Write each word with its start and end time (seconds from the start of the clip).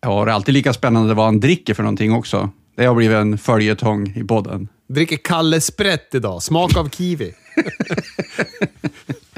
Ja, 0.00 0.24
det 0.24 0.30
är 0.30 0.34
alltid 0.34 0.54
lika 0.54 0.72
spännande 0.72 1.14
vad 1.14 1.24
han 1.24 1.40
dricker 1.40 1.74
för 1.74 1.82
någonting 1.82 2.12
också. 2.12 2.50
Det 2.76 2.86
har 2.86 2.94
blivit 2.94 3.16
en 3.16 3.38
följetong 3.38 4.12
i 4.16 4.24
podden. 4.24 4.68
Dricker 4.88 5.16
Kalle 5.16 5.60
Sprätt 5.60 6.14
idag. 6.14 6.42
Smak 6.42 6.76
av 6.76 6.88
kiwi. 6.88 7.34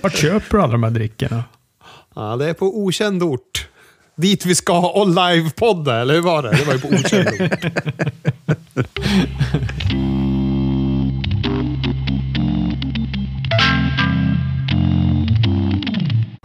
Vart 0.03 0.17
köper 0.17 0.57
du 0.57 0.63
alla 0.63 0.73
de 0.73 0.83
här 0.83 0.91
drickorna? 0.91 1.45
Ja, 2.15 2.37
det 2.37 2.49
är 2.49 2.55
på 2.55 2.79
okänd 2.79 3.23
ort. 3.23 3.69
Dit 4.17 4.47
vi 4.47 4.55
ska 4.55 4.91
och 4.91 5.09
livepodda, 5.09 6.01
eller 6.01 6.15
hur 6.15 6.21
var 6.21 6.43
det? 6.43 6.51
Det 6.51 6.65
var 6.65 6.73
ju 6.73 6.81
på 6.81 6.89
okänd 6.89 7.29
ort. 7.29 7.65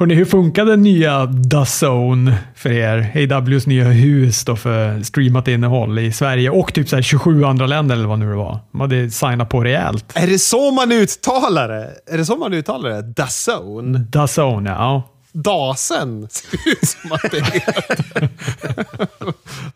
Hörrni, 0.03 0.15
hur 0.15 0.25
funkar 0.25 0.65
den 0.65 0.81
nya 0.81 1.25
DAZN 1.25 2.31
för 2.55 2.71
er? 2.71 3.31
AWs 3.33 3.67
nya 3.67 3.83
hus 3.83 4.45
då 4.45 4.55
för 4.55 5.03
streamat 5.03 5.47
innehåll 5.47 5.99
i 5.99 6.11
Sverige 6.11 6.49
och 6.49 6.73
typ 6.73 6.89
så 6.89 7.01
27 7.01 7.43
andra 7.43 7.67
länder 7.67 7.95
eller 7.95 8.07
vad 8.07 8.19
nu 8.19 8.29
det 8.29 8.35
var. 8.35 8.59
De 8.71 8.81
hade 8.81 9.09
signat 9.09 9.49
på 9.49 9.63
rejält. 9.63 10.05
Är 10.15 10.27
det 10.27 10.39
så 10.39 10.71
man 10.71 10.91
uttalar 10.91 11.69
det? 11.69 12.13
Är 12.13 12.17
det 12.17 12.25
så 12.25 12.35
man 12.35 12.53
uttalar 12.53 12.89
det? 12.89 13.01
DAZN? 13.01 14.07
DAZN, 14.09 14.65
ja. 14.65 15.03
Dasen 15.31 16.27
ser 16.31 16.71
ut 16.71 16.87
som 16.87 17.11
att 17.11 17.31
det 17.31 17.45
heter. 17.45 18.29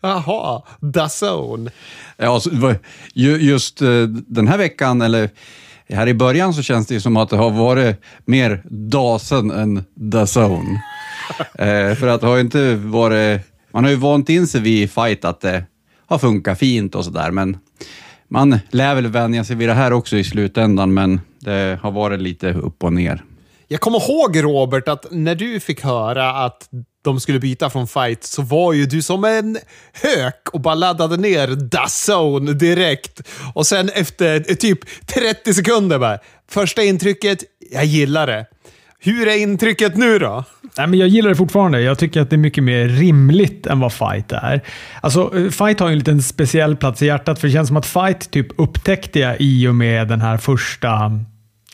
Jaha, 0.00 0.62
DAZN. 0.80 1.70
Ja, 2.16 2.40
just 3.14 3.82
eh, 3.82 4.02
den 4.26 4.48
här 4.48 4.58
veckan, 4.58 5.02
eller 5.02 5.30
här 5.96 6.06
i 6.06 6.14
början, 6.14 6.54
så 6.54 6.62
känns 6.62 6.86
det 6.86 6.94
ju 6.94 7.00
som 7.00 7.16
att 7.16 7.28
det 7.28 7.36
har 7.36 7.50
varit 7.50 7.96
mer 8.24 8.62
Dasen 8.70 9.50
än 9.50 9.84
DAZN. 9.94 10.78
eh, 11.58 11.94
för 11.94 12.06
att 12.06 12.20
det 12.20 12.26
har 12.26 12.34
ju 12.34 12.40
inte 12.40 12.74
varit... 12.74 13.40
Man 13.70 13.84
har 13.84 13.90
ju 13.90 13.96
vant 13.96 14.28
in 14.28 14.46
sig 14.46 14.60
vid 14.60 14.90
fight 14.90 15.24
att 15.24 15.40
det 15.40 15.64
har 16.06 16.18
funkat 16.18 16.58
fint 16.58 16.94
och 16.94 17.04
sådär, 17.04 17.30
men 17.30 17.56
man 18.28 18.58
lär 18.70 18.94
väl 18.94 19.06
vänja 19.06 19.44
sig 19.44 19.56
vid 19.56 19.68
det 19.68 19.74
här 19.74 19.92
också 19.92 20.16
i 20.16 20.24
slutändan, 20.24 20.94
men 20.94 21.20
det 21.40 21.78
har 21.82 21.90
varit 21.90 22.20
lite 22.20 22.52
upp 22.52 22.84
och 22.84 22.92
ner. 22.92 23.24
Jag 23.68 23.80
kommer 23.80 24.10
ihåg 24.10 24.42
Robert 24.42 24.88
att 24.88 25.06
när 25.10 25.34
du 25.34 25.60
fick 25.60 25.84
höra 25.84 26.30
att 26.30 26.68
de 27.08 27.20
skulle 27.20 27.38
byta 27.38 27.70
från 27.70 27.88
fight 27.88 28.24
så 28.24 28.42
var 28.42 28.72
ju 28.72 28.86
du 28.86 29.02
som 29.02 29.24
en 29.24 29.58
hök 29.92 30.48
och 30.52 30.60
bara 30.60 30.74
laddade 30.74 31.16
ner 31.16 31.48
DAZN 31.48 32.58
direkt. 32.58 33.20
Och 33.54 33.66
sen 33.66 33.90
efter 33.94 34.44
eh, 34.50 34.54
typ 34.54 34.78
30 35.06 35.54
sekunder 35.54 35.98
bara, 35.98 36.18
första 36.50 36.82
intrycket, 36.82 37.38
jag 37.72 37.84
gillar 37.84 38.26
det. 38.26 38.46
Hur 39.00 39.28
är 39.28 39.36
intrycket 39.36 39.96
nu 39.96 40.18
då? 40.18 40.44
Nej, 40.76 40.86
men 40.86 40.98
jag 40.98 41.08
gillar 41.08 41.28
det 41.28 41.36
fortfarande. 41.36 41.80
Jag 41.80 41.98
tycker 41.98 42.20
att 42.20 42.30
det 42.30 42.36
är 42.36 42.38
mycket 42.38 42.64
mer 42.64 42.88
rimligt 42.88 43.66
än 43.66 43.80
vad 43.80 43.92
Fight 43.92 44.32
är. 44.32 44.60
Alltså, 45.00 45.38
eh, 45.38 45.50
Fight 45.50 45.80
har 45.80 45.88
ju 45.88 45.92
en 45.92 45.98
liten 45.98 46.22
speciell 46.22 46.76
plats 46.76 47.02
i 47.02 47.06
hjärtat, 47.06 47.38
för 47.38 47.48
det 47.48 47.52
känns 47.52 47.68
som 47.68 47.76
att 47.76 47.86
Fight 47.86 48.30
typ 48.30 48.60
upptäckte 48.60 49.18
jag 49.18 49.36
i 49.38 49.68
och 49.68 49.74
med 49.74 50.08
den 50.08 50.20
här 50.20 50.36
första... 50.36 51.10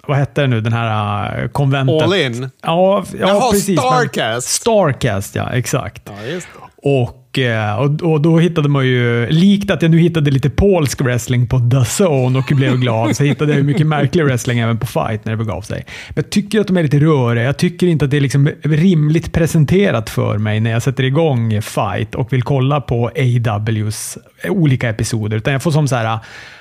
Vad 0.08 0.16
hette 0.16 0.40
det 0.40 0.46
nu? 0.46 0.60
Den 0.60 0.72
här 0.72 1.42
uh, 1.42 1.48
konventet. 1.48 2.02
All 2.02 2.14
in? 2.14 2.50
Ja, 2.62 3.04
ja 3.12 3.28
Jaha, 3.28 3.50
precis. 3.50 3.68
men- 3.68 3.84
Starcast. 3.84 4.48
Starcast, 4.48 5.34
ja. 5.34 5.50
Exakt. 5.52 6.02
Ja, 6.16 6.26
just 6.26 6.48
det. 6.52 6.90
Och, 6.90 7.23
Eh, 7.38 7.78
och, 7.78 8.12
och 8.12 8.20
då 8.20 8.38
hittade 8.38 8.68
man 8.68 8.86
ju, 8.86 9.26
likt 9.30 9.70
att 9.70 9.82
jag 9.82 9.90
nu 9.90 9.98
hittade 9.98 10.30
lite 10.30 10.50
polsk 10.50 11.00
wrestling 11.00 11.46
på 11.46 11.58
DAZN 11.58 12.36
och 12.36 12.56
blev 12.56 12.76
glad, 12.76 13.16
så 13.16 13.24
hittade 13.24 13.52
jag 13.52 13.58
ju 13.58 13.64
mycket 13.64 13.86
märklig 13.86 14.24
wrestling 14.24 14.58
även 14.58 14.78
på 14.78 14.86
Fight 14.86 15.24
när 15.24 15.32
det 15.32 15.36
begav 15.36 15.60
sig. 15.62 15.84
Men 16.08 16.24
jag 16.24 16.30
tycker 16.30 16.60
att 16.60 16.66
de 16.66 16.76
är 16.76 16.82
lite 16.82 16.98
röriga. 16.98 17.44
Jag 17.44 17.56
tycker 17.56 17.86
inte 17.86 18.04
att 18.04 18.10
det 18.10 18.16
är 18.16 18.20
liksom 18.20 18.50
rimligt 18.62 19.32
presenterat 19.32 20.10
för 20.10 20.38
mig 20.38 20.60
när 20.60 20.70
jag 20.70 20.82
sätter 20.82 21.04
igång 21.04 21.62
Fight 21.62 22.14
och 22.14 22.32
vill 22.32 22.42
kolla 22.42 22.80
på 22.80 23.10
AWs 23.46 24.18
olika 24.48 24.88
episoder. 24.88 25.36
Utan 25.36 25.52
jag 25.52 25.62
får 25.62 25.70
som 25.70 25.88
så 25.88 25.96
här, 25.96 26.18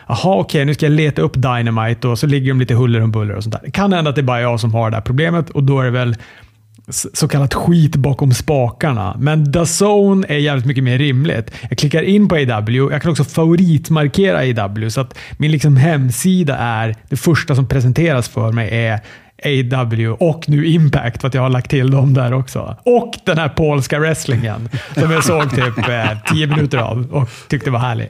jaha 0.07 0.35
okej, 0.35 0.65
nu 0.65 0.73
ska 0.73 0.85
jag 0.85 0.93
leta 0.93 1.21
upp 1.21 1.33
Dynamite 1.33 2.07
och 2.07 2.19
så 2.19 2.27
ligger 2.27 2.47
de 2.47 2.59
lite 2.59 2.73
huller 2.73 3.01
om 3.01 3.11
buller 3.11 3.35
och 3.35 3.43
sånt 3.43 3.53
där. 3.53 3.61
Det 3.65 3.71
kan 3.71 3.93
hända 3.93 4.09
att 4.09 4.15
det 4.15 4.21
är 4.21 4.23
bara 4.23 4.41
jag 4.41 4.59
som 4.59 4.73
har 4.73 4.89
det 4.89 4.95
här 4.95 5.01
problemet 5.01 5.49
och 5.49 5.63
då 5.63 5.79
är 5.79 5.85
det 5.85 5.91
väl 5.91 6.15
så 6.89 7.27
kallat 7.27 7.53
skit 7.53 7.95
bakom 7.95 8.33
spakarna. 8.33 9.15
Men 9.19 9.51
DAZN 9.51 10.25
är 10.27 10.37
jävligt 10.37 10.65
mycket 10.65 10.83
mer 10.83 10.97
rimligt. 10.97 11.51
Jag 11.69 11.77
klickar 11.77 12.03
in 12.03 12.27
på 12.27 12.35
AW. 12.35 12.91
Jag 12.91 13.01
kan 13.01 13.11
också 13.11 13.23
favoritmarkera 13.23 14.63
AW 14.63 14.89
så 14.89 15.01
att 15.01 15.17
min 15.37 15.51
liksom 15.51 15.77
hemsida 15.77 16.57
är 16.57 16.95
det 17.09 17.17
första 17.17 17.55
som 17.55 17.67
presenteras 17.67 18.29
för 18.29 18.51
mig 18.51 18.85
är 18.85 18.99
AW 19.45 20.09
och 20.09 20.49
nu 20.49 20.67
Impact 20.67 21.21
för 21.21 21.27
att 21.27 21.33
jag 21.33 21.41
har 21.41 21.49
lagt 21.49 21.69
till 21.69 21.91
dem 21.91 22.13
där 22.13 22.33
också. 22.33 22.77
Och 22.85 23.13
den 23.25 23.37
här 23.37 23.49
polska 23.49 23.99
wrestlingen 23.99 24.69
som 24.93 25.11
jag 25.11 25.23
såg 25.23 25.49
typ 25.49 25.89
eh, 25.89 26.17
10 26.31 26.47
minuter 26.47 26.77
av 26.77 27.07
och 27.11 27.29
tyckte 27.47 27.71
var 27.71 27.79
härlig. 27.79 28.09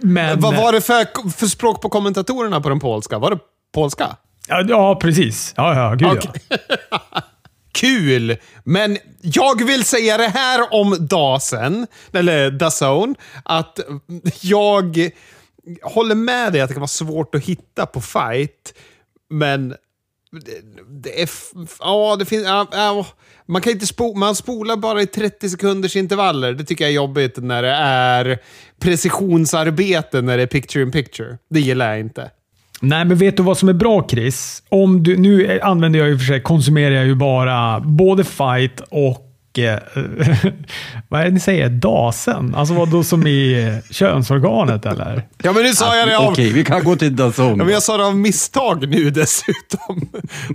Men, 0.00 0.40
Vad 0.40 0.56
var 0.56 0.72
det 0.72 0.80
för, 0.80 1.30
för 1.30 1.46
språk 1.46 1.82
på 1.82 1.88
kommentatorerna 1.88 2.60
på 2.60 2.68
den 2.68 2.80
polska? 2.80 3.18
Var 3.18 3.30
det 3.30 3.38
polska? 3.74 4.16
Ja, 4.48 4.64
ja, 4.68 4.94
precis. 4.94 5.54
Ja, 5.56 5.74
ja, 5.74 5.94
gud 5.94 6.08
Okej. 6.08 6.58
Kul! 7.74 8.36
Men 8.64 8.98
jag 9.20 9.64
vill 9.66 9.84
säga 9.84 10.16
det 10.16 10.28
här 10.28 10.74
om 10.74 10.96
Dasen, 11.00 11.86
eller 12.12 12.50
Dazone, 12.50 13.14
att 13.44 13.80
jag 14.40 15.10
håller 15.82 16.14
med 16.14 16.52
dig 16.52 16.60
att 16.60 16.68
det 16.68 16.74
kan 16.74 16.80
vara 16.80 16.88
svårt 16.88 17.34
att 17.34 17.44
hitta 17.44 17.86
på 17.86 18.00
fight, 18.00 18.74
men 19.30 19.74
det, 20.88 21.22
är... 21.22 21.30
Ja, 21.80 22.16
det 22.18 22.24
finns... 22.24 22.44
Ja, 22.44 22.68
ja, 22.72 23.06
man 23.46 23.62
kan 23.62 23.72
inte 23.72 23.86
spo, 23.86 24.14
man 24.14 24.34
spolar 24.34 24.76
bara 24.76 25.02
i 25.02 25.06
30 25.06 25.50
sekunders 25.50 25.96
intervaller. 25.96 26.52
Det 26.52 26.64
tycker 26.64 26.84
jag 26.84 26.90
är 26.90 26.94
jobbigt 26.94 27.36
när 27.36 27.62
det 27.62 27.74
är 27.74 28.38
precisionsarbete, 28.80 30.22
när 30.22 30.36
det 30.36 30.42
är 30.42 30.46
picture 30.46 30.82
in 30.82 30.92
picture. 30.92 31.38
Det 31.50 31.60
gillar 31.60 31.90
jag 31.90 32.00
inte. 32.00 32.30
Nej, 32.88 33.04
men 33.04 33.16
vet 33.16 33.36
du 33.36 33.42
vad 33.42 33.58
som 33.58 33.68
är 33.68 33.72
bra 33.72 34.06
Chris? 34.10 34.62
Om 34.68 35.02
du, 35.02 35.16
nu 35.16 35.60
använder 35.60 35.98
jag 35.98 36.08
ju 36.08 36.18
för 36.18 36.24
sig, 36.24 36.42
konsumerar 36.42 36.94
jag 36.94 37.06
ju 37.06 37.14
bara 37.14 37.80
både 37.80 38.24
fight 38.24 38.80
och 38.90 39.58
eh, 39.58 39.78
vad 41.08 41.20
är 41.20 41.24
det 41.24 41.30
ni 41.30 41.40
säger? 41.40 41.68
Dasen? 41.68 42.54
Alltså 42.54 42.74
vad 42.74 42.90
då 42.90 43.04
som 43.04 43.26
i 43.26 43.72
könsorganet 43.90 44.86
eller? 44.86 45.26
Ja, 45.42 45.52
men 45.52 45.62
nu 45.62 45.72
sa 45.72 45.96
jag 45.96 46.08
det 46.08 46.18
av... 46.18 46.32
Okej, 46.32 46.52
vi 46.52 46.64
kan 46.64 46.84
gå 46.84 46.96
till 46.96 47.16
DAZN. 47.16 47.42
Ja, 47.42 47.56
men 47.56 47.68
jag 47.68 47.82
sa 47.82 47.96
det 47.96 48.06
av 48.06 48.16
misstag 48.16 48.88
nu 48.88 49.10
dessutom. 49.10 50.08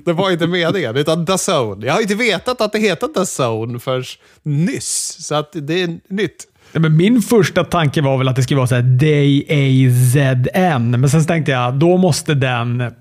Det 0.05 0.13
var 0.13 0.31
inte 0.31 0.47
meningen, 0.47 0.95
utan 0.95 1.25
DAZN. 1.25 1.81
Jag 1.81 1.93
har 1.93 2.01
inte 2.01 2.15
vetat 2.15 2.61
att 2.61 2.71
det 2.71 2.79
heter 2.79 3.07
DAZN 3.15 3.79
förrän 3.79 4.03
nyss, 4.43 5.17
så 5.19 5.35
att 5.35 5.49
det 5.53 5.81
är 5.81 5.99
nytt. 6.09 6.45
Men 6.71 6.97
min 6.97 7.21
första 7.21 7.63
tanke 7.63 8.01
var 8.01 8.17
väl 8.17 8.27
att 8.27 8.35
det 8.35 8.43
skulle 8.43 8.57
vara 8.57 8.67
så 8.67 8.75
här 8.75 8.81
D-A-Z-N, 8.81 10.91
men 10.91 11.09
sen 11.09 11.25
tänkte 11.25 11.51
jag 11.51 11.73
då 11.73 11.97
måste 11.97 12.33
den 12.33 12.91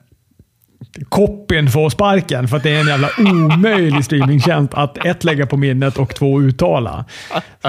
copyn 1.09 1.71
få 1.71 1.91
sparken 1.91 2.49
för 2.49 2.57
att 2.57 2.63
det 2.63 2.71
är 2.71 2.81
en 2.81 2.87
jävla 2.87 3.09
omöjlig 3.19 4.05
streamingtjänst 4.05 4.75
att 4.75 5.05
ett 5.05 5.25
lägga 5.25 5.47
på 5.47 5.57
minnet 5.57 5.99
och 5.99 6.15
två 6.15 6.41
uttala. 6.41 7.05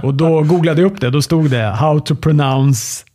Och 0.04 0.14
då 0.14 0.44
googlade 0.44 0.82
jag 0.82 0.92
upp 0.92 1.02
det. 1.02 1.10
Då 1.10 1.22
stod 1.22 1.50
det 1.50 1.64
“How 1.64 2.00
to 2.00 2.16
pronounce 2.16 3.06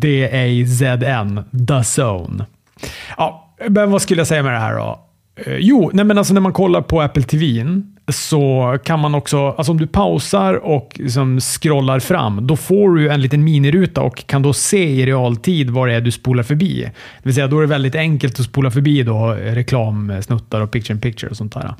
D-A-Z-N, 0.00 1.44
the 1.68 2.02
zone”. 2.02 2.44
Ja, 3.16 3.54
men 3.68 3.90
vad 3.90 4.02
skulle 4.02 4.20
jag 4.20 4.26
säga 4.26 4.42
med 4.42 4.52
det 4.52 4.58
här 4.58 4.74
då? 4.74 5.00
Eh, 5.36 5.56
jo, 5.56 5.90
nej 5.92 6.04
men 6.04 6.18
alltså 6.18 6.34
när 6.34 6.40
man 6.40 6.52
kollar 6.52 6.80
på 6.80 7.00
Apple 7.00 7.22
TV'n 7.22 7.95
så 8.08 8.78
kan 8.84 9.00
man 9.00 9.14
också, 9.14 9.48
alltså 9.48 9.72
om 9.72 9.78
du 9.78 9.86
pausar 9.86 10.54
och 10.54 10.92
liksom 10.94 11.40
scrollar 11.40 12.00
fram, 12.00 12.46
då 12.46 12.56
får 12.56 12.94
du 12.94 13.08
en 13.08 13.20
liten 13.20 13.44
miniruta 13.44 14.02
och 14.02 14.26
kan 14.26 14.42
då 14.42 14.52
se 14.52 14.84
i 14.84 15.06
realtid 15.06 15.70
vad 15.70 15.88
det 15.88 15.94
är 15.94 16.00
du 16.00 16.12
spolar 16.12 16.42
förbi. 16.42 16.82
Det 16.82 16.92
vill 17.22 17.34
säga, 17.34 17.46
då 17.46 17.56
är 17.56 17.60
det 17.60 17.66
väldigt 17.66 17.94
enkelt 17.94 18.40
att 18.40 18.46
spola 18.46 18.70
förbi 18.70 19.02
då 19.02 19.26
reklamsnuttar 19.32 20.60
och 20.60 20.70
picture 20.70 20.94
in 20.94 21.00
picture 21.00 21.30
och 21.30 21.36
sånt 21.36 21.54
där. 21.54 21.74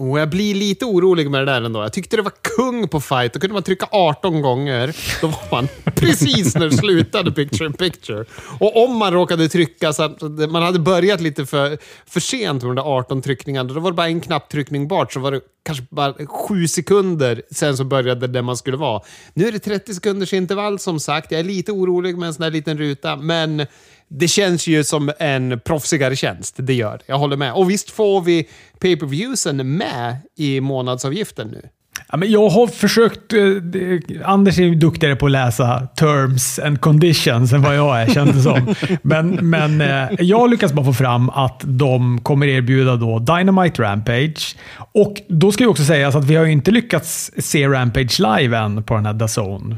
Och 0.00 0.20
jag 0.20 0.30
blir 0.30 0.54
lite 0.54 0.84
orolig 0.84 1.30
med 1.30 1.40
det 1.40 1.52
där 1.52 1.62
ändå. 1.62 1.82
Jag 1.82 1.92
tyckte 1.92 2.16
det 2.16 2.22
var 2.22 2.32
kung 2.56 2.88
på 2.88 3.00
fight. 3.00 3.32
Då 3.32 3.40
kunde 3.40 3.54
man 3.54 3.62
trycka 3.62 3.86
18 3.90 4.42
gånger. 4.42 4.96
Då 5.20 5.26
var 5.26 5.48
man 5.50 5.68
precis 5.94 6.54
när 6.54 6.68
det 6.68 6.76
slutade 6.76 7.32
picture 7.32 7.66
in 7.66 7.72
picture. 7.72 8.24
Och 8.58 8.84
om 8.84 8.96
man 8.96 9.12
råkade 9.12 9.48
trycka 9.48 9.92
så 9.92 10.02
att 10.02 10.22
man 10.22 10.62
hade 10.62 10.78
börjat 10.78 11.20
lite 11.20 11.46
för, 11.46 11.78
för 12.06 12.20
sent 12.20 12.62
med 12.62 12.70
de 12.70 12.76
där 12.76 12.82
18 12.82 13.22
tryckningarna, 13.22 13.72
då 13.72 13.80
var 13.80 13.90
det 13.90 13.96
bara 13.96 14.08
en 14.08 14.20
knapptryckning 14.20 14.88
bort. 14.88 15.12
Så 15.12 15.20
var 15.20 15.32
det 15.32 15.40
kanske 15.62 15.84
bara 15.90 16.26
sju 16.26 16.68
sekunder 16.68 17.42
sen 17.50 17.76
så 17.76 17.84
började 17.84 18.20
det 18.20 18.32
där 18.32 18.42
man 18.42 18.56
skulle 18.56 18.76
vara. 18.76 19.02
Nu 19.34 19.48
är 19.48 19.52
det 19.52 19.58
30 19.58 19.94
sekunders 19.94 20.32
intervall 20.32 20.78
som 20.78 21.00
sagt. 21.00 21.32
Jag 21.32 21.40
är 21.40 21.44
lite 21.44 21.72
orolig 21.72 22.18
med 22.18 22.26
en 22.26 22.34
sån 22.34 22.42
här 22.42 22.50
liten 22.50 22.78
ruta, 22.78 23.16
men 23.16 23.66
det 24.10 24.28
känns 24.28 24.66
ju 24.66 24.84
som 24.84 25.12
en 25.18 25.60
proffsigare 25.64 26.16
tjänst. 26.16 26.54
Det 26.58 26.74
gör 26.74 26.92
det. 26.92 27.04
Jag 27.06 27.18
håller 27.18 27.36
med. 27.36 27.52
Och 27.52 27.70
visst 27.70 27.90
får 27.90 28.20
vi 28.20 28.48
pay-per-viewsen 28.80 29.76
med 29.76 30.16
i 30.36 30.60
månadsavgiften 30.60 31.48
nu? 31.48 31.62
Ja, 32.10 32.16
men 32.16 32.30
jag 32.30 32.48
har 32.48 32.66
försökt... 32.66 33.32
eh, 33.32 34.30
Anders 34.30 34.58
är 34.58 34.62
ju 34.62 34.74
duktigare 34.74 35.16
på 35.16 35.26
att 35.26 35.32
läsa 35.32 35.86
terms 35.96 36.58
and 36.58 36.80
conditions 36.80 37.52
än 37.52 37.62
vad 37.62 37.76
jag 37.76 38.02
är, 38.02 38.06
känns 38.06 38.30
det 38.30 38.42
som. 38.42 38.74
Men, 39.02 39.50
men 39.50 39.80
eh, 39.80 40.08
jag 40.18 40.50
lyckas 40.50 40.72
bara 40.72 40.86
få 40.86 40.92
fram 40.92 41.30
att 41.30 41.60
de 41.64 42.20
kommer 42.20 42.46
erbjuda 42.46 42.96
då 42.96 43.18
Dynamite 43.18 43.82
Rampage. 43.82 44.56
Och 44.92 45.14
då 45.28 45.52
ska 45.52 45.64
ju 45.64 45.70
också 45.70 45.84
sägas 45.84 46.14
att 46.14 46.24
vi 46.24 46.36
har 46.36 46.44
ju 46.44 46.52
inte 46.52 46.70
lyckats 46.70 47.30
se 47.38 47.68
Rampage 47.68 48.20
live 48.20 48.56
än 48.58 48.82
på 48.82 48.94
den 48.94 49.06
här 49.06 49.12
DAZN. 49.12 49.74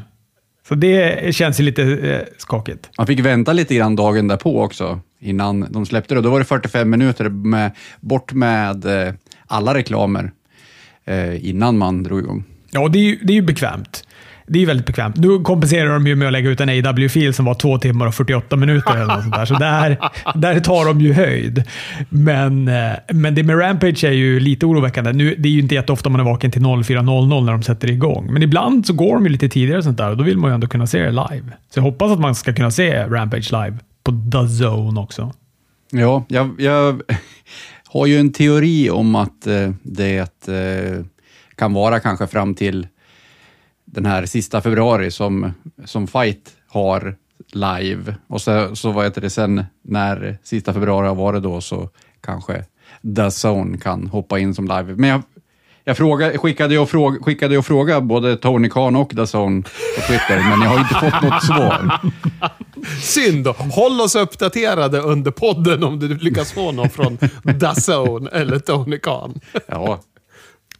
Så 0.73 0.77
det 0.77 1.35
känns 1.35 1.61
ju 1.61 1.65
lite 1.65 1.83
eh, 1.83 2.21
skakigt. 2.39 2.91
Man 2.99 3.07
fick 3.07 3.21
vänta 3.21 3.53
lite 3.53 3.75
grann 3.75 3.97
dagen 3.97 4.29
därpå 4.29 4.63
också, 4.63 5.01
innan 5.21 5.67
de 5.71 5.87
släppte 5.87 6.15
det. 6.15 6.21
Då 6.21 6.31
var 6.31 6.39
det 6.39 6.45
45 6.45 6.91
minuter 6.91 7.29
med, 7.29 7.71
bort 8.01 8.33
med 8.33 8.85
eh, 8.85 9.15
alla 9.47 9.75
reklamer 9.75 10.33
eh, 11.05 11.49
innan 11.49 11.79
man 11.79 12.03
drog 12.03 12.21
igång. 12.21 12.45
Ja, 12.71 12.89
det 12.89 12.99
är 12.99 13.03
ju, 13.03 13.19
det 13.23 13.33
är 13.33 13.35
ju 13.35 13.43
bekvämt. 13.43 14.05
Det 14.53 14.59
är 14.59 14.61
ju 14.61 14.67
väldigt 14.67 14.87
bekvämt. 14.87 15.17
Nu 15.17 15.39
kompenserar 15.39 15.93
de 15.93 16.07
ju 16.07 16.17
med 16.17 16.27
att 16.27 16.33
lägga 16.33 16.51
ut 16.51 16.61
en 16.61 16.69
AW-fil 16.69 17.35
som 17.35 17.45
var 17.45 17.55
två 17.55 17.79
timmar 17.79 18.07
och 18.07 18.15
48 18.15 18.57
minuter 18.57 18.97
eller 18.97 19.15
något 19.15 19.23
sånt 19.23 19.35
där. 19.35 19.47
Så 19.47 19.55
där, 19.55 19.99
där 20.35 20.61
tar 20.61 20.85
de 20.85 21.01
ju 21.01 21.13
höjd. 21.13 21.65
Men, 22.09 22.69
eh, 22.69 22.93
men 23.13 23.35
det 23.35 23.43
med 23.43 23.61
Rampage 23.61 24.05
är 24.05 24.13
ju 24.13 24.41
lite 24.41 24.67
oroväckande. 24.67 25.13
Nu, 25.13 25.35
det 25.39 25.49
är 25.49 25.53
ju 25.53 25.61
inte 25.61 25.75
jätteofta 25.75 26.09
man 26.09 26.21
är 26.21 26.25
vaken 26.25 26.51
till 26.51 26.63
04.00 26.63 27.45
när 27.45 27.53
de 27.53 27.63
sätter 27.63 27.91
igång. 27.91 28.33
Men 28.33 28.43
ibland 28.43 28.87
så 28.87 28.93
går 28.93 29.15
de 29.15 29.25
ju 29.25 29.33
lite 29.33 29.49
tidigare 29.49 29.79
och 29.79 29.85
sånt 29.85 29.99
där 29.99 30.11
och 30.11 30.17
då 30.17 30.25
vill 30.25 30.39
man 30.39 30.51
ju 30.51 30.55
ändå 30.55 30.67
kunna 30.67 30.87
se 30.87 30.99
det 30.99 31.11
live. 31.11 31.45
Så 31.71 31.79
jag 31.79 31.83
hoppas 31.83 32.13
att 32.13 32.21
man 32.21 32.35
ska 32.35 32.55
kunna 32.55 32.71
se 32.71 33.05
Rampage 33.05 33.53
live 33.53 33.79
på 34.05 34.13
The 34.33 34.65
Zone 34.65 35.01
också. 35.01 35.33
Ja, 35.91 36.25
jag, 36.29 36.51
jag 36.59 37.03
har 37.89 38.07
ju 38.07 38.19
en 38.19 38.33
teori 38.33 38.91
om 38.91 39.15
att 39.15 39.47
eh, 39.47 39.71
det 39.83 40.49
eh, 40.49 41.05
kan 41.57 41.73
vara 41.73 42.01
kanske 42.01 42.27
fram 42.27 42.55
till 42.55 42.87
den 43.93 44.07
här 44.07 44.27
sista 44.27 44.61
februari 44.61 45.11
som, 45.11 45.53
som 45.85 46.07
Fight 46.07 46.51
har 46.69 47.17
live. 47.53 48.15
Och 48.29 48.41
så, 48.41 48.77
så 48.77 48.93
vad 48.93 49.05
heter 49.05 49.21
det 49.21 49.31
sen 49.31 49.65
när 49.85 50.39
sista 50.43 50.73
februari 50.73 51.09
har 51.09 51.15
varit 51.15 51.43
då 51.43 51.61
så 51.61 51.89
kanske 52.21 52.65
The 53.17 53.49
Zone 53.49 53.79
kan 53.79 54.07
hoppa 54.07 54.39
in 54.39 54.55
som 54.55 54.65
live. 54.65 54.95
Men 54.97 55.11
jag, 55.11 55.23
jag 55.85 55.97
fråga, 55.97 56.39
skickade, 56.39 56.75
jag 56.75 56.91
fråga, 56.91 57.23
skickade 57.23 57.55
jag 57.55 57.67
fråga 57.67 58.01
både 58.01 58.37
Tony 58.37 58.69
Khan 58.69 58.97
och 58.97 59.13
Zone 59.13 59.63
på 59.97 60.03
Twitter, 60.09 60.37
men 60.51 60.63
jag 60.63 60.69
har 60.69 60.79
inte 60.79 60.95
fått 60.95 61.23
något 61.31 61.45
svar. 61.45 62.01
Synd. 63.01 63.47
Håll 63.47 64.01
oss 64.01 64.15
uppdaterade 64.15 65.01
under 65.01 65.31
podden 65.31 65.85
om 65.85 65.99
du 65.99 66.19
lyckas 66.19 66.53
få 66.53 66.73
någon 66.73 66.91
från 66.91 67.19
DAZN 67.43 68.29
eller 68.33 68.59
Tony 68.59 68.99
Khan. 68.99 69.41
Ja, 69.67 70.01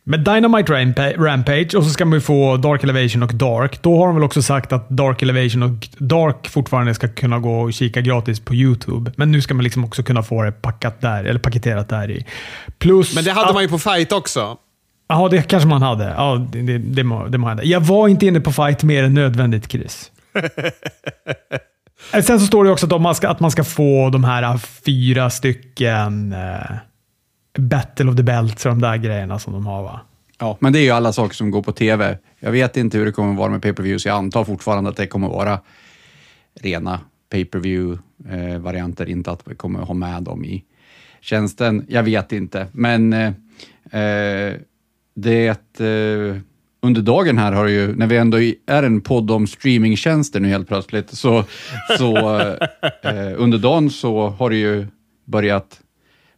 Med 0.05 0.21
Dynamite 0.21 0.73
Rampa- 0.73 1.17
Rampage 1.19 1.75
och 1.75 1.85
så 1.85 1.91
ska 1.91 2.05
man 2.05 2.13
ju 2.17 2.21
få 2.21 2.57
Dark 2.57 2.85
Elevation 2.85 3.23
och 3.23 3.35
Dark. 3.35 3.83
Då 3.83 3.99
har 3.99 4.07
de 4.07 4.15
väl 4.15 4.25
också 4.25 4.43
sagt 4.43 4.73
att 4.73 4.89
Dark 4.89 5.23
Elevation 5.23 5.63
och 5.63 5.89
Dark 5.99 6.49
fortfarande 6.49 6.95
ska 6.95 7.09
kunna 7.09 7.39
gå 7.39 7.61
och 7.61 7.73
kika 7.73 8.01
gratis 8.01 8.41
på 8.41 8.55
YouTube. 8.55 9.13
Men 9.17 9.33
nu 9.33 9.41
ska 9.41 9.55
man 9.55 9.65
liksom 9.65 9.85
också 9.85 10.03
kunna 10.03 10.23
få 10.23 10.43
det 10.43 10.53
packat 10.53 11.01
där, 11.01 11.25
eller 11.25 11.41
paketerat 11.41 11.89
där 11.89 12.11
i. 12.11 12.27
Plus 12.79 13.15
Men 13.15 13.25
det 13.25 13.31
hade 13.33 13.49
att- 13.49 13.55
man 13.55 13.63
ju 13.63 13.69
på 13.69 13.79
Fight 13.79 14.13
också. 14.13 14.57
Ja, 15.09 15.29
det 15.31 15.43
kanske 15.43 15.69
man 15.69 15.83
hade. 15.83 16.05
Ja, 16.05 16.47
det, 16.53 16.63
det, 16.63 16.79
det, 16.79 17.03
det 17.29 17.39
må 17.39 17.49
hända. 17.49 17.65
Jag 17.65 17.81
var 17.81 18.09
inte 18.09 18.27
inne 18.27 18.41
på 18.41 18.53
fight 18.53 18.83
mer 18.83 19.05
än 19.05 19.15
nödvändigt, 19.15 19.71
Chris. 19.73 20.11
Eh, 22.15 22.23
Sen 22.23 22.41
så 22.41 22.47
står 22.47 22.65
det 22.65 22.71
också 22.71 22.95
att, 22.97 23.01
man 23.03 23.15
ska, 23.15 23.29
att 23.29 23.41
man 23.41 23.51
ska 23.51 23.65
få 23.65 24.11
de 24.11 24.25
här 24.25 24.59
fyra 24.87 25.31
stycken 25.31 26.33
eh, 26.33 26.77
Battle 27.59 28.11
of 28.11 28.17
the 28.17 28.23
Belts 28.23 28.67
och 28.67 28.71
de 28.71 28.81
där 28.81 28.97
grejerna 28.97 29.39
som 29.39 29.53
de 29.53 29.67
har 29.67 29.83
va? 29.83 30.01
Ja, 30.39 30.57
men 30.61 30.73
det 30.73 30.79
är 30.79 30.83
ju 30.83 30.91
alla 30.91 31.13
saker 31.13 31.35
som 31.35 31.51
går 31.51 31.63
på 31.63 31.73
tv. 31.73 32.19
Jag 32.41 32.51
vet 32.51 32.77
inte 32.77 32.99
hur 32.99 33.07
det 33.07 33.13
kommer 33.13 33.35
vara 33.35 33.51
med 33.51 33.63
pay-per-views. 33.63 34.07
Jag 34.07 34.17
antar 34.17 34.45
fortfarande 34.45 34.91
att 34.91 34.97
det 34.97 35.07
kommer 35.07 35.29
vara 35.29 35.61
rena 36.61 37.01
pay-per-view-varianter, 37.31 39.07
eh, 39.07 39.13
inte 39.13 39.31
att 39.31 39.43
vi 39.45 39.55
kommer 39.55 39.81
ha 39.81 39.95
med 39.95 40.23
dem 40.23 40.45
i 40.45 40.65
tjänsten. 41.21 41.87
Jag 41.89 42.03
vet 42.03 42.33
inte, 42.33 42.67
men 42.73 43.13
eh, 43.13 43.33
eh, 44.03 44.55
det 45.15 45.81
eh, 45.81 46.37
under 46.83 47.03
dagen 47.03 47.39
här 47.39 47.53
har 47.53 47.65
det 47.65 47.73
ju, 47.73 47.97
när 47.97 48.07
vi 48.07 48.17
ändå 48.17 48.39
är 48.67 48.83
en 48.83 49.01
podd 49.01 49.31
om 49.31 49.47
streamingtjänster 49.47 50.41
nu 50.41 50.49
helt 50.49 50.69
plötsligt, 50.69 51.11
så, 51.11 51.45
så 51.99 52.41
eh, 52.41 52.57
eh 53.03 53.33
under 53.37 53.59
dagen 53.59 53.91
så 53.91 54.29
har 54.29 54.51
det 54.51 54.57
ju 54.57 54.87
börjat 55.25 55.82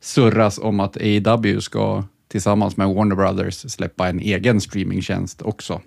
surras 0.04 0.58
om 0.58 0.80
att 0.80 0.96
AEW 0.96 1.60
ska 1.60 2.04
tillsammans 2.28 2.76
med 2.76 2.88
Warner 2.88 3.16
Brothers 3.16 3.54
släppa 3.54 4.08
en 4.08 4.20
egen 4.20 4.60
streamingtjänst 4.60 5.42
också. 5.42 5.80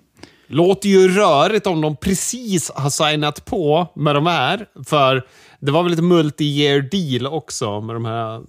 Låter 0.46 0.88
ju 0.88 1.08
rörigt 1.08 1.66
om 1.66 1.80
de 1.80 1.96
precis 1.96 2.70
har 2.74 2.90
signat 2.90 3.44
på 3.44 3.86
med 3.94 4.14
de 4.14 4.26
här. 4.26 4.66
För 4.86 5.26
det 5.60 5.72
var 5.72 5.82
väl 5.82 5.92
ett 5.92 5.98
multi-year 5.98 6.80
deal 6.90 7.34
också 7.34 7.80
med 7.80 7.96
de 7.96 8.04
här. 8.04 8.42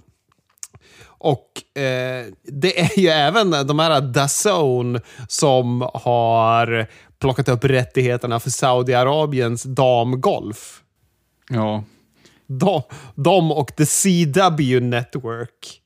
Och 1.06 1.80
eh, 1.82 2.26
det 2.44 2.80
är 2.80 3.00
ju 3.00 3.08
även 3.08 3.52
de 3.68 3.80
här 3.80 4.02
DAZN 4.02 5.02
som 5.28 5.90
har 5.94 6.88
plockat 7.20 7.50
upp 7.50 7.64
rättigheterna 7.64 8.40
för 8.40 8.50
Saudiarabiens 8.50 9.64
damgolf. 9.64 10.82
Ja, 11.50 11.84
De, 12.50 12.82
de 13.16 13.52
och 13.52 13.76
The 13.76 13.86
CW 13.86 14.80
Network 14.80 15.82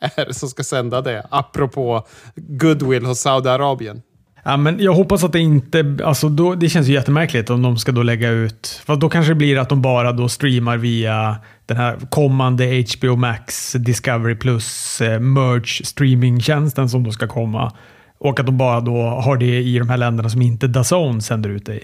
är 0.00 0.32
som 0.32 0.48
ska 0.48 0.64
sända 0.64 1.00
det. 1.00 1.26
Apropå 1.30 2.06
goodwill 2.36 3.06
hos 3.06 3.20
Saudiarabien. 3.20 4.02
Ja, 4.44 4.56
men 4.56 4.78
jag 4.78 4.94
hoppas 4.94 5.24
att 5.24 5.32
det 5.32 5.38
inte... 5.40 5.98
Alltså 6.04 6.28
då, 6.28 6.54
det 6.54 6.68
känns 6.68 6.88
ju 6.88 6.92
jättemärkligt 6.92 7.50
om 7.50 7.62
de 7.62 7.76
ska 7.76 7.92
då 7.92 8.02
lägga 8.02 8.30
ut... 8.30 8.82
För 8.86 8.96
då 8.96 9.08
kanske 9.08 9.30
det 9.30 9.36
blir 9.36 9.58
att 9.58 9.68
de 9.68 9.82
bara 9.82 10.12
då 10.12 10.28
streamar 10.28 10.76
via 10.76 11.36
den 11.66 11.76
här 11.76 11.98
kommande 12.10 12.84
HBO 12.96 13.16
Max 13.16 13.72
Discovery 13.72 14.34
Plus 14.34 15.00
eh, 15.00 15.20
Merge 15.20 15.84
streamingtjänsten 15.84 16.88
som 16.88 17.04
då 17.04 17.12
ska 17.12 17.28
komma. 17.28 17.72
Och 18.18 18.40
att 18.40 18.46
de 18.46 18.58
bara 18.58 18.80
då 18.80 19.02
har 19.02 19.36
det 19.36 19.60
i 19.60 19.78
de 19.78 19.88
här 19.88 19.96
länderna 19.96 20.30
som 20.30 20.42
inte 20.42 20.66
DAZN 20.66 21.20
sänder 21.20 21.50
ut 21.50 21.66
det 21.66 21.74
i. 21.74 21.82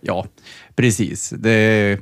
ja 0.00 0.26
precis. 0.76 1.30
Det 1.30 1.98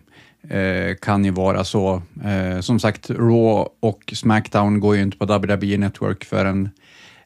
Eh, 0.48 0.96
kan 1.00 1.24
ju 1.24 1.30
vara 1.30 1.64
så. 1.64 2.02
Eh, 2.24 2.60
som 2.60 2.80
sagt, 2.80 3.10
Raw 3.10 3.70
och 3.80 4.12
Smackdown 4.16 4.80
går 4.80 4.96
ju 4.96 5.02
inte 5.02 5.16
på 5.16 5.24
WWE 5.24 5.78
Network 5.78 6.24
förrän 6.24 6.70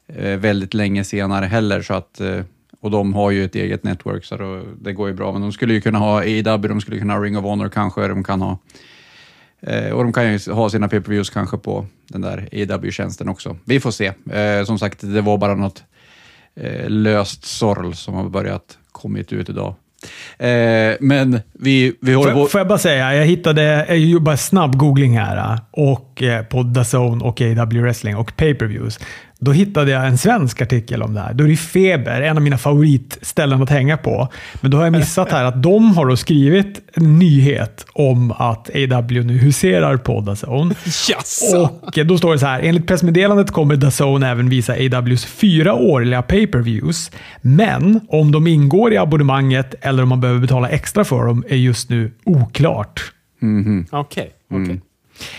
eh, 0.07 0.37
väldigt 0.37 0.73
länge 0.73 1.03
senare 1.03 1.45
heller, 1.45 1.81
så 1.81 1.93
att 1.93 2.21
eh, 2.21 2.39
och 2.79 2.91
de 2.91 3.13
har 3.13 3.31
ju 3.31 3.45
ett 3.45 3.55
eget 3.55 3.83
network, 3.83 4.25
så 4.25 4.37
då, 4.37 4.63
det 4.81 4.93
går 4.93 5.07
ju 5.07 5.13
bra. 5.13 5.31
Men 5.31 5.41
de 5.41 5.51
skulle 5.51 5.73
ju 5.73 5.81
kunna 5.81 5.99
ha 5.99 6.19
AEW, 6.19 6.67
de 6.67 6.81
skulle 6.81 6.99
kunna 6.99 7.13
ha 7.13 7.23
Ring 7.23 7.37
of 7.37 7.43
Honor 7.43 7.69
kanske, 7.69 8.07
de 8.07 8.23
kan 8.23 8.41
ha 8.41 8.59
Eh, 9.67 9.91
och 9.91 10.03
de 10.03 10.13
kan 10.13 10.33
ju 10.33 10.51
ha 10.51 10.69
sina 10.69 10.87
pay-per-views 10.87 11.29
kanske 11.29 11.57
på 11.57 11.85
den 12.07 12.21
där 12.21 12.49
AEW-tjänsten 12.51 13.29
också. 13.29 13.57
Vi 13.65 13.79
får 13.79 13.91
se. 13.91 14.13
Eh, 14.31 14.65
som 14.65 14.79
sagt, 14.79 15.01
det 15.01 15.21
var 15.21 15.37
bara 15.37 15.55
något 15.55 15.83
eh, 16.55 16.89
löst 16.89 17.45
sorl 17.45 17.93
som 17.93 18.13
har 18.13 18.29
börjat 18.29 18.77
kommit 18.91 19.33
ut 19.33 19.49
idag. 19.49 19.75
Eh, 20.37 20.95
men 20.99 21.39
vi, 21.53 21.93
vi 22.01 22.13
håller 22.13 22.33
Får, 22.33 22.43
på... 22.43 22.47
får 22.47 22.59
jag 22.59 22.67
bara 22.67 22.77
säga, 22.77 23.15
jag 23.15 23.25
hittade, 23.25 23.85
jag 23.87 23.97
gjorde 23.97 24.23
bara 24.23 24.37
snabb 24.37 24.77
googling 24.77 25.17
här 25.17 25.59
och 25.71 26.23
eh, 26.23 26.43
på 26.43 26.63
DAZN 26.63 27.21
och 27.21 27.41
AW 27.41 27.81
Wrestling 27.81 28.15
och 28.15 28.37
pay-per-views. 28.37 28.99
Då 29.39 29.51
hittade 29.51 29.91
jag 29.91 30.07
en 30.07 30.17
svensk 30.17 30.61
artikel 30.61 31.03
om 31.03 31.13
det 31.13 31.19
här. 31.19 31.33
Då 31.33 31.43
är 31.43 31.47
det 31.47 31.55
Feber, 31.55 32.21
en 32.21 32.37
av 32.37 32.43
mina 32.43 32.57
favoritställen 32.57 33.61
att 33.63 33.69
hänga 33.69 33.97
på. 33.97 34.27
Men 34.61 34.71
då 34.71 34.77
har 34.77 34.83
jag 34.83 34.91
missat 34.91 35.31
här 35.31 35.43
att 35.43 35.63
de 35.63 35.97
har 35.97 36.05
då 36.05 36.17
skrivit 36.17 36.81
en 36.93 37.19
nyhet 37.19 37.85
om 37.93 38.31
att 38.31 38.69
AW 38.69 39.23
nu 39.23 39.37
huserar 39.37 39.97
på 39.97 40.21
DAZN. 40.21 40.73
Jaså? 41.09 41.69
Och 41.81 42.05
då 42.05 42.17
står 42.17 42.33
det 42.33 42.39
så 42.39 42.45
här. 42.45 42.59
Enligt 42.59 42.87
pressmeddelandet 42.87 43.51
kommer 43.51 43.75
DAZN 43.75 44.23
även 44.23 44.49
visa 44.49 44.73
AWs 44.73 45.25
fyra 45.25 45.73
årliga 45.73 46.21
pay-per-views. 46.21 47.11
Men 47.41 47.99
om 48.09 48.31
de 48.31 48.47
ingår 48.47 48.93
i 48.93 48.97
abonnemanget 48.97 49.75
eller 49.81 50.03
om 50.03 50.09
man 50.09 50.21
behöver 50.21 50.41
betala 50.41 50.69
extra 50.69 51.03
för 51.03 51.25
dem 51.25 51.43
är 51.49 51.55
just 51.55 51.89
nu 51.89 52.11
oklart. 52.23 53.11
Okej. 54.51 54.67
Mm. 54.71 54.81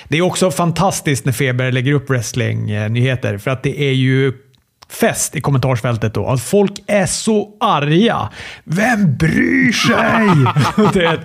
Det 0.09 0.18
är 0.18 0.23
också 0.23 0.50
fantastiskt 0.50 1.25
när 1.25 1.33
Feber 1.33 1.73
lägger 1.73 1.92
upp 1.92 2.11
wrestling-nyheter 2.11 3.38
för 3.38 3.50
att 3.50 3.62
det 3.62 3.80
är 3.80 3.92
ju 3.92 4.33
fest 4.88 5.37
i 5.37 5.40
kommentarsfältet 5.40 6.14
då. 6.14 6.26
Att 6.26 6.42
folk 6.42 6.73
är 6.87 7.06
så 7.06 7.56
arga. 7.61 8.28
Vem 8.64 9.16
bryr 9.16 9.73
sig? 9.73 10.28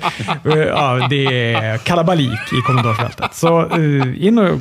det, 0.44 0.66
ja, 0.68 1.08
det 1.10 1.54
är 1.54 1.78
kalabalik 1.78 2.54
i 2.54 2.62
kommentarsfältet. 2.68 3.36
Så 3.36 3.78
uh, 3.78 4.26
in 4.26 4.40
och 4.40 4.60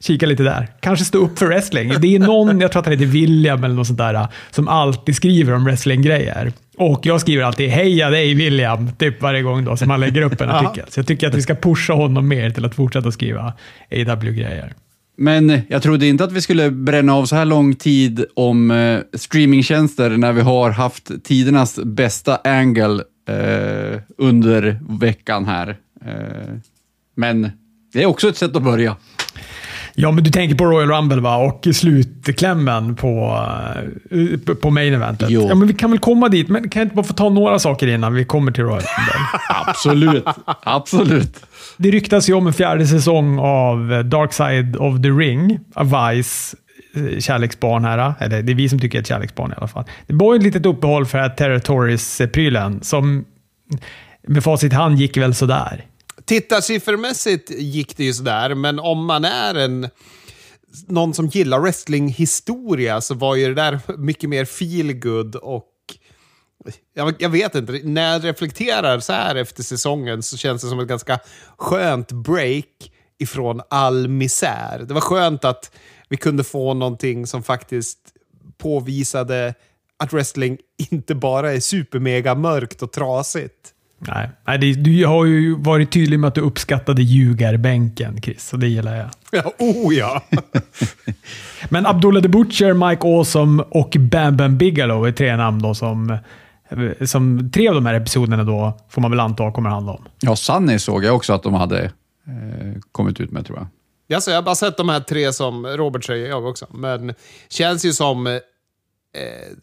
kika 0.00 0.26
lite 0.26 0.42
där. 0.42 0.68
Kanske 0.80 1.04
stå 1.04 1.18
upp 1.18 1.38
för 1.38 1.46
wrestling. 1.46 1.92
Det 2.00 2.14
är 2.14 2.18
någon, 2.18 2.60
jag 2.60 2.72
tror 2.72 2.80
att 2.80 2.86
han 2.86 2.92
heter 2.92 3.06
William 3.06 3.64
eller 3.64 3.74
något 3.74 3.86
sånt 3.86 3.98
där, 3.98 4.26
som 4.50 4.68
alltid 4.68 5.16
skriver 5.16 5.52
om 5.52 5.64
wrestlinggrejer. 5.64 6.52
Och 6.78 7.06
jag 7.06 7.20
skriver 7.20 7.44
alltid 7.44 7.70
“Heja 7.70 8.10
dig 8.10 8.34
William” 8.34 8.90
typ 8.98 9.22
varje 9.22 9.42
gång 9.42 9.64
då 9.64 9.76
som 9.76 9.90
han 9.90 10.00
lägger 10.00 10.22
upp 10.22 10.40
en 10.40 10.50
artikel. 10.50 10.86
Så 10.88 11.00
jag 11.00 11.06
tycker 11.06 11.28
att 11.28 11.34
vi 11.34 11.42
ska 11.42 11.54
pusha 11.54 11.92
honom 11.92 12.28
mer 12.28 12.50
till 12.50 12.64
att 12.64 12.74
fortsätta 12.74 13.12
skriva 13.12 13.52
AW-grejer. 13.90 14.74
Men 15.16 15.60
jag 15.68 15.82
trodde 15.82 16.06
inte 16.06 16.24
att 16.24 16.32
vi 16.32 16.40
skulle 16.40 16.70
bränna 16.70 17.14
av 17.14 17.26
så 17.26 17.36
här 17.36 17.44
lång 17.44 17.74
tid 17.74 18.24
om 18.34 18.70
eh, 18.70 19.00
streamingtjänster 19.12 20.10
när 20.10 20.32
vi 20.32 20.40
har 20.40 20.70
haft 20.70 21.24
tidernas 21.24 21.78
bästa 21.84 22.36
angle 22.44 23.02
eh, 23.28 24.00
under 24.18 24.80
veckan 25.00 25.46
här. 25.46 25.76
Eh, 26.06 26.54
men 27.14 27.50
det 27.92 28.02
är 28.02 28.06
också 28.06 28.28
ett 28.28 28.36
sätt 28.36 28.56
att 28.56 28.62
börja. 28.62 28.96
Ja, 30.00 30.10
men 30.10 30.24
du 30.24 30.30
tänker 30.30 30.56
på 30.56 30.64
Royal 30.64 30.88
Rumble 30.88 31.20
va? 31.20 31.36
och 31.36 31.66
slutklämmen 31.74 32.96
på, 32.96 33.44
eh, 34.10 34.54
på 34.54 34.70
main 34.70 34.94
eventet. 34.94 35.30
Jo. 35.30 35.46
Ja, 35.48 35.54
men 35.54 35.68
vi 35.68 35.74
kan 35.74 35.90
väl 35.90 35.98
komma 35.98 36.28
dit, 36.28 36.48
men 36.48 36.68
kan 36.68 36.80
jag 36.80 36.84
inte 36.86 36.96
bara 36.96 37.06
få 37.06 37.12
ta 37.12 37.28
några 37.28 37.58
saker 37.58 37.86
innan 37.86 38.14
vi 38.14 38.24
kommer 38.24 38.52
till 38.52 38.64
Royal 38.64 38.82
Rumble? 38.82 39.40
Absolut. 39.66 40.24
Absolut. 40.62 41.44
Det 41.76 41.90
ryktas 41.90 42.28
ju 42.28 42.34
om 42.34 42.46
en 42.46 42.52
fjärde 42.52 42.86
säsong 42.86 43.38
av 43.38 44.04
Dark 44.04 44.32
Side 44.32 44.76
of 44.76 45.02
the 45.02 45.08
Ring, 45.08 45.58
Vice 45.80 46.56
eh, 46.94 47.18
kärleksbarn 47.18 47.84
här. 47.84 48.14
Eller 48.20 48.42
det 48.42 48.52
är 48.52 48.56
vi 48.56 48.68
som 48.68 48.78
tycker 48.78 48.98
att 48.98 49.04
det 49.04 49.10
är 49.10 49.16
ett 49.16 49.18
kärleksbarn 49.18 49.50
i 49.50 49.54
alla 49.56 49.68
fall. 49.68 49.84
Det 50.06 50.14
var 50.14 50.34
ett 50.34 50.42
litet 50.42 50.66
uppehåll 50.66 51.06
för 51.06 51.18
att 51.18 51.36
Territories-prylen 51.36 52.80
som 52.82 53.24
med 54.26 54.44
facit 54.44 54.72
hand 54.72 54.98
gick 54.98 55.16
väl 55.16 55.34
sådär. 55.34 55.84
Tittarsiffermässigt 56.28 57.50
gick 57.50 57.96
det 57.96 58.04
ju 58.04 58.14
sådär, 58.14 58.54
men 58.54 58.78
om 58.78 59.04
man 59.04 59.24
är 59.24 59.54
en 59.54 59.88
någon 60.86 61.14
som 61.14 61.26
gillar 61.26 61.60
wrestlinghistoria 61.60 63.00
så 63.00 63.14
var 63.14 63.34
ju 63.34 63.54
det 63.54 63.54
där 63.54 63.80
mycket 63.96 64.30
mer 64.30 64.44
feel 64.44 64.92
good 64.92 65.36
och 65.36 65.72
jag, 66.94 67.14
jag 67.18 67.28
vet 67.28 67.54
inte, 67.54 67.80
när 67.84 68.12
jag 68.12 68.24
reflekterar 68.24 69.00
så 69.00 69.12
här 69.12 69.34
efter 69.34 69.62
säsongen 69.62 70.22
så 70.22 70.36
känns 70.36 70.62
det 70.62 70.68
som 70.68 70.80
ett 70.80 70.88
ganska 70.88 71.20
skönt 71.56 72.12
break 72.12 72.92
ifrån 73.18 73.60
all 73.70 74.08
misär. 74.08 74.84
Det 74.88 74.94
var 74.94 75.00
skönt 75.00 75.44
att 75.44 75.70
vi 76.08 76.16
kunde 76.16 76.44
få 76.44 76.74
någonting 76.74 77.26
som 77.26 77.42
faktiskt 77.42 77.98
påvisade 78.58 79.54
att 79.96 80.12
wrestling 80.12 80.58
inte 80.90 81.14
bara 81.14 81.52
är 81.52 81.60
supermega 81.60 82.34
mörkt 82.34 82.82
och 82.82 82.92
trasigt. 82.92 83.74
Nej, 83.98 84.30
nej 84.46 84.58
det, 84.58 84.72
du 84.72 85.06
har 85.06 85.24
ju 85.24 85.54
varit 85.54 85.92
tydlig 85.92 86.20
med 86.20 86.28
att 86.28 86.34
du 86.34 86.40
uppskattade 86.40 87.02
ljugarbänken, 87.02 88.22
Chris, 88.22 88.52
och 88.52 88.58
det 88.58 88.68
gillar 88.68 88.96
jag. 88.96 89.08
Ja, 89.30 89.52
oh 89.58 89.94
ja! 89.94 90.22
Men 91.68 91.86
Abdullah 91.86 92.22
the 92.22 92.28
Butcher, 92.28 92.88
Mike 92.88 93.06
Awesome 93.06 93.62
och 93.70 93.96
Bam 93.98 94.36
Bam 94.36 94.58
Bigelow 94.58 95.06
är 95.06 95.12
tre 95.12 95.36
namn 95.36 95.62
då 95.62 95.74
som, 95.74 96.18
som 97.06 97.50
tre 97.50 97.68
av 97.68 97.74
de 97.74 97.86
här 97.86 97.94
episoderna 97.94 98.44
då, 98.44 98.78
får 98.88 99.02
man 99.02 99.10
väl 99.10 99.20
anta, 99.20 99.52
kommer 99.52 99.70
handla 99.70 99.92
om. 99.92 100.04
Ja, 100.20 100.36
Sunny 100.36 100.78
såg 100.78 101.04
jag 101.04 101.16
också 101.16 101.32
att 101.32 101.42
de 101.42 101.54
hade 101.54 101.84
eh, 101.84 102.80
kommit 102.92 103.20
ut 103.20 103.30
med, 103.30 103.46
tror 103.46 103.58
jag. 103.58 103.66
Alltså, 104.16 104.30
jag 104.30 104.36
har 104.36 104.42
bara 104.42 104.54
sett 104.54 104.76
de 104.76 104.88
här 104.88 105.00
tre 105.00 105.32
som 105.32 105.66
Robert 105.66 106.04
säger, 106.04 106.28
jag 106.28 106.46
också. 106.46 106.66
Men 106.70 107.14
känns 107.48 107.84
ju 107.84 107.92
som 107.92 108.26
eh, 108.26 108.40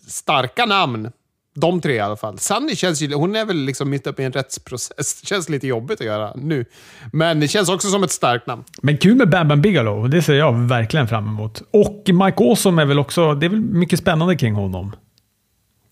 starka 0.07 0.65
namn. 0.65 1.11
De 1.55 1.81
tre 1.81 1.93
i 1.93 1.99
alla 1.99 2.15
fall. 2.15 2.39
Sunny 2.39 2.75
känns 2.75 3.01
ju, 3.01 3.13
hon 3.13 3.35
är 3.35 3.45
väl 3.45 3.57
liksom 3.57 3.89
mitt 3.89 4.07
uppe 4.07 4.21
i 4.21 4.25
en 4.25 4.31
rättsprocess. 4.31 5.21
Det 5.21 5.27
känns 5.27 5.49
lite 5.49 5.67
jobbigt 5.67 6.01
att 6.01 6.05
göra 6.05 6.33
nu. 6.35 6.65
Men 7.13 7.39
det 7.39 7.47
känns 7.47 7.69
också 7.69 7.89
som 7.89 8.03
ett 8.03 8.11
starkt 8.11 8.47
namn. 8.47 8.63
Men 8.81 8.97
kul 8.97 9.15
med 9.15 9.29
Bam 9.29 9.47
Bam 9.47 9.61
Bigelow, 9.61 10.09
det 10.09 10.21
ser 10.21 10.33
jag 10.33 10.53
verkligen 10.53 11.07
fram 11.07 11.27
emot. 11.27 11.61
Och 11.71 12.03
Mike 12.07 12.43
Awesome 12.43 12.81
är 12.81 12.85
väl 12.85 12.99
också, 12.99 13.33
det 13.33 13.45
är 13.45 13.49
väl 13.49 13.61
mycket 13.61 13.99
spännande 13.99 14.35
kring 14.35 14.53
honom. 14.53 14.95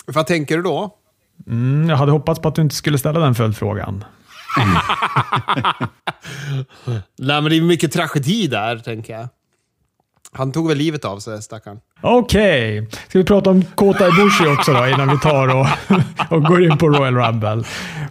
Vad 0.06 0.28
tänker 0.28 0.58
du 0.58 0.64
då? 0.64 0.96
Mm, 1.48 1.90
jag 1.90 1.98
hade 1.98 2.12
hoppats 2.12 2.42
på 2.42 2.48
att 2.48 2.56
du 2.56 2.62
inte 2.62 2.76
skulle 2.76 2.98
ställa 2.98 3.20
den 3.20 3.36
följdfrågan. 3.36 4.06
Nej, 7.18 7.42
men 7.42 7.44
det 7.44 7.58
är 7.58 7.62
mycket 7.62 7.92
tragedi 7.92 8.48
där, 8.48 8.78
tänker 8.78 9.14
jag. 9.14 9.28
Han 10.34 10.52
tog 10.52 10.68
väl 10.68 10.78
livet 10.78 11.06
av 11.06 11.20
sig, 11.20 11.42
stackarn. 11.42 11.80
Okej, 12.02 12.82
okay. 12.82 13.00
ska 13.10 13.20
vi 13.20 13.26
prata 13.26 13.50
om 13.50 13.64
Kota 13.76 14.08
Ibushi 14.08 14.48
också 14.48 14.74
då 14.74 14.88
innan 14.88 15.10
vi 15.10 15.20
tar 15.20 15.48
och, 15.48 15.68
och 16.30 16.44
går 16.44 16.64
in 16.64 16.78
på 16.78 16.90
Royal 16.90 17.16
Rumble? 17.16 17.64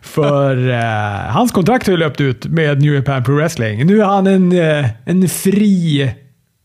För 0.02 0.71
eh, 0.71 1.33
hans 1.33 1.52
kontrakt 1.52 1.87
har 1.87 1.93
ju 1.93 1.99
löpt 1.99 2.21
ut 2.21 2.47
med 2.47 2.83
New 2.83 2.95
Japan 2.95 3.25
Pro 3.25 3.35
Wrestling. 3.35 3.87
Nu 3.87 4.00
är 4.00 4.05
han 4.05 4.26
en, 4.26 4.52
eh, 4.52 4.87
en 5.05 5.29
fri, 5.29 6.12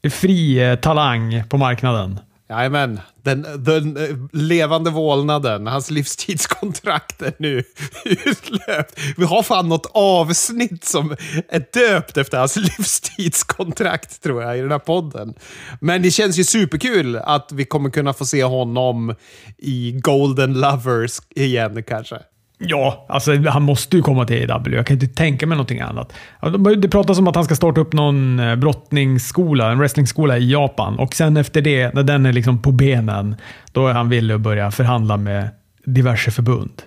fri 0.10 0.70
eh, 0.70 0.76
talang 0.76 1.44
på 1.50 1.58
marknaden. 1.58 2.20
Jajamän, 2.50 3.00
den, 3.24 3.46
den 3.58 3.98
eh, 3.98 4.18
levande 4.32 4.89
vålnaden, 4.89 5.68
hans 5.68 5.92
livstidskontrakt 5.92 7.22
är 7.22 7.34
nu 7.38 7.63
utlöpt. 8.06 9.00
Vi 9.18 9.25
har 9.25 9.44
fan 9.44 9.70
något 9.70 9.92
avsnitt 9.94 10.86
som 10.86 11.16
är 11.50 11.66
döpt 11.74 12.18
efter 12.18 12.38
hans 12.38 12.56
livstidskontrakt, 12.77 14.24
tror 14.24 14.44
jag, 14.44 14.58
i 14.58 14.62
den 14.62 14.72
här 14.72 14.80
podden. 14.80 15.34
Men 15.82 16.01
det 16.01 16.12
känns 16.12 16.38
ju 16.38 16.44
superkul 16.44 17.16
att 17.16 17.51
vi 17.51 17.66
kommer 17.66 17.89
kunna 17.89 18.13
få 18.13 18.25
se 18.25 18.44
honom 18.44 19.16
i 19.58 19.92
Golden 19.92 20.54
Lovers 20.54 21.20
igen, 21.36 21.84
kanske. 21.84 22.20
Ja, 22.60 23.06
alltså 23.10 23.36
han 23.36 23.64
måste 23.64 23.98
ju 23.98 24.04
komma 24.04 24.26
till 24.26 24.52
AW. 24.52 24.76
Jag 24.76 24.86
kan 24.86 24.94
inte 24.94 25.08
tänka 25.08 25.48
mig 25.48 25.56
någonting 25.56 25.80
annat. 25.80 26.14
Alltså, 26.40 26.58
det 26.76 26.90
pratas 26.90 27.20
om 27.20 27.28
att 27.28 27.36
han 27.36 27.46
ska 27.46 27.56
starta 27.56 27.82
upp 27.82 27.94
någon 27.94 28.40
eh, 28.40 28.56
brottningsskola, 28.56 29.72
en 29.72 29.80
wrestlingskola 29.80 30.38
i 30.38 30.52
Japan. 30.52 31.00
Och 31.00 31.16
sen 31.16 31.38
efter 31.38 31.62
det, 31.62 31.94
när 31.94 32.04
den 32.04 32.26
är 32.26 32.34
liksom 32.34 32.62
på 32.62 32.72
benen, 32.72 33.36
då 33.72 33.88
är 33.88 33.94
han 33.94 34.10
villig 34.10 34.36
att 34.36 34.42
börja 34.42 34.72
förhandla 34.72 35.18
med 35.18 35.50
diverse 35.86 36.32
förbund. 36.32 36.82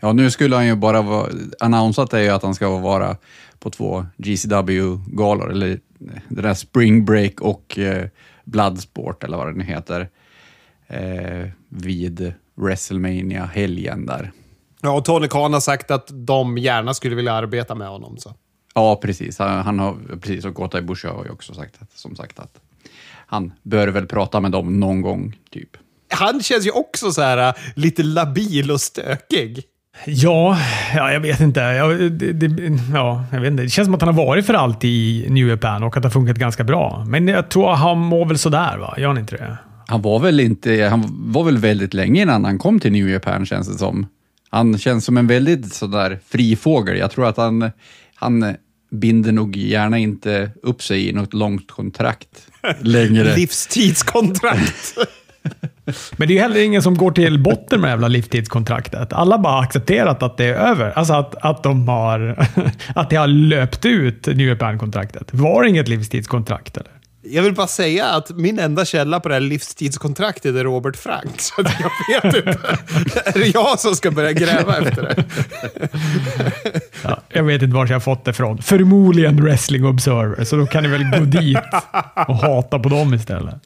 Ja, 0.00 0.12
nu 0.12 0.30
skulle 0.30 0.56
han 0.56 0.66
ju 0.66 0.76
bara 0.76 1.02
vara... 1.02 1.28
Annonsat 1.60 2.12
är 2.12 2.20
ju 2.20 2.28
att 2.28 2.42
han 2.42 2.54
ska 2.54 2.78
vara 2.78 3.16
på 3.58 3.70
två 3.70 4.06
GCW-galor, 4.16 5.50
eller 5.50 5.70
eh, 5.70 6.20
det 6.28 6.42
där 6.42 6.54
Spring 6.54 7.04
Break 7.04 7.40
och 7.40 7.78
eh, 7.78 8.06
Bloodsport, 8.44 9.24
eller 9.24 9.36
vad 9.36 9.46
det 9.46 9.52
nu 9.52 9.64
heter, 9.64 10.08
eh, 10.86 11.48
vid 11.68 12.32
WrestleMania 12.54 13.44
helgen 13.44 14.06
där. 14.06 14.32
Ja, 14.86 14.92
och 14.92 15.04
Tony 15.04 15.28
Khan 15.28 15.52
har 15.52 15.60
sagt 15.60 15.90
att 15.90 16.10
de 16.12 16.58
gärna 16.58 16.94
skulle 16.94 17.16
vilja 17.16 17.32
arbeta 17.32 17.74
med 17.74 17.88
honom. 17.88 18.16
Så. 18.18 18.34
Ja, 18.74 18.96
precis. 18.96 19.38
Han, 19.38 19.62
han 19.62 19.78
har, 19.78 19.96
precis 20.20 20.44
och 20.44 20.54
Kota 20.54 20.78
Ibushi 20.78 21.08
har 21.08 21.24
ju 21.24 21.30
också 21.30 21.54
sagt 21.54 21.74
att, 21.78 21.92
som 21.92 22.16
sagt 22.16 22.38
att 22.38 22.60
han 23.26 23.52
bör 23.62 23.88
väl 23.88 24.06
prata 24.06 24.40
med 24.40 24.52
dem 24.52 24.80
någon 24.80 25.02
gång, 25.02 25.36
typ. 25.50 25.76
Han 26.10 26.42
känns 26.42 26.66
ju 26.66 26.70
också 26.70 27.12
så 27.12 27.22
här 27.22 27.54
lite 27.74 28.02
labil 28.02 28.70
och 28.70 28.80
stökig. 28.80 29.62
Ja, 30.06 30.58
ja 30.94 31.12
jag 31.12 31.20
vet 31.20 31.40
inte. 31.40 31.60
Ja 31.60 31.86
det, 31.88 32.32
det, 32.32 32.78
ja, 32.94 33.24
jag 33.32 33.40
vet 33.40 33.50
inte. 33.50 33.62
Det 33.62 33.68
känns 33.68 33.86
som 33.86 33.94
att 33.94 34.02
han 34.02 34.14
har 34.14 34.26
varit 34.26 34.46
för 34.46 34.54
alltid 34.54 34.90
i 34.90 35.30
New 35.30 35.48
Japan 35.48 35.82
och 35.82 35.96
att 35.96 36.02
det 36.02 36.08
har 36.08 36.12
funkat 36.12 36.36
ganska 36.36 36.64
bra. 36.64 37.04
Men 37.08 37.28
jag 37.28 37.48
tror 37.48 37.70
han 37.70 37.98
mår 37.98 38.26
väl 38.26 38.38
sådär, 38.38 38.78
va? 38.78 38.94
Gör 38.98 39.08
han 39.08 39.18
inte 39.18 39.36
det? 39.36 39.58
Han 39.86 40.02
var 40.02 40.18
väl 40.18 40.40
inte... 40.40 40.88
Han 40.90 41.04
var 41.32 41.44
väl 41.44 41.58
väldigt 41.58 41.94
länge 41.94 42.22
innan 42.22 42.44
han 42.44 42.58
kom 42.58 42.80
till 42.80 42.92
New 42.92 43.08
Japan, 43.08 43.46
känns 43.46 43.68
det 43.68 43.78
som. 43.78 44.06
Han 44.56 44.78
känns 44.78 45.04
som 45.04 45.16
en 45.16 45.26
väldigt 45.26 45.74
sådär 45.74 46.18
fri 46.28 46.56
fågel. 46.56 46.98
Jag 46.98 47.10
tror 47.10 47.26
att 47.28 47.36
han, 47.36 47.70
han 48.14 48.54
binder 48.90 49.32
nog 49.32 49.56
gärna 49.56 49.98
inte 49.98 50.50
upp 50.62 50.82
sig 50.82 51.08
i 51.08 51.12
något 51.12 51.34
långt 51.34 51.70
kontrakt 51.70 52.48
längre. 52.80 53.36
Livstidskontrakt. 53.36 54.94
Men 56.16 56.28
det 56.28 56.38
är 56.38 56.42
heller 56.42 56.60
ingen 56.60 56.82
som 56.82 56.96
går 56.96 57.10
till 57.10 57.42
botten 57.42 57.80
med 57.80 57.88
det 57.88 57.92
jävla 57.92 58.08
livstidskontraktet. 58.08 59.12
Alla 59.12 59.38
bara 59.38 59.60
accepterat 59.60 60.22
att 60.22 60.36
det 60.36 60.44
är 60.44 60.54
över. 60.54 60.90
Alltså 60.90 61.14
att, 61.14 61.34
att 61.34 61.62
de 61.62 61.88
har, 61.88 62.46
att 62.94 63.10
det 63.10 63.16
har 63.16 63.26
löpt 63.26 63.84
ut 63.84 64.26
New 64.26 64.48
Japan-kontraktet. 64.48 65.34
Var 65.34 65.62
det 65.62 65.68
inget 65.68 65.88
livstidskontrakt 65.88 66.76
eller? 66.76 66.95
Jag 67.30 67.42
vill 67.42 67.54
bara 67.54 67.66
säga 67.66 68.06
att 68.06 68.30
min 68.30 68.58
enda 68.58 68.84
källa 68.84 69.20
på 69.20 69.28
det 69.28 69.34
här 69.34 69.40
livstidskontraktet 69.40 70.54
är 70.54 70.64
Robert 70.64 70.96
Frank. 70.96 71.40
Så 71.40 71.52
jag 71.58 72.22
vet 72.22 72.36
inte. 72.36 72.58
är 73.24 73.38
det 73.38 73.46
jag 73.46 73.80
som 73.80 73.94
ska 73.94 74.10
börja 74.10 74.32
gräva 74.32 74.78
efter 74.78 75.02
det? 75.02 75.24
ja, 77.04 77.20
jag 77.28 77.44
vet 77.44 77.62
inte 77.62 77.74
var 77.74 77.86
jag 77.86 77.94
har 77.94 78.00
fått 78.00 78.24
det 78.24 78.30
ifrån. 78.30 78.62
Förmodligen 78.62 79.42
Wrestling 79.42 79.86
Observer, 79.86 80.44
så 80.44 80.56
då 80.56 80.66
kan 80.66 80.82
ni 80.82 80.88
väl 80.88 81.04
gå 81.04 81.24
dit 81.24 81.58
och 82.28 82.36
hata 82.36 82.78
på 82.78 82.88
dem 82.88 83.14
istället. 83.14 83.62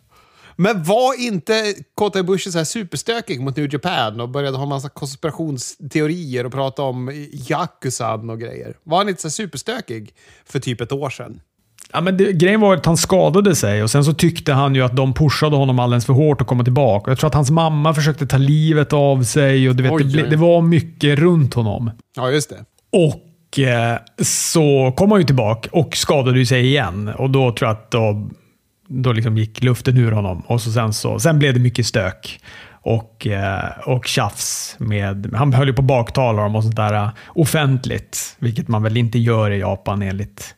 Men 0.56 0.82
var 0.82 1.20
inte 1.20 1.74
Kota 1.94 2.18
Ibushi 2.18 2.52
så 2.52 2.58
här 2.58 2.64
superstökig 2.64 3.40
mot 3.40 3.56
New 3.56 3.72
Japan 3.72 4.20
och 4.20 4.28
började 4.28 4.56
ha 4.56 4.66
massa 4.66 4.88
konspirationsteorier 4.88 6.46
och 6.46 6.52
prata 6.52 6.82
om 6.82 7.28
Yakuzan 7.32 8.30
och 8.30 8.40
grejer? 8.40 8.76
Var 8.82 8.98
han 8.98 9.08
inte 9.08 9.22
så 9.22 9.30
superstökig 9.30 10.14
för 10.44 10.60
typ 10.60 10.80
ett 10.80 10.92
år 10.92 11.10
sedan? 11.10 11.40
Ja, 11.92 12.00
men 12.00 12.16
det, 12.16 12.32
grejen 12.32 12.60
var 12.60 12.76
att 12.76 12.86
han 12.86 12.96
skadade 12.96 13.56
sig 13.56 13.82
och 13.82 13.90
sen 13.90 14.04
så 14.04 14.12
tyckte 14.12 14.52
han 14.52 14.74
ju 14.74 14.82
att 14.82 14.96
de 14.96 15.14
pushade 15.14 15.56
honom 15.56 15.78
alldeles 15.78 16.06
för 16.06 16.12
hårt 16.12 16.40
att 16.40 16.46
komma 16.46 16.64
tillbaka. 16.64 17.10
Jag 17.10 17.18
tror 17.18 17.28
att 17.28 17.34
hans 17.34 17.50
mamma 17.50 17.94
försökte 17.94 18.26
ta 18.26 18.36
livet 18.36 18.92
av 18.92 19.22
sig 19.22 19.68
och 19.68 19.76
du 19.76 19.82
vet, 19.82 20.12
det, 20.12 20.22
det, 20.30 20.36
var 20.36 20.62
mycket 20.62 21.18
runt 21.18 21.54
honom. 21.54 21.90
Ja, 22.16 22.30
just 22.30 22.50
det. 22.50 22.64
Och 22.92 23.58
eh, 23.58 23.98
så 24.22 24.94
kom 24.96 25.10
han 25.10 25.20
ju 25.20 25.26
tillbaka 25.26 25.68
och 25.72 25.96
skadade 25.96 26.46
sig 26.46 26.66
igen. 26.66 27.08
Och 27.08 27.30
då 27.30 27.52
tror 27.52 27.68
jag 27.68 27.76
att 27.76 27.90
då, 27.90 28.28
då 28.88 29.12
liksom 29.12 29.38
gick 29.38 29.62
luften 29.62 29.96
ur 29.96 30.12
honom. 30.12 30.42
Och 30.46 30.60
så 30.60 30.72
sen, 30.72 30.92
så, 30.92 31.18
sen 31.18 31.38
blev 31.38 31.54
det 31.54 31.60
mycket 31.60 31.86
stök 31.86 32.40
och, 32.82 33.26
eh, 33.26 33.70
och 33.86 34.06
tjafs. 34.06 34.76
Med, 34.78 35.30
han 35.34 35.52
höll 35.52 35.68
ju 35.68 35.74
på 35.74 35.82
att 35.82 35.86
baktala 35.86 36.42
dem 36.42 36.56
och 36.56 36.62
sånt 36.62 36.76
där 36.76 37.10
offentligt, 37.28 38.36
vilket 38.38 38.68
man 38.68 38.82
väl 38.82 38.96
inte 38.96 39.18
gör 39.18 39.50
i 39.50 39.58
Japan 39.58 40.02
enligt 40.02 40.54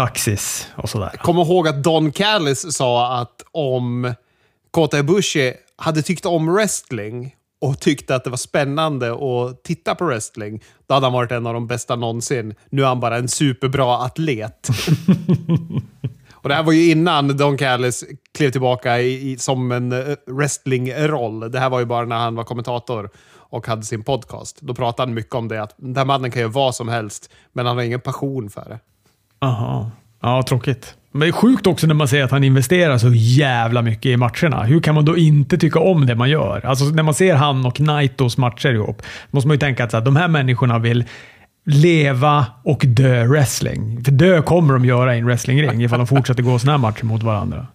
praxis 0.00 0.68
och 0.76 0.88
sådär. 0.88 1.10
Kom 1.22 1.38
ihåg 1.38 1.68
att 1.68 1.82
Don 1.82 2.12
Callis 2.12 2.76
sa 2.76 3.20
att 3.20 3.42
om 3.52 4.14
Kota 4.70 4.98
Ibushi 4.98 5.54
hade 5.76 6.02
tyckt 6.02 6.26
om 6.26 6.54
wrestling 6.54 7.34
och 7.60 7.80
tyckte 7.80 8.14
att 8.14 8.24
det 8.24 8.30
var 8.30 8.36
spännande 8.36 9.12
att 9.12 9.62
titta 9.62 9.94
på 9.94 10.04
wrestling, 10.04 10.62
då 10.86 10.94
hade 10.94 11.06
han 11.06 11.12
varit 11.12 11.32
en 11.32 11.46
av 11.46 11.54
de 11.54 11.66
bästa 11.66 11.96
någonsin. 11.96 12.54
Nu 12.70 12.82
är 12.82 12.86
han 12.86 13.00
bara 13.00 13.16
en 13.16 13.28
superbra 13.28 13.98
atlet. 13.98 14.68
och 16.32 16.48
det 16.48 16.54
här 16.54 16.62
var 16.62 16.72
ju 16.72 16.90
innan 16.90 17.36
Don 17.36 17.58
Callis 17.58 18.04
klev 18.34 18.50
tillbaka 18.50 19.00
i, 19.00 19.30
i, 19.30 19.38
som 19.38 19.72
en 19.72 19.92
eh, 19.92 20.16
wrestlingroll. 20.26 21.50
Det 21.50 21.58
här 21.58 21.70
var 21.70 21.80
ju 21.80 21.86
bara 21.86 22.06
när 22.06 22.18
han 22.18 22.34
var 22.34 22.44
kommentator 22.44 23.10
och 23.32 23.66
hade 23.66 23.82
sin 23.82 24.04
podcast. 24.04 24.58
Då 24.60 24.74
pratade 24.74 25.08
han 25.08 25.14
mycket 25.14 25.34
om 25.34 25.48
det, 25.48 25.62
att 25.62 25.74
den 25.76 25.96
här 25.96 26.04
mannen 26.04 26.30
kan 26.30 26.40
göra 26.42 26.52
vad 26.52 26.74
som 26.74 26.88
helst, 26.88 27.30
men 27.52 27.66
han 27.66 27.76
har 27.76 27.84
ingen 27.84 28.00
passion 28.00 28.50
för 28.50 28.64
det. 28.68 28.78
Aha. 29.40 29.90
Ja, 30.22 30.42
tråkigt. 30.42 30.94
Men 31.12 31.20
det 31.20 31.26
är 31.26 31.32
sjukt 31.32 31.66
också 31.66 31.86
när 31.86 31.94
man 31.94 32.08
ser 32.08 32.24
att 32.24 32.30
han 32.30 32.44
investerar 32.44 32.98
så 32.98 33.10
jävla 33.14 33.82
mycket 33.82 34.06
i 34.06 34.16
matcherna. 34.16 34.62
Hur 34.62 34.80
kan 34.80 34.94
man 34.94 35.04
då 35.04 35.16
inte 35.16 35.58
tycka 35.58 35.78
om 35.80 36.06
det 36.06 36.14
man 36.14 36.30
gör? 36.30 36.66
Alltså 36.66 36.84
när 36.84 37.02
man 37.02 37.14
ser 37.14 37.34
han 37.34 37.66
och 37.66 37.80
Naitos 37.80 38.38
matcher 38.38 38.68
ihop, 38.74 39.02
måste 39.30 39.48
man 39.48 39.54
ju 39.54 39.58
tänka 39.58 39.84
att 39.84 39.90
så 39.90 39.96
här, 39.96 40.04
de 40.04 40.16
här 40.16 40.28
människorna 40.28 40.78
vill 40.78 41.04
leva 41.66 42.46
och 42.64 42.84
dö 42.86 43.26
wrestling. 43.26 44.04
För 44.04 44.12
dö 44.12 44.42
kommer 44.42 44.74
de 44.74 44.84
göra 44.84 45.16
i 45.16 45.18
en 45.18 45.26
wrestlingring 45.26 45.82
ifall 45.82 45.98
de 45.98 46.06
fortsätter 46.06 46.42
gå 46.42 46.58
sådana 46.58 46.78
här 46.78 46.82
matcher 46.82 47.04
mot 47.04 47.22
varandra. 47.22 47.66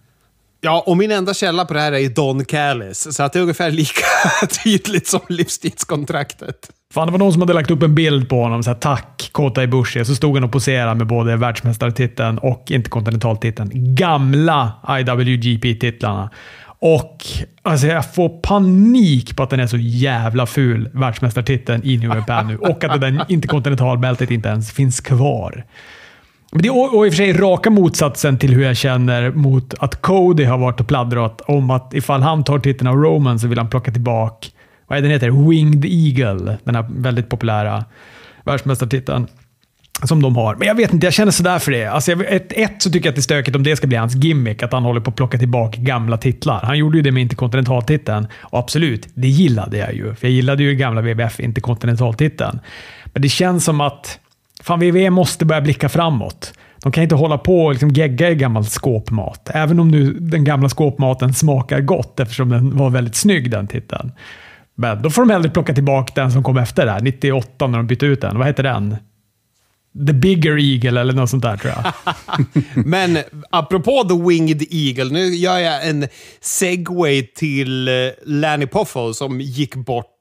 Ja, 0.60 0.84
och 0.86 0.96
min 0.96 1.10
enda 1.10 1.34
källa 1.34 1.64
på 1.64 1.74
det 1.74 1.80
här 1.80 1.92
är 1.92 2.08
Don 2.08 2.44
Callis, 2.44 3.16
så 3.16 3.22
att 3.22 3.32
det 3.32 3.38
är 3.38 3.40
ungefär 3.40 3.70
lika 3.70 4.02
tydligt 4.64 5.06
som 5.06 5.20
livstidskontraktet. 5.28 6.70
Fan, 6.94 7.06
det 7.06 7.12
var 7.12 7.18
någon 7.18 7.32
som 7.32 7.42
hade 7.42 7.52
lagt 7.52 7.70
upp 7.70 7.82
en 7.82 7.94
bild 7.94 8.28
på 8.28 8.42
honom. 8.42 8.62
Så 8.62 8.70
här, 8.70 8.78
Tack 8.78 9.28
Kota 9.32 9.62
Ibushi. 9.62 10.04
Så 10.04 10.14
stod 10.14 10.36
han 10.36 10.44
och 10.44 10.52
poserade 10.52 10.94
med 10.94 11.06
både 11.06 11.36
världsmästartiteln 11.36 12.38
och 12.38 12.70
interkontinentaltiteln. 12.70 13.70
Gamla 13.94 14.72
IWGP-titlarna. 14.88 16.30
Och 16.78 17.26
alltså, 17.62 17.86
jag 17.86 18.14
får 18.14 18.28
panik 18.28 19.36
på 19.36 19.42
att 19.42 19.50
den 19.50 19.60
är 19.60 19.66
så 19.66 19.76
jävla 19.76 20.46
ful, 20.46 20.90
världsmästartiteln 20.92 21.84
i 21.84 21.96
New 21.96 22.16
Japan 22.16 22.46
nu. 22.46 22.56
Och 22.56 22.84
att 22.84 23.00
det 23.00 23.10
där 23.10 23.24
interkontinentalbältet 23.28 24.30
inte 24.30 24.48
ens 24.48 24.72
finns 24.72 25.00
kvar. 25.00 25.64
Men 26.56 26.62
det 26.62 26.68
är 26.68 26.96
och 26.96 27.06
i 27.06 27.08
och 27.08 27.12
för 27.12 27.16
sig 27.16 27.32
raka 27.32 27.70
motsatsen 27.70 28.38
till 28.38 28.54
hur 28.54 28.62
jag 28.64 28.76
känner 28.76 29.30
mot 29.30 29.74
att 29.78 30.02
Cody 30.02 30.44
har 30.44 30.58
varit 30.58 30.80
och 30.80 30.88
pladdrat 30.88 31.40
om 31.40 31.70
att 31.70 31.94
ifall 31.94 32.22
han 32.22 32.44
tar 32.44 32.58
titeln 32.58 32.88
av 32.88 32.96
Roman 32.96 33.38
så 33.38 33.46
vill 33.46 33.58
han 33.58 33.70
plocka 33.70 33.92
tillbaka 33.92 34.48
vad 34.86 34.98
är 34.98 35.02
den 35.02 35.10
heter? 35.10 35.48
Winged 35.48 35.84
Eagle. 35.84 36.58
Den 36.64 36.74
här 36.74 36.86
väldigt 36.88 37.28
populära 37.28 37.84
världsmästartiteln 38.44 39.26
som 40.02 40.22
de 40.22 40.36
har. 40.36 40.54
Men 40.54 40.68
jag 40.68 40.74
vet 40.74 40.92
inte, 40.92 41.06
jag 41.06 41.14
känner 41.14 41.32
sådär 41.32 41.58
för 41.58 41.72
det. 41.72 41.86
Alltså, 41.86 42.12
ett, 42.12 42.52
ett 42.52 42.82
så 42.82 42.90
tycker 42.90 43.06
jag 43.06 43.10
att 43.10 43.16
det 43.16 43.20
är 43.20 43.22
stökigt 43.22 43.56
om 43.56 43.62
det 43.62 43.76
ska 43.76 43.86
bli 43.86 43.96
hans 43.96 44.14
gimmick, 44.14 44.62
att 44.62 44.72
han 44.72 44.84
håller 44.84 45.00
på 45.00 45.10
att 45.10 45.16
plocka 45.16 45.38
tillbaka 45.38 45.80
gamla 45.80 46.16
titlar. 46.16 46.60
Han 46.62 46.78
gjorde 46.78 46.98
ju 46.98 47.02
det 47.02 47.12
med 47.12 47.20
interkontinentaltiteln 47.20 48.26
och 48.40 48.58
absolut, 48.58 49.08
det 49.14 49.28
gillade 49.28 49.78
jag 49.78 49.94
ju. 49.94 50.14
För 50.14 50.26
jag 50.26 50.32
gillade 50.32 50.62
ju 50.62 50.74
gamla 50.74 51.00
WWF 51.00 51.40
interkontinentaltiteln. 51.40 52.60
Men 53.04 53.22
det 53.22 53.28
känns 53.28 53.64
som 53.64 53.80
att 53.80 54.20
fan, 54.66 54.80
VV 54.80 55.10
måste 55.10 55.44
börja 55.44 55.60
blicka 55.60 55.88
framåt. 55.88 56.52
De 56.82 56.92
kan 56.92 57.02
inte 57.02 57.14
hålla 57.14 57.38
på 57.38 57.64
och 57.64 57.72
liksom 57.72 57.90
gegga 57.90 58.30
i 58.30 58.34
gammal 58.34 58.64
skåpmat. 58.64 59.50
Även 59.54 59.80
om 59.80 59.88
nu 59.88 60.12
den 60.12 60.44
gamla 60.44 60.68
skåpmaten 60.68 61.34
smakar 61.34 61.80
gott 61.80 62.20
eftersom 62.20 62.48
den 62.48 62.76
var 62.76 62.90
väldigt 62.90 63.16
snygg 63.16 63.50
den 63.50 63.66
titeln. 63.66 64.12
Men 64.74 65.02
då 65.02 65.10
får 65.10 65.22
de 65.22 65.30
hellre 65.30 65.50
plocka 65.50 65.74
tillbaka 65.74 66.22
den 66.22 66.32
som 66.32 66.42
kom 66.42 66.56
efter 66.56 66.86
där, 66.86 67.00
98 67.00 67.66
när 67.66 67.78
de 67.78 67.86
bytte 67.86 68.06
ut 68.06 68.20
den. 68.20 68.38
Vad 68.38 68.46
heter 68.46 68.62
den? 68.62 68.96
The 70.06 70.12
Bigger 70.12 70.58
Eagle 70.58 71.00
eller 71.00 71.12
något 71.12 71.30
sånt 71.30 71.42
där 71.42 71.56
tror 71.56 71.72
jag. 71.76 71.92
Men 72.86 73.18
apropå 73.50 74.04
The 74.08 74.28
Winged 74.28 74.62
Eagle, 74.70 75.12
nu 75.12 75.26
gör 75.26 75.58
jag 75.58 75.88
en 75.88 76.08
segway 76.40 77.22
till 77.22 77.88
eh, 77.88 77.94
Lanny 78.24 78.66
Poffo 78.66 79.14
som 79.14 79.40
gick 79.40 79.74
bort 79.74 80.15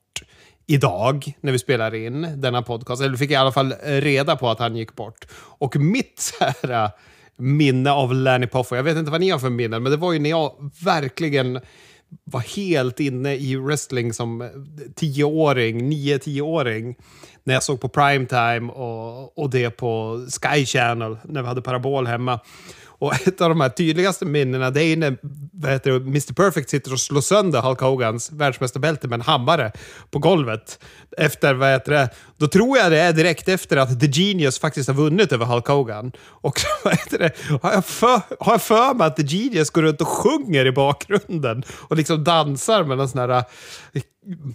idag 0.67 1.34
när 1.41 1.51
vi 1.51 1.60
spelar 1.60 1.95
in 1.95 2.41
denna 2.41 2.62
podcast. 2.62 3.01
Eller 3.01 3.17
fick 3.17 3.31
i 3.31 3.36
alla 3.36 3.51
fall 3.51 3.74
reda 3.84 4.36
på 4.36 4.50
att 4.50 4.60
han 4.60 4.75
gick 4.75 4.95
bort. 4.95 5.27
Och 5.36 5.75
mitt 5.75 6.19
så 6.19 6.43
här, 6.43 6.84
äh, 6.84 6.89
minne 7.38 7.91
av 7.91 8.13
Lanny 8.13 8.48
Poffo, 8.48 8.75
jag 8.75 8.84
vet 8.84 8.98
inte 8.98 9.12
vad 9.12 9.22
ni 9.22 9.29
har 9.29 9.39
för 9.39 9.50
minnen, 9.50 9.84
men 9.84 9.91
det 9.91 9.98
var 9.98 10.13
ju 10.13 10.19
när 10.19 10.29
jag 10.29 10.72
verkligen 10.84 11.60
var 12.24 12.39
helt 12.39 13.00
inne 13.00 13.36
i 13.36 13.55
wrestling 13.55 14.13
som 14.13 14.41
äh, 14.41 14.48
tioåring, 14.95 15.89
nio, 15.89 16.19
tioåring. 16.19 16.95
När 17.43 17.53
jag 17.53 17.63
såg 17.63 17.81
på 17.81 17.89
primetime 17.89 18.72
och, 18.72 19.38
och 19.38 19.50
det 19.50 19.69
på 19.69 20.21
Sky 20.30 20.65
Channel 20.65 21.17
när 21.23 21.41
vi 21.41 21.47
hade 21.47 21.62
parabol 21.62 22.08
hemma. 22.08 22.39
Och 22.99 23.13
ett 23.27 23.41
av 23.41 23.49
de 23.49 23.62
här 23.62 23.69
tydligaste 23.69 24.25
minnena 24.25 24.69
det 24.71 24.84
är 24.84 24.97
när 24.97 25.17
vad 25.53 25.71
heter 25.71 25.91
det, 25.91 25.97
Mr 25.97 26.34
Perfect 26.34 26.69
sitter 26.69 26.93
och 26.93 26.99
slår 26.99 27.21
sönder 27.21 27.62
Hulk 27.62 27.79
Hogans 27.79 28.31
världsmästarbälte 28.31 29.08
med 29.08 29.17
en 29.17 29.21
hammare 29.21 29.71
på 30.12 30.19
golvet. 30.19 30.79
Efter, 31.17 31.53
vad 31.53 31.69
heter 31.69 31.91
det, 31.91 32.10
då 32.38 32.48
tror 32.48 32.78
jag 32.78 32.91
det 32.91 33.00
är 33.00 33.13
direkt 33.13 33.50
efter 33.50 33.78
att 33.78 34.00
The 34.00 34.08
Genius 34.08 34.60
faktiskt 34.60 34.88
har 34.88 34.95
vunnit 34.95 35.32
över 35.32 35.45
Hulk 35.45 35.67
Hogan. 35.67 36.12
Och 36.19 36.62
vad 36.84 36.93
heter 36.93 37.19
det, 37.19 37.32
har 37.62 37.71
jag, 37.71 37.86
för, 37.86 38.21
har 38.39 38.54
jag 38.54 38.62
för 38.62 38.93
mig 38.93 39.08
att 39.08 39.15
The 39.15 39.24
Genius 39.24 39.69
går 39.69 39.82
runt 39.82 40.02
och 40.02 40.08
sjunger 40.08 40.65
i 40.65 40.71
bakgrunden 40.71 41.63
och 41.69 41.98
liksom 41.98 42.24
dansar 42.24 42.84
med 42.84 42.98
någon 42.98 43.10
sån 43.10 43.19
här 43.19 43.43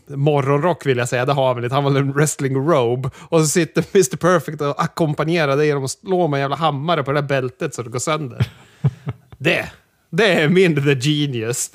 morgonrock 0.08 0.86
vill 0.86 0.98
jag 0.98 1.08
säga, 1.08 1.24
det 1.24 1.32
har 1.32 1.46
han 1.46 1.62
väl 1.62 1.72
Han 1.72 1.84
var 1.84 1.96
en 1.96 2.12
wrestling 2.12 2.56
robe. 2.56 3.10
Och 3.18 3.40
så 3.40 3.46
sitter 3.46 3.84
Mr 3.94 4.16
Perfect 4.16 4.60
och 4.60 4.82
ackompanjerar 4.82 5.56
det 5.56 5.66
genom 5.66 5.84
att 5.84 5.90
slå 5.90 6.28
med 6.28 6.38
en 6.38 6.40
jävla 6.40 6.56
hammare 6.56 7.02
på 7.02 7.12
det 7.12 7.20
där 7.20 7.28
bältet 7.28 7.74
så 7.74 7.82
det 7.82 7.90
går 7.90 7.98
sönder. 7.98 8.46
det, 9.38 9.70
det 10.10 10.32
är 10.32 10.48
min 10.48 10.74
The 10.74 11.10
Genius. 11.10 11.70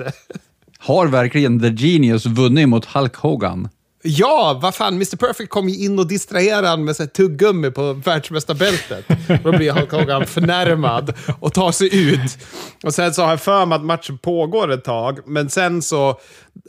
Har 0.78 1.08
verkligen 1.08 1.60
The 1.60 1.70
Genius 1.70 2.26
vunnit 2.26 2.70
mot 2.70 2.86
Hulk 2.86 3.15
Hogan? 3.15 3.70
Ja, 4.08 4.60
vad 4.62 4.76
fan, 4.76 4.94
Mr 4.94 5.15
Perfect 5.15 5.50
kom 5.50 5.70
ju 5.70 5.86
in 5.86 6.00
och 6.00 6.08
distraherade 6.08 6.68
honom 6.68 6.86
med 6.86 6.96
så 6.96 7.08
tuggummi 7.08 7.72
på 7.72 7.94
världsmästarbältet. 7.94 9.06
Då 9.44 9.52
blir 9.52 9.72
Hulk 9.72 9.91
Hogan 9.91 10.26
förnärmad 10.26 11.13
och 11.39 11.54
tar 11.54 11.72
sig 11.72 12.12
ut. 12.12 12.38
Och 12.84 12.94
sen 12.94 13.13
så 13.13 13.22
har 13.22 13.30
jag 13.30 13.41
för 13.41 13.65
mig 13.65 13.76
att 13.76 13.84
matchen 13.84 14.18
pågår 14.18 14.72
ett 14.72 14.84
tag, 14.84 15.20
men 15.26 15.50
sen 15.50 15.82
så 15.82 16.10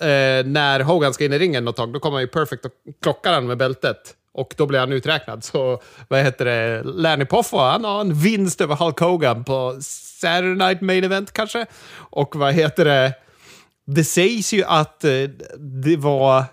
eh, 0.00 0.44
när 0.44 0.80
Hogan 0.80 1.14
ska 1.14 1.24
in 1.24 1.32
i 1.32 1.38
ringen 1.38 1.64
något 1.64 1.76
tag, 1.76 1.92
då 1.92 2.00
kommer 2.00 2.20
ju 2.20 2.26
Perfect 2.26 2.64
och 2.64 2.72
klockar 3.02 3.32
han 3.32 3.46
med 3.46 3.58
bältet. 3.58 4.14
Och 4.34 4.54
då 4.56 4.66
blir 4.66 4.78
han 4.78 4.92
uträknad. 4.92 5.44
Så 5.44 5.82
vad 6.08 6.20
heter 6.20 6.44
det? 6.44 6.82
Lanny 6.84 7.24
Poffo, 7.24 7.58
han 7.58 7.84
har 7.84 8.00
en 8.00 8.14
vinst 8.14 8.60
över 8.60 8.76
Hulk 8.76 8.98
Hogan 9.00 9.44
på 9.44 9.76
Saturday 9.80 10.68
Night 10.68 10.80
Main 10.80 11.04
Event 11.04 11.32
kanske. 11.32 11.66
Och 11.96 12.36
vad 12.36 12.54
heter 12.54 12.84
det? 12.84 13.12
Det 13.86 14.04
sägs 14.04 14.52
ju 14.52 14.64
att 14.64 15.04
eh, 15.04 15.10
det 15.84 15.96
var 15.96 16.44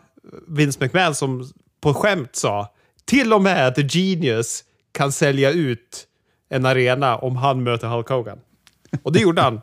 Vince 0.47 0.83
McMahon 0.83 1.15
som 1.15 1.49
på 1.81 1.93
skämt 1.93 2.36
sa 2.36 2.73
till 3.05 3.33
och 3.33 3.41
med 3.41 3.75
The 3.75 3.81
Genius 3.81 4.63
kan 4.91 5.12
sälja 5.12 5.51
ut 5.51 6.07
en 6.49 6.65
arena 6.65 7.17
om 7.17 7.38
han 7.38 7.63
möter 7.63 7.88
Hulk 7.88 8.09
Hogan. 8.09 8.38
Och 9.03 9.13
det 9.13 9.19
gjorde 9.19 9.41
han. 9.41 9.62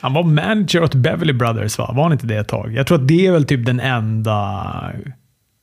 han 0.00 0.12
var 0.12 0.22
manager 0.22 0.82
åt 0.82 0.94
Beverly 0.94 1.32
Brothers, 1.32 1.78
va? 1.78 1.92
Var 1.96 2.02
han 2.02 2.12
inte 2.12 2.26
det 2.26 2.36
ett 2.36 2.48
tag? 2.48 2.74
Jag 2.74 2.86
tror 2.86 2.98
att 2.98 3.08
det 3.08 3.26
är 3.26 3.32
väl 3.32 3.44
typ 3.44 3.66
den 3.66 3.80
enda 3.80 4.92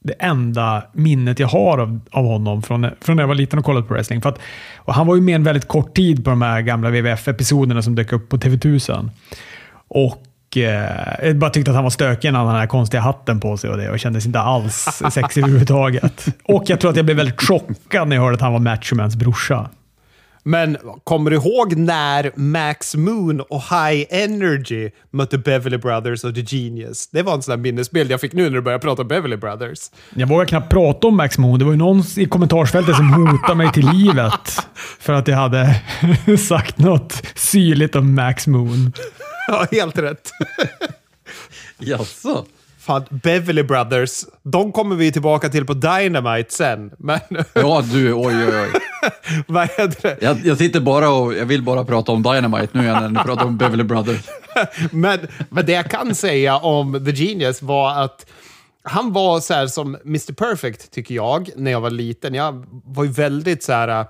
det 0.05 0.13
enda 0.19 0.83
minnet 0.93 1.39
jag 1.39 1.47
har 1.47 1.77
av, 1.77 1.99
av 2.11 2.25
honom 2.25 2.61
från, 2.61 2.87
från 3.01 3.15
när 3.15 3.23
jag 3.23 3.27
var 3.27 3.35
liten 3.35 3.59
och 3.59 3.65
kollade 3.65 3.87
på 3.87 3.93
wrestling. 3.93 4.21
För 4.21 4.29
att, 4.29 4.39
och 4.77 4.93
han 4.93 5.07
var 5.07 5.15
ju 5.15 5.21
med 5.21 5.35
en 5.35 5.43
väldigt 5.43 5.67
kort 5.67 5.95
tid 5.95 6.23
på 6.23 6.29
de 6.29 6.41
här 6.41 6.61
gamla 6.61 6.89
WWF-episoderna 6.89 7.81
som 7.81 7.95
dök 7.95 8.13
upp 8.13 8.29
på 8.29 8.37
TV1000. 8.37 9.09
Och 9.87 10.24
eh, 10.57 11.27
jag 11.27 11.37
bara 11.37 11.49
tyckte 11.49 11.71
att 11.71 11.75
han 11.75 11.83
var 11.83 11.91
stökig 11.91 12.31
när 12.31 12.39
han 12.39 12.47
hade 12.47 12.57
den 12.57 12.61
här 12.61 12.67
konstiga 12.67 13.01
hatten 13.01 13.39
på 13.39 13.57
sig 13.57 13.69
och 13.69 13.77
det 13.77 13.89
och 13.89 13.99
kändes 13.99 14.25
inte 14.25 14.39
alls 14.39 15.01
sexig 15.11 15.41
överhuvudtaget. 15.41 16.25
Och 16.43 16.63
jag 16.65 16.79
tror 16.79 16.91
att 16.91 16.97
jag 16.97 17.05
blev 17.05 17.17
väldigt 17.17 17.41
chockad 17.41 18.07
när 18.07 18.15
jag 18.15 18.23
hörde 18.23 18.35
att 18.35 18.41
han 18.41 18.53
var 18.53 18.59
Matchmans 18.59 19.15
brorsa. 19.15 19.69
Men 20.47 20.77
kommer 21.03 21.31
du 21.31 21.35
ihåg 21.35 21.75
när 21.75 22.31
Max 22.35 22.95
Moon 22.95 23.41
och 23.41 23.61
High 23.61 24.05
Energy 24.09 24.89
mötte 25.11 25.37
Beverly 25.37 25.77
Brothers 25.77 26.23
och 26.23 26.35
The 26.35 26.41
Genius? 26.41 27.07
Det 27.07 27.21
var 27.21 27.33
en 27.33 27.41
sån 27.41 27.51
där 27.51 27.57
minnesbild 27.57 28.11
jag 28.11 28.21
fick 28.21 28.33
nu 28.33 28.43
när 28.43 28.49
du 28.49 28.61
började 28.61 28.81
prata 28.81 29.01
om 29.01 29.07
Beverly 29.07 29.37
Brothers. 29.37 29.79
Jag 30.15 30.27
vågar 30.27 30.45
knappt 30.45 30.69
prata 30.69 31.07
om 31.07 31.17
Max 31.17 31.37
Moon. 31.37 31.59
Det 31.59 31.65
var 31.65 31.71
ju 31.71 31.77
någon 31.77 32.03
i 32.17 32.25
kommentarsfältet 32.25 32.95
som 32.95 33.13
hotade 33.13 33.55
mig 33.55 33.71
till 33.71 33.89
livet 33.89 34.67
för 34.99 35.13
att 35.13 35.27
jag 35.27 35.37
hade 35.37 35.81
sagt 36.47 36.77
något 36.77 37.21
syrligt 37.35 37.95
om 37.95 38.15
Max 38.15 38.47
Moon. 38.47 38.93
Ja, 39.47 39.67
helt 39.71 39.97
rätt. 39.97 40.31
Jaså? 41.77 42.45
Fan, 42.79 43.03
Beverly 43.09 43.63
Brothers, 43.63 44.25
de 44.43 44.71
kommer 44.71 44.95
vi 44.95 45.11
tillbaka 45.11 45.49
till 45.49 45.65
på 45.65 45.73
Dynamite 45.73 46.53
sen. 46.53 46.91
Men... 46.97 47.19
Ja, 47.53 47.83
du, 47.91 48.13
oj, 48.13 48.35
oj, 48.35 48.61
oj. 48.61 48.81
Vad 49.47 49.69
heter 49.69 50.01
det? 50.01 50.17
Jag, 50.21 50.45
jag 50.45 50.57
sitter 50.57 50.79
bara 50.79 51.09
och 51.09 51.33
jag 51.33 51.45
vill 51.45 51.63
bara 51.63 51.85
prata 51.85 52.11
om 52.11 52.23
Dynamite 52.23 52.77
nu 52.77 52.81
när 52.81 53.09
ni 53.09 53.19
pratar 53.19 53.45
om 53.45 53.57
Beverly 53.57 53.83
Brothers. 53.83 54.21
men, 54.91 55.19
men 55.49 55.65
det 55.65 55.71
jag 55.71 55.91
kan 55.91 56.15
säga 56.15 56.57
om 56.57 57.05
The 57.05 57.11
Genius 57.11 57.61
var 57.61 58.03
att 58.03 58.25
han 58.83 59.13
var 59.13 59.39
så 59.39 59.53
här 59.53 59.67
som 59.67 59.95
Mr 60.05 60.33
Perfect, 60.33 60.91
tycker 60.91 61.15
jag, 61.15 61.49
när 61.55 61.71
jag 61.71 61.81
var 61.81 61.89
liten. 61.89 62.33
Jag 62.33 62.65
var 62.85 63.03
ju 63.03 63.11
väldigt 63.11 63.63
så 63.63 63.73
här 63.73 64.05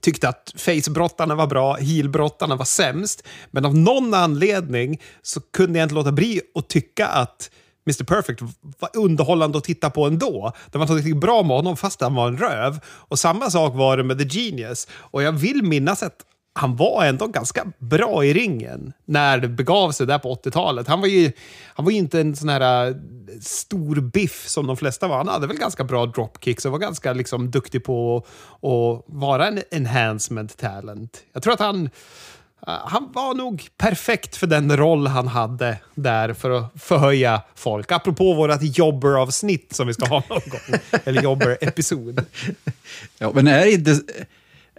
tyckte 0.00 0.28
att 0.28 0.52
face-brottarna 0.56 1.34
var 1.34 1.46
bra, 1.46 1.76
heel-brottarna 1.76 2.56
var 2.56 2.64
sämst. 2.64 3.26
Men 3.50 3.64
av 3.64 3.76
någon 3.76 4.14
anledning 4.14 5.00
så 5.22 5.40
kunde 5.40 5.78
jag 5.78 5.86
inte 5.86 5.94
låta 5.94 6.12
bli 6.12 6.40
att 6.54 6.68
tycka 6.68 7.06
att 7.06 7.50
Mr 7.86 8.04
Perfect 8.04 8.40
var 8.78 8.90
underhållande 8.94 9.58
att 9.58 9.64
titta 9.64 9.90
på 9.90 10.06
ändå. 10.06 10.52
Det 10.72 10.78
var 10.78 10.86
något 10.86 10.96
riktigt 10.96 11.20
bra 11.20 11.42
med 11.42 11.56
honom 11.56 11.76
fast 11.76 12.00
han 12.00 12.14
var 12.14 12.28
en 12.28 12.38
röv. 12.38 12.80
Och 12.86 13.18
samma 13.18 13.50
sak 13.50 13.74
var 13.74 13.96
det 13.96 14.04
med 14.04 14.18
The 14.18 14.38
Genius. 14.38 14.88
Och 14.92 15.22
jag 15.22 15.32
vill 15.32 15.62
minnas 15.62 16.02
att 16.02 16.16
han 16.58 16.76
var 16.76 17.04
ändå 17.04 17.26
ganska 17.26 17.72
bra 17.78 18.24
i 18.24 18.32
ringen 18.32 18.92
när 19.04 19.38
det 19.38 19.48
begav 19.48 19.92
sig 19.92 20.06
där 20.06 20.18
på 20.18 20.34
80-talet. 20.34 20.88
Han 20.88 21.00
var 21.00 21.08
ju, 21.08 21.32
han 21.74 21.84
var 21.84 21.92
ju 21.92 21.98
inte 21.98 22.20
en 22.20 22.36
sån 22.36 22.48
här 22.48 22.86
äh, 22.88 22.94
stor 23.40 24.00
biff 24.00 24.48
som 24.48 24.66
de 24.66 24.76
flesta 24.76 25.08
var. 25.08 25.16
Han 25.16 25.28
hade 25.28 25.46
väl 25.46 25.56
ganska 25.56 25.84
bra 25.84 26.06
dropkicks 26.06 26.64
och 26.64 26.72
var 26.72 26.78
ganska 26.78 27.12
liksom, 27.12 27.50
duktig 27.50 27.84
på 27.84 28.16
att 28.16 29.04
vara 29.06 29.46
en 29.46 29.62
enhancement 29.70 30.56
talent. 30.56 31.22
Jag 31.32 31.42
tror 31.42 31.52
att 31.52 31.60
han, 31.60 31.90
äh, 32.66 32.72
han 32.84 33.12
var 33.12 33.34
nog 33.34 33.66
perfekt 33.76 34.36
för 34.36 34.46
den 34.46 34.76
roll 34.76 35.06
han 35.06 35.28
hade 35.28 35.76
där 35.94 36.32
för 36.32 36.50
att 36.50 36.82
förhöja 36.82 37.42
folk. 37.54 37.92
Apropå 37.92 38.34
vårt 38.34 38.62
jobber-avsnitt 38.62 39.74
som 39.74 39.86
vi 39.86 39.94
ska 39.94 40.06
ha 40.06 40.22
någon 40.28 40.40
gång. 40.46 40.80
Eller 41.04 41.22
jobber-episod. 41.22 42.24
Ja, 43.18 43.30
men 43.34 43.46
är 43.46 43.66
inte... 43.66 44.00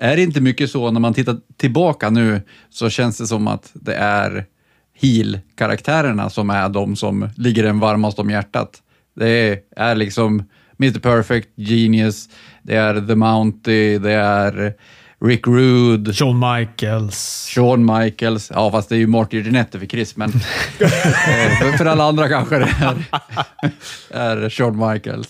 Är 0.02 0.16
det 0.16 0.24
inte 0.24 0.42
mycket 0.42 0.72
så 0.72 0.92
när 0.92 1.00
man 1.00 1.14
tittar 1.14 1.38
tillbaka 1.58 2.10
nu 2.10 2.42
så 2.70 2.90
känns 2.90 3.18
det 3.18 3.28
som 3.28 3.48
att 3.48 3.72
det 3.74 3.96
är 3.96 4.46
heel-karaktärerna 4.94 6.30
som 6.30 6.50
är 6.50 6.70
de 6.70 6.96
som 6.96 7.30
ligger 7.38 7.64
en 7.64 7.80
varmast 7.80 8.20
om 8.20 8.30
hjärtat. 8.30 8.82
Det 9.16 9.64
är 9.76 9.96
liksom 9.96 10.44
Mr 10.80 11.00
Perfect, 11.00 11.50
Genius, 11.56 12.30
det 12.64 12.76
är 12.76 13.08
The 13.08 13.16
Mountie, 13.16 14.00
det 14.00 14.12
är 14.12 14.74
Rick 15.22 15.48
Rude. 15.48 16.14
Shawn 16.14 16.40
Michaels. 16.40 17.50
Shawn 17.56 18.00
Michaels. 18.00 18.52
Ja, 18.54 18.72
fast 18.72 18.90
det 18.90 18.96
är 18.96 19.00
ju 19.00 19.08
Marty 19.08 19.42
Jannetty 19.42 19.80
för 19.80 19.86
Chris, 19.86 20.16
men 20.16 20.30
eh, 20.80 21.78
för 21.78 21.86
alla 21.86 22.04
andra 22.04 22.30
kanske 22.30 22.60
det 22.60 22.76
är, 22.82 23.06
är 24.10 24.50
Shawn 24.50 24.90
Michaels. 24.90 25.30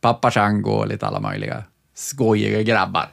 Pappa 0.00 0.30
Shango 0.30 0.70
och 0.70 0.88
lite 0.88 1.06
alla 1.06 1.20
möjliga 1.20 1.64
skojiga 1.94 2.62
grabbar. 2.62 3.08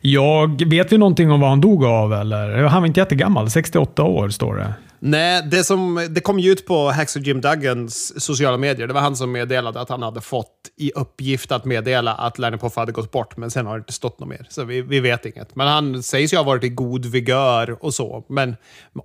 Jag 0.00 0.68
Vet 0.70 0.92
vi 0.92 0.98
någonting 0.98 1.30
om 1.30 1.40
vad 1.40 1.50
han 1.50 1.60
dog 1.60 1.84
av? 1.84 2.12
Eller? 2.12 2.62
Han 2.62 2.82
var 2.82 2.86
inte 2.86 3.00
jättegammal, 3.00 3.50
68 3.50 4.02
år 4.02 4.28
står 4.28 4.56
det. 4.56 4.74
Nej, 5.00 5.42
det, 5.50 5.64
som, 5.64 6.08
det 6.10 6.20
kom 6.20 6.38
ju 6.38 6.52
ut 6.52 6.66
på 6.66 6.90
Hacksaw 6.90 7.28
Jim 7.28 7.40
Duggans 7.40 8.24
sociala 8.24 8.56
medier. 8.56 8.86
Det 8.86 8.94
var 8.94 9.00
han 9.00 9.16
som 9.16 9.32
meddelade 9.32 9.80
att 9.80 9.88
han 9.88 10.02
hade 10.02 10.20
fått 10.20 10.52
i 10.76 10.92
uppgift 10.92 11.52
att 11.52 11.64
meddela 11.64 12.14
att 12.14 12.38
Lenny 12.38 12.56
Poff 12.56 12.76
hade 12.76 12.92
gått 12.92 13.10
bort, 13.10 13.36
men 13.36 13.50
sen 13.50 13.66
har 13.66 13.74
det 13.74 13.78
inte 13.78 13.92
stått 13.92 14.20
något 14.20 14.28
mer. 14.28 14.46
Så 14.50 14.64
vi, 14.64 14.82
vi 14.82 15.00
vet 15.00 15.26
inget. 15.26 15.56
Men 15.56 15.68
han 15.68 16.02
sägs 16.02 16.32
ju 16.32 16.36
ha 16.36 16.44
varit 16.44 16.64
i 16.64 16.68
god 16.68 17.06
vigör 17.06 17.84
och 17.84 17.94
så. 17.94 18.24
Men 18.28 18.56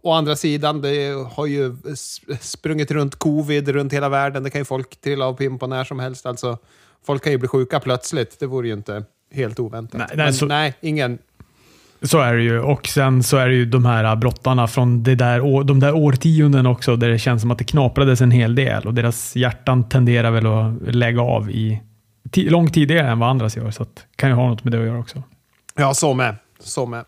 å 0.01 0.11
andra 0.11 0.35
sidan, 0.35 0.81
det 0.81 1.27
har 1.31 1.45
ju 1.45 1.75
sprungit 2.41 2.91
runt 2.91 3.15
covid 3.15 3.69
runt 3.69 3.93
hela 3.93 4.09
världen. 4.09 4.43
Det 4.43 4.49
kan 4.49 4.61
ju 4.61 4.65
folk 4.65 5.01
trilla 5.01 5.25
av 5.25 5.33
pimp 5.33 5.59
på 5.59 5.67
när 5.67 5.83
som 5.83 5.99
helst. 5.99 6.25
Alltså, 6.25 6.57
folk 7.05 7.23
kan 7.23 7.31
ju 7.31 7.37
bli 7.37 7.47
sjuka 7.47 7.79
plötsligt. 7.79 8.39
Det 8.39 8.45
vore 8.45 8.67
ju 8.67 8.73
inte 8.73 9.03
helt 9.33 9.59
oväntat. 9.59 9.99
Nej, 9.99 10.17
nej, 10.17 10.33
så, 10.33 10.45
nej, 10.45 10.73
ingen... 10.81 11.17
Så 12.01 12.19
är 12.19 12.33
det 12.33 12.43
ju. 12.43 12.59
Och 12.59 12.87
sen 12.87 13.23
så 13.23 13.37
är 13.37 13.47
det 13.47 13.55
ju 13.55 13.65
de 13.65 13.85
här 13.85 14.15
brottarna 14.15 14.67
från 14.67 15.03
det 15.03 15.15
där, 15.15 15.63
de 15.63 15.79
där 15.79 15.95
årtionden 15.95 16.65
också, 16.65 16.95
där 16.95 17.09
det 17.09 17.19
känns 17.19 17.41
som 17.41 17.51
att 17.51 17.57
det 17.57 17.63
knaprades 17.63 18.21
en 18.21 18.31
hel 18.31 18.55
del 18.55 18.87
och 18.87 18.93
deras 18.93 19.35
hjärtan 19.35 19.89
tenderar 19.89 20.31
väl 20.31 20.47
att 20.47 20.95
lägga 20.95 21.21
av 21.21 21.51
i 21.51 21.81
långt 22.35 22.73
tidigare 22.73 23.07
än 23.07 23.19
vad 23.19 23.29
andras 23.29 23.57
gör. 23.57 23.71
Så 23.71 23.83
det 23.83 24.01
kan 24.15 24.29
ju 24.29 24.35
ha 24.35 24.49
något 24.49 24.63
med 24.63 24.73
det 24.73 24.79
att 24.79 24.85
göra 24.85 24.99
också. 24.99 25.23
Ja, 25.75 25.93
så 25.93 26.13
med. 26.13 26.35
Så 26.59 26.85
med. 26.85 27.03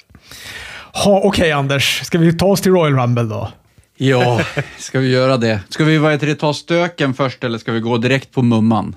Okej, 1.05 1.27
okay, 1.27 1.51
Anders. 1.51 2.01
Ska 2.03 2.17
vi 2.17 2.33
ta 2.33 2.45
oss 2.45 2.61
till 2.61 2.71
Royal 2.71 2.93
Rumble 2.93 3.23
då? 3.23 3.49
Ja, 3.97 4.41
ska 4.77 4.99
vi 4.99 5.11
göra 5.11 5.37
det? 5.37 5.59
Ska 5.69 5.83
vi 5.83 5.97
vad 5.97 6.11
heter 6.11 6.27
det, 6.27 6.35
ta 6.35 6.53
stöken 6.53 7.13
först 7.13 7.43
eller 7.43 7.57
ska 7.57 7.71
vi 7.71 7.79
gå 7.79 7.97
direkt 7.97 8.31
på 8.31 8.41
mumman? 8.41 8.95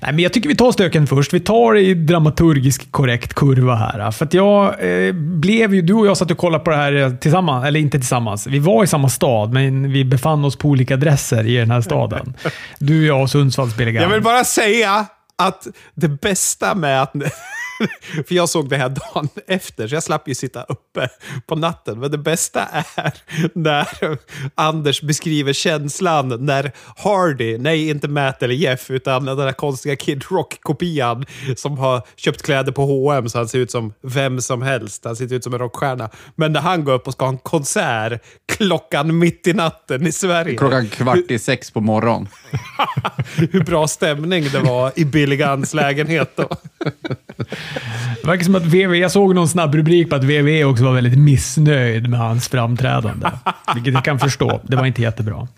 Nej, 0.00 0.12
men 0.12 0.18
jag 0.18 0.32
tycker 0.32 0.48
vi 0.48 0.56
tar 0.56 0.72
stöken 0.72 1.06
först. 1.06 1.34
Vi 1.34 1.40
tar 1.40 1.76
i 1.76 1.94
dramaturgisk 1.94 2.92
korrekt 2.92 3.34
kurva 3.34 3.74
här. 3.74 4.10
För 4.10 4.24
att 4.24 4.34
jag 4.34 4.66
eh, 5.06 5.12
blev 5.12 5.74
ju... 5.74 5.82
Du 5.82 5.94
och 5.94 6.06
jag 6.06 6.16
satt 6.16 6.30
och 6.30 6.38
kollade 6.38 6.64
på 6.64 6.70
det 6.70 6.76
här 6.76 7.16
tillsammans. 7.20 7.64
Eller 7.64 7.80
inte 7.80 7.98
tillsammans. 7.98 8.46
Vi 8.46 8.58
var 8.58 8.84
i 8.84 8.86
samma 8.86 9.08
stad, 9.08 9.52
men 9.52 9.92
vi 9.92 10.04
befann 10.04 10.44
oss 10.44 10.56
på 10.56 10.68
olika 10.68 10.94
adresser 10.94 11.46
i 11.46 11.56
den 11.56 11.70
här 11.70 11.80
staden. 11.80 12.34
Du, 12.78 13.06
jag 13.06 13.22
och 13.22 13.30
Sundsvalls 13.30 13.74
Jag 13.78 14.08
vill 14.08 14.22
bara 14.22 14.44
säga 14.44 15.06
att 15.38 15.66
det 15.94 16.08
bästa 16.08 16.74
med 16.74 17.02
att 17.02 17.12
För 18.26 18.34
jag 18.34 18.48
såg 18.48 18.68
det 18.68 18.76
här 18.76 18.88
dagen 18.88 19.28
efter, 19.46 19.88
så 19.88 19.94
jag 19.94 20.02
slapp 20.02 20.28
ju 20.28 20.34
sitta 20.34 20.62
uppe 20.62 21.08
på 21.46 21.56
natten. 21.56 22.00
Men 22.00 22.10
det 22.10 22.18
bästa 22.18 22.66
är 22.94 23.12
när 23.54 23.88
Anders 24.54 25.02
beskriver 25.02 25.52
känslan 25.52 26.46
när 26.46 26.72
Hardy, 26.96 27.58
nej 27.58 27.88
inte 27.88 28.08
Matt 28.08 28.42
eller 28.42 28.54
Jeff, 28.54 28.90
utan 28.90 29.24
den 29.24 29.36
där 29.36 29.52
konstiga 29.52 29.96
Kid 29.96 30.24
Rock-kopian 30.30 31.26
som 31.56 31.78
har 31.78 32.02
köpt 32.16 32.42
kläder 32.42 32.72
på 32.72 32.82
H&M 32.82 33.28
så 33.28 33.38
han 33.38 33.48
ser 33.48 33.58
ut 33.58 33.70
som 33.70 33.92
vem 34.02 34.40
som 34.40 34.62
helst. 34.62 35.04
Han 35.04 35.16
ser 35.16 35.32
ut 35.32 35.44
som 35.44 35.54
en 35.54 35.58
rockstjärna. 35.58 36.10
Men 36.34 36.52
när 36.52 36.60
han 36.60 36.84
går 36.84 36.92
upp 36.92 37.06
och 37.06 37.12
ska 37.12 37.24
ha 37.24 37.32
en 37.32 37.38
konsert 37.38 38.22
klockan 38.48 39.18
mitt 39.18 39.46
i 39.46 39.52
natten 39.52 40.06
i 40.06 40.12
Sverige. 40.12 40.56
Klockan 40.56 40.88
kvart 40.88 41.30
i 41.30 41.38
sex 41.38 41.70
på 41.70 41.80
morgonen. 41.80 42.28
Hur 43.52 43.64
bra 43.64 43.88
stämning 43.88 44.44
det 44.52 44.58
var 44.58 44.92
i 44.96 45.04
Billy 45.04 45.36
Guns 45.36 45.74
lägenhet 45.74 46.36
då. 46.36 46.48
Det 48.20 48.26
verkar 48.26 48.44
som 48.44 48.54
att 48.54 48.66
VV, 48.66 48.94
jag 48.94 49.10
såg 49.10 49.34
någon 49.34 49.48
snabb 49.48 49.74
rubrik 49.74 50.10
på 50.10 50.16
att 50.16 50.24
VV 50.24 50.64
också 50.64 50.84
var 50.84 50.92
väldigt 50.92 51.18
missnöjd 51.18 52.10
med 52.10 52.18
hans 52.20 52.48
framträdande. 52.48 53.26
Vilket 53.74 53.94
jag 53.94 54.04
kan 54.04 54.18
förstå. 54.18 54.60
Det 54.62 54.76
var 54.76 54.86
inte 54.86 55.02
jättebra. 55.02 55.48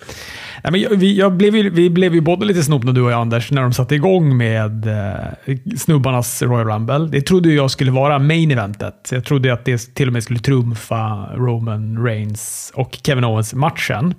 Nej, 0.65 0.73
men 0.73 0.81
jag, 0.81 0.91
vi, 0.91 1.19
jag 1.19 1.33
blev 1.33 1.57
ju, 1.57 1.71
vi 1.71 1.91
blev 1.91 2.15
ju 2.15 2.21
båda 2.21 2.45
lite 2.45 2.63
snopna, 2.63 2.93
du 2.93 3.03
och 3.03 3.11
jag 3.11 3.21
Anders, 3.21 3.51
när 3.51 3.63
de 3.63 3.73
satte 3.73 3.95
igång 3.95 4.37
med 4.37 4.87
eh, 4.87 5.57
snubbarnas 5.79 6.43
Royal 6.43 6.67
Rumble. 6.67 6.99
Det 6.99 7.23
trodde 7.23 7.53
jag 7.53 7.71
skulle 7.71 7.91
vara 7.91 8.19
main 8.19 8.51
eventet. 8.51 9.09
Jag 9.13 9.25
trodde 9.25 9.53
att 9.53 9.65
det 9.65 9.95
till 9.95 10.07
och 10.07 10.13
med 10.13 10.25
skulle 10.25 10.39
trumfa 10.39 11.29
Roman 11.35 12.05
Reigns 12.05 12.73
och 12.75 12.99
Kevin 13.03 13.25
Owens-matchen. 13.25 14.15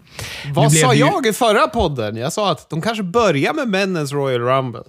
Vad 0.54 0.74
sa 0.74 0.94
jag 0.94 1.26
i 1.28 1.34
förra 1.34 1.68
podden? 1.68 2.16
Jag 2.16 2.34
sa 2.34 2.52
att 2.52 2.70
de 2.70 2.82
kanske 2.82 3.04
börjar 3.04 3.54
med 3.54 3.68
männens 3.68 4.12
Royal 4.12 4.42
Rumble. 4.42 4.84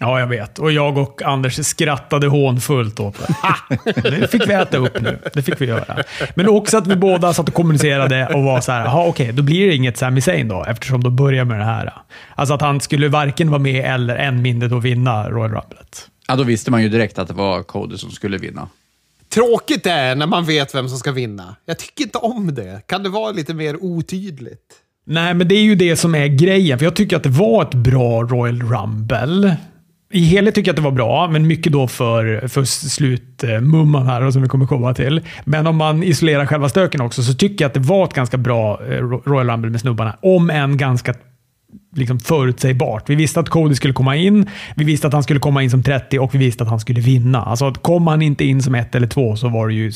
Ja, 0.00 0.20
jag 0.20 0.26
vet. 0.26 0.58
Och 0.58 0.72
jag 0.72 0.98
och 0.98 1.22
Anders 1.22 1.66
skrattade 1.66 2.26
hånfullt 2.26 3.00
åt 3.00 3.16
det. 3.18 4.10
det 4.10 4.28
fick 4.28 4.48
vi 4.48 4.52
äta 4.52 4.76
upp 4.78 5.00
nu. 5.00 5.18
Det 5.32 5.42
fick 5.42 5.60
vi 5.60 5.66
göra. 5.66 6.04
Men 6.34 6.48
också 6.48 6.78
att 6.78 6.86
vi 6.86 6.96
båda 6.96 7.32
satt 7.34 7.48
och 7.48 7.54
kommunicerade 7.54 8.26
och 8.26 8.42
var 8.42 8.60
så 8.60 8.72
här, 8.72 8.86
okej, 8.86 9.08
okay, 9.08 9.32
då 9.32 9.42
blir 9.42 9.66
det 9.66 9.74
inget 9.74 9.96
Sami 9.96 10.20
Zayn 10.20 10.48
då, 10.48 10.64
eftersom 10.64 11.04
de 11.04 11.16
börjar 11.16 11.44
med 11.44 11.58
det 11.58 11.64
här. 11.64 11.92
Alltså 12.34 12.54
att 12.54 12.60
han 12.60 12.80
skulle 12.80 13.08
varken 13.08 13.50
vara 13.50 13.62
med 13.62 13.94
eller 13.94 14.16
än 14.16 14.42
mindre 14.42 14.68
då 14.68 14.78
vinna 14.78 15.30
Royal 15.30 15.50
Rumble. 15.50 15.78
Ja, 16.28 16.36
då 16.36 16.42
visste 16.42 16.70
man 16.70 16.82
ju 16.82 16.88
direkt 16.88 17.18
att 17.18 17.28
det 17.28 17.34
var 17.34 17.62
Cody 17.62 17.96
som 17.96 18.10
skulle 18.10 18.38
vinna. 18.38 18.68
Tråkigt 19.28 19.84
det 19.84 19.90
är 19.90 20.14
när 20.14 20.26
man 20.26 20.44
vet 20.44 20.74
vem 20.74 20.88
som 20.88 20.98
ska 20.98 21.12
vinna. 21.12 21.56
Jag 21.64 21.78
tycker 21.78 22.04
inte 22.04 22.18
om 22.18 22.54
det. 22.54 22.82
Kan 22.86 23.02
det 23.02 23.08
vara 23.08 23.32
lite 23.32 23.54
mer 23.54 23.84
otydligt? 23.84 24.74
Nej, 25.06 25.34
men 25.34 25.48
det 25.48 25.54
är 25.54 25.62
ju 25.62 25.74
det 25.74 25.96
som 25.96 26.14
är 26.14 26.26
grejen. 26.26 26.78
För 26.78 26.86
jag 26.86 26.96
tycker 26.96 27.16
att 27.16 27.22
det 27.22 27.28
var 27.28 27.62
ett 27.62 27.74
bra 27.74 28.22
Royal 28.22 28.62
Rumble 28.62 29.56
i 30.10 30.24
helhet 30.24 30.54
tycker 30.54 30.68
jag 30.68 30.72
att 30.72 30.76
det 30.76 30.82
var 30.82 30.90
bra, 30.90 31.28
men 31.28 31.46
mycket 31.46 31.72
då 31.72 31.88
för, 31.88 32.48
för 32.48 32.64
slutmumman 32.64 34.06
här 34.06 34.30
som 34.30 34.42
vi 34.42 34.48
kommer 34.48 34.66
komma 34.66 34.94
till. 34.94 35.20
Men 35.44 35.66
om 35.66 35.76
man 35.76 36.02
isolerar 36.02 36.46
själva 36.46 36.68
stöken 36.68 37.00
också 37.00 37.22
så 37.22 37.34
tycker 37.34 37.64
jag 37.64 37.68
att 37.68 37.74
det 37.74 37.80
var 37.80 38.04
ett 38.04 38.14
ganska 38.14 38.36
bra 38.36 38.84
eh, 38.84 39.02
Royal 39.02 39.50
Rumble 39.50 39.70
med 39.70 39.80
snubbarna. 39.80 40.16
Om 40.22 40.50
än 40.50 40.76
ganska 40.76 41.14
liksom 41.96 42.20
förutsägbart. 42.20 43.10
Vi 43.10 43.14
visste 43.14 43.40
att 43.40 43.48
Cody 43.48 43.74
skulle 43.74 43.94
komma 43.94 44.16
in, 44.16 44.50
vi 44.76 44.84
visste 44.84 45.06
att 45.06 45.12
han 45.12 45.22
skulle 45.22 45.40
komma 45.40 45.62
in 45.62 45.70
som 45.70 45.82
30 45.82 46.18
och 46.18 46.34
vi 46.34 46.38
visste 46.38 46.64
att 46.64 46.70
han 46.70 46.80
skulle 46.80 47.00
vinna. 47.00 47.42
Alltså, 47.42 47.72
kom 47.72 48.06
han 48.06 48.22
inte 48.22 48.44
in 48.44 48.62
som 48.62 48.74
ett 48.74 48.94
eller 48.94 49.06
två 49.06 49.36
så 49.36 49.48
var 49.48 49.68
det 49.68 49.74
ju 49.74 49.92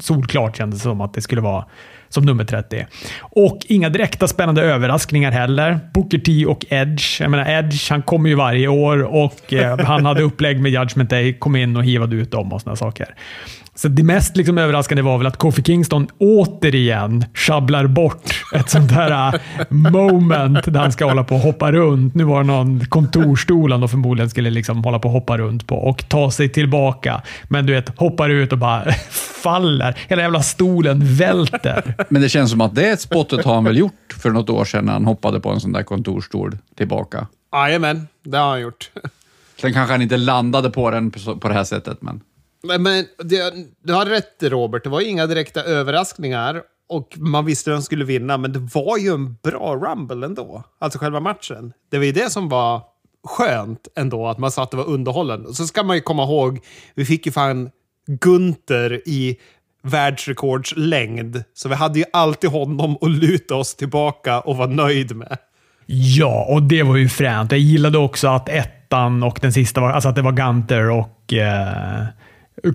solklart 0.00 0.56
kändes 0.56 0.80
det 0.80 0.82
som 0.82 1.00
att 1.00 1.14
det 1.14 1.22
skulle 1.22 1.40
vara 1.40 1.64
som 2.12 2.24
nummer 2.24 2.44
30. 2.44 2.86
Och 3.20 3.58
inga 3.68 3.88
direkta 3.88 4.28
spännande 4.28 4.62
överraskningar 4.62 5.30
heller. 5.30 5.80
Booker 5.94 6.18
T 6.18 6.46
och 6.46 6.64
Edge. 6.68 7.20
Jag 7.20 7.30
menar, 7.30 7.50
Edge 7.50 7.90
han 7.90 8.02
kommer 8.02 8.28
ju 8.28 8.34
varje 8.34 8.68
år 8.68 9.02
och 9.02 9.52
eh, 9.52 9.78
han 9.78 10.06
hade 10.06 10.22
upplägg 10.22 10.60
med 10.60 10.72
Judgment 10.72 11.10
Day, 11.10 11.32
kom 11.38 11.56
in 11.56 11.76
och 11.76 11.84
hivade 11.84 12.16
ut 12.16 12.30
dem 12.30 12.52
och 12.52 12.60
sådana 12.60 12.76
saker. 12.76 13.14
Så 13.74 13.88
det 13.88 14.02
mest 14.02 14.36
liksom 14.36 14.58
överraskande 14.58 15.02
var 15.02 15.18
väl 15.18 15.26
att 15.26 15.36
Kofi 15.36 15.62
Kingston 15.62 16.08
återigen 16.18 17.24
sjabblar 17.34 17.86
bort 17.86 18.44
ett 18.54 18.70
sånt 18.70 18.90
här 18.90 19.34
äh, 19.34 19.64
moment 19.70 20.64
där 20.64 20.80
han 20.80 20.92
ska 20.92 21.04
hålla 21.04 21.24
på 21.24 21.34
och 21.34 21.40
hoppa 21.40 21.72
runt. 21.72 22.14
Nu 22.14 22.24
var 22.24 22.40
det 22.40 22.46
någon 22.46 22.86
kontorstol 22.86 23.72
han 23.72 23.88
förmodligen 23.88 24.30
skulle 24.30 24.50
liksom 24.50 24.84
hålla 24.84 24.98
på 24.98 25.08
och 25.08 25.12
hoppa 25.12 25.38
runt 25.38 25.66
på 25.66 25.76
och 25.76 26.08
ta 26.08 26.30
sig 26.30 26.48
tillbaka. 26.48 27.22
Men 27.48 27.66
du 27.66 27.72
vet, 27.72 27.98
hoppar 27.98 28.30
ut 28.30 28.52
och 28.52 28.58
bara 28.58 28.92
faller. 29.42 29.98
Hela 30.08 30.22
jävla 30.22 30.42
stolen 30.42 31.14
välter. 31.16 31.94
Men 32.08 32.22
det 32.22 32.28
känns 32.28 32.50
som 32.50 32.60
att 32.60 32.74
det 32.74 33.00
spottet 33.00 33.44
har 33.44 33.54
han 33.54 33.64
väl 33.64 33.78
gjort 33.78 34.14
för 34.22 34.30
något 34.30 34.50
år 34.50 34.64
sedan 34.64 34.84
när 34.84 34.92
han 34.92 35.04
hoppade 35.04 35.40
på 35.40 35.50
en 35.50 35.60
sån 35.60 35.72
där 35.72 35.82
kontorstol 35.82 36.58
tillbaka. 36.76 37.26
Jajamän, 37.52 38.08
det 38.24 38.38
har 38.38 38.50
han 38.50 38.60
gjort. 38.60 38.90
Sen 39.60 39.72
kanske 39.72 39.94
han 39.94 40.02
inte 40.02 40.16
landade 40.16 40.70
på 40.70 40.90
den 40.90 41.10
på 41.10 41.48
det 41.48 41.54
här 41.54 41.64
sättet, 41.64 42.02
men... 42.02 42.20
Men 42.62 42.84
det, 43.18 43.54
du 43.82 43.92
har 43.92 44.06
rätt 44.06 44.42
Robert, 44.42 44.84
det 44.84 44.90
var 44.90 45.00
inga 45.00 45.26
direkta 45.26 45.62
överraskningar. 45.62 46.62
Och 46.88 47.14
man 47.16 47.44
visste 47.44 47.70
vem 47.70 47.78
som 47.78 47.84
skulle 47.84 48.04
vinna, 48.04 48.38
men 48.38 48.52
det 48.52 48.58
var 48.58 48.98
ju 48.98 49.14
en 49.14 49.36
bra 49.42 49.76
rumble 49.76 50.26
ändå. 50.26 50.64
Alltså 50.78 50.98
själva 50.98 51.20
matchen. 51.20 51.72
Det 51.90 51.98
var 51.98 52.04
ju 52.04 52.12
det 52.12 52.30
som 52.30 52.48
var 52.48 52.82
skönt 53.24 53.88
ändå, 53.96 54.26
att 54.26 54.38
man 54.38 54.50
sa 54.50 54.62
att 54.62 54.70
det 54.70 54.76
var 54.76 54.88
underhållande. 54.88 55.48
Och 55.48 55.56
så 55.56 55.66
ska 55.66 55.82
man 55.82 55.96
ju 55.96 56.02
komma 56.02 56.22
ihåg, 56.22 56.60
vi 56.94 57.04
fick 57.04 57.26
ju 57.26 57.32
fan 57.32 57.70
Gunter 58.06 59.08
i 59.08 59.36
världsrekordslängd. 59.82 61.44
Så 61.54 61.68
vi 61.68 61.74
hade 61.74 61.98
ju 61.98 62.04
alltid 62.12 62.50
honom 62.50 62.96
att 63.00 63.10
luta 63.10 63.54
oss 63.54 63.74
tillbaka 63.74 64.40
och 64.40 64.56
vara 64.56 64.68
nöjd 64.68 65.16
med. 65.16 65.38
Ja, 65.86 66.46
och 66.48 66.62
det 66.62 66.82
var 66.82 66.96
ju 66.96 67.08
fränt. 67.08 67.52
Jag 67.52 67.60
gillade 67.60 67.98
också 67.98 68.28
att 68.28 68.48
ettan 68.48 69.22
och 69.22 69.38
den 69.42 69.52
sista 69.52 69.80
var, 69.80 69.90
alltså 69.90 70.08
att 70.08 70.14
det 70.14 70.22
var 70.22 70.32
Gunter 70.32 70.90
och 70.90 71.32
eh, 71.32 72.04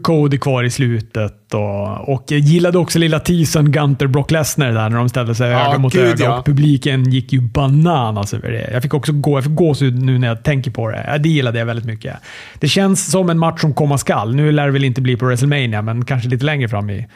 Cody 0.01 0.37
kvar 0.37 0.63
i 0.63 0.69
slutet. 0.69 1.53
Och, 1.53 2.09
och 2.13 2.23
jag 2.27 2.39
gillade 2.39 2.77
också 2.77 2.99
lilla 2.99 3.19
teasern 3.19 3.71
Gunter 3.71 4.07
Brock 4.07 4.31
Lesnar 4.31 4.71
där 4.71 4.89
när 4.89 4.97
de 4.97 5.09
ställde 5.09 5.35
sig 5.35 5.49
Ja, 5.51 5.69
öga 5.69 5.77
mot 5.77 5.93
gud, 5.93 6.03
öga 6.03 6.25
ja. 6.25 6.39
och 6.39 6.45
publiken 6.45 7.09
gick 7.11 7.33
ju 7.33 7.41
bananas 7.41 8.33
över 8.33 8.51
det. 8.51 8.69
Jag 8.73 8.83
fick 8.83 8.93
också 8.93 9.11
gå, 9.13 9.37
jag 9.37 9.43
fick 9.43 9.55
gåshud 9.55 10.03
nu 10.03 10.19
när 10.19 10.27
jag 10.27 10.43
tänker 10.43 10.71
på 10.71 10.89
det. 10.89 11.05
Ja, 11.07 11.17
Det 11.17 11.29
gillade 11.29 11.59
jag 11.59 11.65
väldigt 11.65 11.85
mycket. 11.85 12.15
Det 12.59 12.67
känns 12.67 13.11
som 13.11 13.29
en 13.29 13.39
match 13.39 13.61
som 13.61 13.73
komma 13.73 13.97
skall. 13.97 14.35
Nu 14.35 14.51
lär 14.51 14.65
det 14.65 14.71
väl 14.71 14.83
inte 14.83 15.01
bli 15.01 15.17
på 15.17 15.25
WrestleMania, 15.25 15.81
men 15.81 16.05
kanske 16.05 16.29
lite 16.29 16.45
längre 16.45 16.69
fram 16.69 16.89
i 16.89 17.07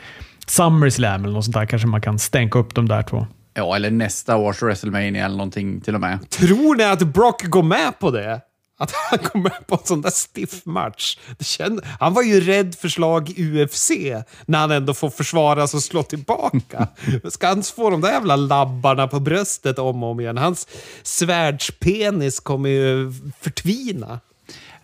SummerSlam 0.48 1.24
eller 1.24 1.34
något 1.34 1.46
sånt 1.46 1.56
där. 1.56 1.66
Kanske 1.66 1.88
man 1.88 2.02
kan 2.02 2.20
stänka 2.20 2.60
upp 2.60 2.76
de 2.76 2.88
där 2.88 3.04
två. 3.04 3.28
Ja, 3.54 3.76
eller 3.76 3.92
nästa 3.92 4.38
års 4.38 4.62
WrestleMania 4.62 5.26
eller 5.26 5.38
någonting 5.38 5.82
till 5.82 5.96
och 5.96 6.02
med. 6.02 6.30
Tror 6.30 6.76
ni 6.76 6.84
att 6.84 7.00
Brock 7.02 7.44
går 7.46 7.64
med 7.64 8.00
på 8.00 8.12
det? 8.12 8.40
Att 8.82 8.92
han 9.10 9.20
kommer 9.20 9.44
med 9.44 9.68
på 9.68 9.76
en 9.76 9.88
sån 9.88 10.02
där 10.02 10.10
stiff 10.10 10.66
match? 10.66 11.18
Det 11.38 11.46
känd... 11.46 11.82
Han 12.00 12.14
var 12.14 12.24
ju 12.24 12.42
rädd 12.42 12.76
för 12.76 12.90
slag 12.90 13.30
i 13.30 13.64
UFC 13.64 13.92
när 14.46 14.60
han 14.60 14.72
ändå 14.72 14.94
får 14.94 15.10
försvara 15.10 15.68
sig 15.68 15.78
och 15.78 15.84
slå 15.84 16.04
tillbaka. 16.04 16.88
Ska 17.30 17.48
han 17.48 17.64
få 17.64 17.90
de 17.90 18.02
där 18.02 18.12
jävla 18.12 18.36
labbarna 18.36 19.08
på 19.08 19.20
bröstet 19.20 19.80
om 19.80 20.04
och 20.04 20.10
om 20.10 20.20
igen? 20.20 20.38
Hans 20.38 20.68
svärdspenis 21.04 22.40
kommer 22.40 22.70
ju 22.70 23.14
förtvina. 23.42 24.20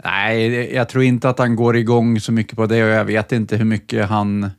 Nej, 0.04 0.74
jag 0.74 0.90
tror 0.90 1.04
inte 1.04 1.30
att 1.30 1.40
han 1.40 1.56
går 1.56 1.78
igång 1.78 2.20
så 2.20 2.32
mycket 2.32 2.56
på 2.56 2.66
det 2.66 2.84
och 2.84 2.90
jag 2.90 3.06
vet 3.06 3.32
inte 3.32 3.58
hur 3.58 3.66
mycket 3.66 4.10
han 4.10 4.50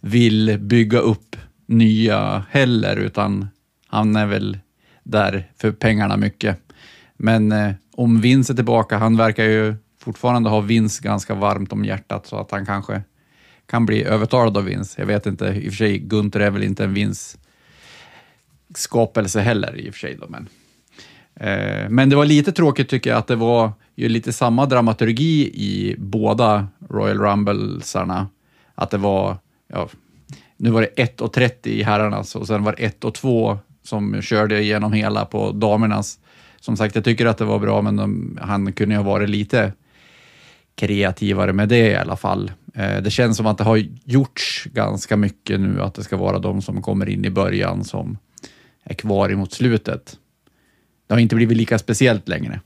vill 0.00 0.58
bygga 0.60 0.98
upp 0.98 1.36
nya 1.66 2.44
heller, 2.50 2.96
utan 2.96 3.48
han 3.86 4.16
är 4.16 4.26
väl 4.26 4.58
där 5.02 5.50
för 5.58 5.72
pengarna 5.72 6.16
mycket. 6.16 6.58
Men 7.16 7.52
eh, 7.52 7.72
om 7.98 8.20
Vince 8.20 8.52
är 8.52 8.54
tillbaka, 8.54 8.98
han 8.98 9.16
verkar 9.16 9.44
ju 9.44 9.74
fortfarande 10.00 10.50
ha 10.50 10.60
Vince 10.60 11.02
ganska 11.02 11.34
varmt 11.34 11.72
om 11.72 11.84
hjärtat 11.84 12.26
så 12.26 12.36
att 12.36 12.50
han 12.50 12.66
kanske 12.66 13.02
kan 13.66 13.86
bli 13.86 14.04
övertalad 14.04 14.56
av 14.56 14.64
Vince. 14.64 15.00
Jag 15.00 15.06
vet 15.06 15.26
inte, 15.26 15.46
i 15.46 15.68
och 15.68 15.72
för 15.72 15.76
sig, 15.76 15.98
Gunther 15.98 16.40
är 16.40 16.50
väl 16.50 16.62
inte 16.62 16.84
en 16.84 16.94
Vince 16.94 17.38
skapelse 18.74 19.40
heller 19.40 19.76
i 19.76 19.90
och 19.90 19.94
för 19.94 19.98
sig. 19.98 20.18
Då, 20.20 20.26
men. 20.28 20.48
Eh, 21.34 21.88
men 21.88 22.10
det 22.10 22.16
var 22.16 22.24
lite 22.24 22.52
tråkigt 22.52 22.88
tycker 22.88 23.10
jag 23.10 23.18
att 23.18 23.26
det 23.26 23.36
var 23.36 23.72
ju 23.94 24.08
lite 24.08 24.32
samma 24.32 24.66
dramaturgi 24.66 25.50
i 25.54 25.96
båda 25.98 26.68
Royal 26.90 27.18
Rumblesarna. 27.18 28.28
Att 28.74 28.90
det 28.90 28.98
var, 28.98 29.36
ja, 29.68 29.88
nu 30.56 30.70
var 30.70 30.80
det 30.80 31.02
1.30 31.02 31.68
i 31.68 31.82
herrarnas 31.82 32.36
och 32.36 32.46
sen 32.46 32.64
var 32.64 32.74
det 32.78 33.00
1.02 33.00 33.58
som 33.82 34.22
körde 34.22 34.60
igenom 34.60 34.92
hela 34.92 35.24
på 35.24 35.52
damernas. 35.52 36.18
Som 36.60 36.76
sagt, 36.76 36.94
jag 36.94 37.04
tycker 37.04 37.26
att 37.26 37.38
det 37.38 37.44
var 37.44 37.58
bra, 37.58 37.82
men 37.82 37.96
de, 37.96 38.38
han 38.42 38.72
kunde 38.72 38.94
ju 38.94 38.98
ha 38.98 39.10
varit 39.10 39.28
lite 39.28 39.72
kreativare 40.74 41.52
med 41.52 41.68
det 41.68 41.90
i 41.90 41.96
alla 41.96 42.16
fall. 42.16 42.52
Eh, 42.74 42.96
det 43.02 43.10
känns 43.10 43.36
som 43.36 43.46
att 43.46 43.58
det 43.58 43.64
har 43.64 43.84
gjorts 44.04 44.64
ganska 44.72 45.16
mycket 45.16 45.60
nu, 45.60 45.82
att 45.82 45.94
det 45.94 46.02
ska 46.02 46.16
vara 46.16 46.38
de 46.38 46.62
som 46.62 46.82
kommer 46.82 47.08
in 47.08 47.24
i 47.24 47.30
början 47.30 47.84
som 47.84 48.18
är 48.84 48.94
kvar 48.94 49.32
emot 49.32 49.52
slutet. 49.52 50.16
Det 51.06 51.14
har 51.14 51.20
inte 51.20 51.36
blivit 51.36 51.56
lika 51.56 51.78
speciellt 51.78 52.28
längre. 52.28 52.60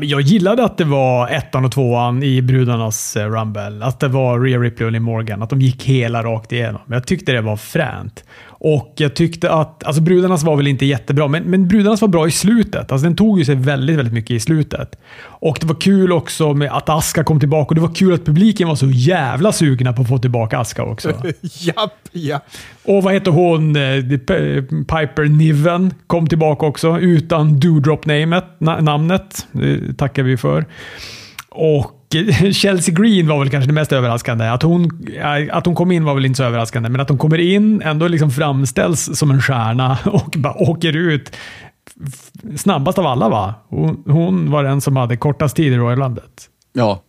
Jag 0.00 0.20
gillade 0.20 0.64
att 0.64 0.78
det 0.78 0.84
var 0.84 1.28
ettan 1.28 1.64
och 1.64 1.72
tvåan 1.72 2.22
i 2.22 2.42
brudarnas 2.42 3.16
eh, 3.16 3.30
Rumble. 3.30 3.84
Att 3.84 4.00
det 4.00 4.08
var 4.08 4.40
Rhea 4.40 4.58
Ripley 4.58 4.86
och 4.86 4.92
Liv 4.92 5.02
Morgan. 5.02 5.42
Att 5.42 5.50
de 5.50 5.60
gick 5.60 5.84
hela 5.84 6.22
rakt 6.22 6.52
igenom. 6.52 6.80
Jag 6.86 7.06
tyckte 7.06 7.32
det 7.32 7.40
var 7.40 7.56
fränt. 7.56 8.24
Och 8.62 8.92
jag 8.96 9.14
tyckte 9.16 9.52
att, 9.52 9.84
alltså 9.84 10.02
brudarnas 10.02 10.42
var 10.42 10.56
väl 10.56 10.66
inte 10.66 10.86
jättebra, 10.86 11.28
men, 11.28 11.42
men 11.42 11.68
brudarnas 11.68 12.00
var 12.00 12.08
bra 12.08 12.28
i 12.28 12.30
slutet. 12.30 12.92
Alltså 12.92 13.04
den 13.06 13.16
tog 13.16 13.38
ju 13.38 13.44
sig 13.44 13.54
väldigt, 13.54 13.96
väldigt 13.98 14.14
mycket 14.14 14.30
i 14.30 14.40
slutet. 14.40 14.98
Och 15.22 15.58
det 15.60 15.66
var 15.66 15.74
kul 15.80 16.12
också 16.12 16.54
med 16.54 16.72
att 16.72 16.88
Aska 16.88 17.24
kom 17.24 17.40
tillbaka 17.40 17.68
och 17.68 17.74
det 17.74 17.80
var 17.80 17.94
kul 17.94 18.14
att 18.14 18.24
publiken 18.24 18.68
var 18.68 18.74
så 18.74 18.86
jävla 18.90 19.52
sugna 19.52 19.92
på 19.92 20.02
att 20.02 20.08
få 20.08 20.18
tillbaka 20.18 20.58
Aska 20.58 20.82
också. 20.82 21.08
japp, 21.42 21.92
japp. 22.12 22.42
Och 22.84 23.02
vad 23.02 23.14
heter 23.14 23.30
hon? 23.30 23.76
eh, 23.76 24.02
Piper 24.84 25.24
Niven 25.24 25.94
kom 26.06 26.26
tillbaka 26.26 26.66
också 26.66 26.98
utan 26.98 27.60
Doodrop-namnet. 27.60 28.44
na- 28.58 28.80
namnet. 28.80 29.46
Det 29.52 29.94
tackar 29.98 30.22
vi 30.22 30.36
för. 30.36 30.64
Och 31.48 31.99
Chelsea 32.52 32.94
Green 32.94 33.28
var 33.28 33.38
väl 33.38 33.50
kanske 33.50 33.66
det 33.66 33.72
mest 33.72 33.92
överraskande. 33.92 34.44
Att 34.48 34.62
hon, 34.62 35.08
eh, 35.16 35.56
att 35.56 35.66
hon 35.66 35.74
kom 35.74 35.92
in 35.92 36.04
var 36.04 36.14
väl 36.14 36.26
inte 36.26 36.36
så 36.36 36.44
överraskande, 36.44 36.88
men 36.88 37.00
att 37.00 37.08
hon 37.08 37.18
kommer 37.18 37.38
in, 37.38 37.82
ändå 37.82 38.08
liksom 38.08 38.30
framställs 38.30 39.18
som 39.18 39.30
en 39.30 39.42
stjärna 39.42 39.98
och 40.04 40.34
bara 40.36 40.54
åker 40.54 40.96
ut 40.96 41.36
snabbast 42.56 42.98
av 42.98 43.06
alla 43.06 43.28
va? 43.28 43.54
Hon, 43.68 44.02
hon 44.06 44.50
var 44.50 44.64
den 44.64 44.80
som 44.80 44.96
hade 44.96 45.16
kortast 45.16 45.56
tid 45.56 45.72
i 45.72 45.76
Royal 45.76 45.98
Landet. 45.98 46.48
Ja, 46.72 47.02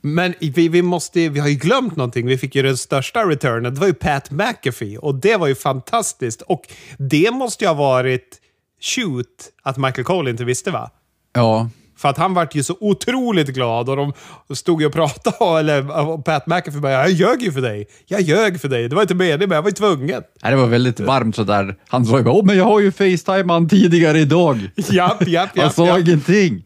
Men 0.00 0.34
vi, 0.40 0.68
vi, 0.68 0.82
måste, 0.82 1.28
vi 1.28 1.40
har 1.40 1.48
ju 1.48 1.54
glömt 1.54 1.96
någonting. 1.96 2.26
Vi 2.26 2.38
fick 2.38 2.54
ju 2.54 2.62
den 2.62 2.76
största 2.76 3.28
returnen. 3.28 3.74
Det 3.74 3.80
var 3.80 3.86
ju 3.86 3.94
Pat 3.94 4.30
McAfee 4.30 4.98
och 4.98 5.14
det 5.14 5.36
var 5.36 5.46
ju 5.46 5.54
fantastiskt. 5.54 6.42
Och 6.42 6.62
det 6.98 7.30
måste 7.30 7.64
ju 7.64 7.68
ha 7.68 7.74
varit 7.74 8.40
shoot 8.80 9.26
att 9.62 9.76
Michael 9.76 10.04
Cole 10.04 10.30
inte 10.30 10.44
visste 10.44 10.70
va? 10.70 10.90
ja, 11.32 11.68
För 12.00 12.08
att 12.08 12.18
han 12.18 12.34
vart 12.34 12.54
ju 12.54 12.62
så 12.62 12.76
otroligt 12.80 13.48
glad 13.48 13.88
och 13.88 13.96
de 13.96 14.12
stod 14.54 14.80
ju 14.80 14.86
och 14.86 14.92
pratade 14.92 15.58
eller, 15.60 16.22
Pat 16.22 16.46
McAfee 16.46 16.80
bara 16.80 16.92
“Jag 16.92 17.10
ljög 17.10 17.42
ju 17.42 17.52
för 17.52 17.60
dig. 17.60 17.86
Jag 18.06 18.20
ljög 18.20 18.60
för 18.60 18.68
dig. 18.68 18.88
Det 18.88 18.94
var 18.94 19.02
inte 19.02 19.14
meningen, 19.14 19.48
men 19.48 19.56
jag 19.56 19.62
var 19.62 19.68
ju 19.68 19.74
tvungen.” 19.74 20.22
Nej, 20.42 20.50
det 20.52 20.56
var 20.56 20.66
väldigt 20.66 21.00
varmt 21.00 21.36
sådär. 21.36 21.76
Han 21.88 22.04
sa 22.06 22.18
ju 22.18 22.24
bara, 22.24 22.34
åh, 22.34 22.44
men 22.44 22.56
jag 22.56 22.64
har 22.64 22.80
ju 22.80 22.92
Facetime 22.92 23.52
han 23.52 23.68
tidigare 23.68 24.18
idag. 24.18 24.70
Japp, 24.76 25.28
japp, 25.28 25.50
Han 25.56 25.64
japp. 25.64 25.74
sa 25.74 25.86
japp. 25.86 25.98
ingenting. 25.98 26.64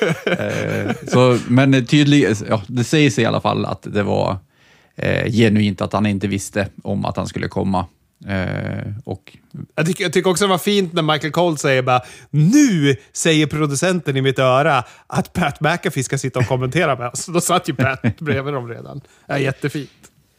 eh, 0.26 0.92
så, 1.08 1.38
men 1.48 1.86
tydligt, 1.86 2.42
ja, 2.48 2.62
det 2.66 2.84
sägs 2.84 3.18
i 3.18 3.24
alla 3.24 3.40
fall 3.40 3.64
att 3.64 3.82
det 3.82 4.02
var 4.02 4.36
eh, 4.96 5.32
genuint 5.32 5.80
att 5.80 5.92
han 5.92 6.06
inte 6.06 6.28
visste 6.28 6.68
om 6.82 7.04
att 7.04 7.16
han 7.16 7.26
skulle 7.26 7.48
komma. 7.48 7.86
Eh, 8.28 8.92
och 9.04 9.36
Jag 9.76 9.86
tycker, 9.86 10.04
jag 10.04 10.12
tycker 10.12 10.30
också 10.30 10.44
det 10.44 10.50
var 10.50 10.58
fint 10.58 10.92
när 10.92 11.02
Michael 11.02 11.32
Cole 11.32 11.56
säger 11.56 11.82
bara 11.82 12.00
“Nu 12.30 12.96
säger 13.12 13.46
producenten 13.46 14.16
i 14.16 14.22
mitt 14.22 14.38
öra 14.38 14.84
att 15.06 15.32
Pat 15.32 15.60
McAfee 15.60 16.02
ska 16.04 16.18
sitta 16.18 16.38
och 16.38 16.46
kommentera 16.46 16.96
med 16.96 17.08
oss”. 17.08 17.26
Då 17.26 17.40
satt 17.40 17.68
ju 17.68 17.74
Pat 17.74 18.02
bredvid 18.18 18.54
dem 18.54 18.68
redan. 18.68 19.00
Ja, 19.26 19.38
jättefint. 19.38 19.90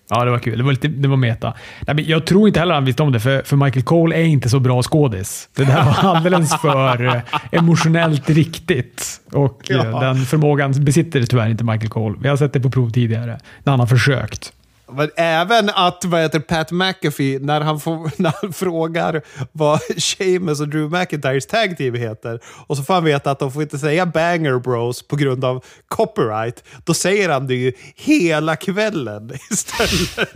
Ja, 0.09 0.25
det 0.25 0.31
var 0.31 0.39
kul. 0.39 0.57
Det 0.57 0.63
var, 0.63 0.71
lite, 0.71 0.87
det 0.87 1.07
var 1.07 1.17
meta. 1.17 1.53
Nej, 1.87 1.95
men 1.95 2.05
jag 2.05 2.25
tror 2.25 2.47
inte 2.47 2.59
heller 2.59 2.73
han 2.73 2.85
visste 2.85 3.03
om 3.03 3.11
det, 3.11 3.19
för, 3.19 3.41
för 3.45 3.55
Michael 3.57 3.83
Cole 3.85 4.15
är 4.15 4.23
inte 4.23 4.49
så 4.49 4.59
bra 4.59 4.83
skådis. 4.83 5.49
Det 5.55 5.63
där 5.65 5.85
var 5.85 5.93
alldeles 6.15 6.61
för 6.61 7.05
eh, 7.05 7.21
emotionellt 7.51 8.29
riktigt. 8.29 9.21
Och 9.31 9.71
eh, 9.71 9.77
Ja. 9.77 9.99
den 9.99 10.15
förmågan 10.25 10.71
besitter 10.85 11.23
tyvärr 11.23 11.49
inte 11.49 11.63
Michael 11.63 11.89
Cole. 11.89 12.17
Vi 12.21 12.29
har 12.29 12.37
sett 12.37 12.53
det 12.53 12.59
på 12.59 12.69
prov 12.69 12.89
tidigare, 12.89 13.39
när 13.63 13.71
han 13.71 13.79
har 13.79 13.87
försökt. 13.87 14.53
Men 14.95 15.09
även 15.15 15.69
att 15.69 16.05
vad 16.05 16.21
heter 16.21 16.39
Pat 16.39 16.71
McAfee, 16.71 17.39
när 17.39 17.61
han, 17.61 17.79
får, 17.79 18.11
när 18.21 18.33
han 18.41 18.53
frågar 18.53 19.21
vad 19.51 19.81
Seamus 19.97 20.61
och 20.61 20.67
Drew 20.67 20.91
McIntyres 20.91 21.47
tag 21.47 21.77
team 21.77 21.95
heter, 21.95 22.39
och 22.67 22.77
så 22.77 22.83
får 22.83 22.93
han 22.93 23.03
veta 23.03 23.31
att 23.31 23.39
de 23.39 23.51
får 23.51 23.61
inte 23.61 23.79
säga 23.79 24.05
banger 24.05 24.59
bros 24.59 25.07
på 25.07 25.15
grund 25.15 25.45
av 25.45 25.63
copyright, 25.87 26.63
då 26.83 26.93
säger 26.93 27.29
han 27.29 27.47
det 27.47 27.55
ju 27.55 27.73
hela 27.95 28.55
kvällen 28.55 29.31
istället. 29.51 30.33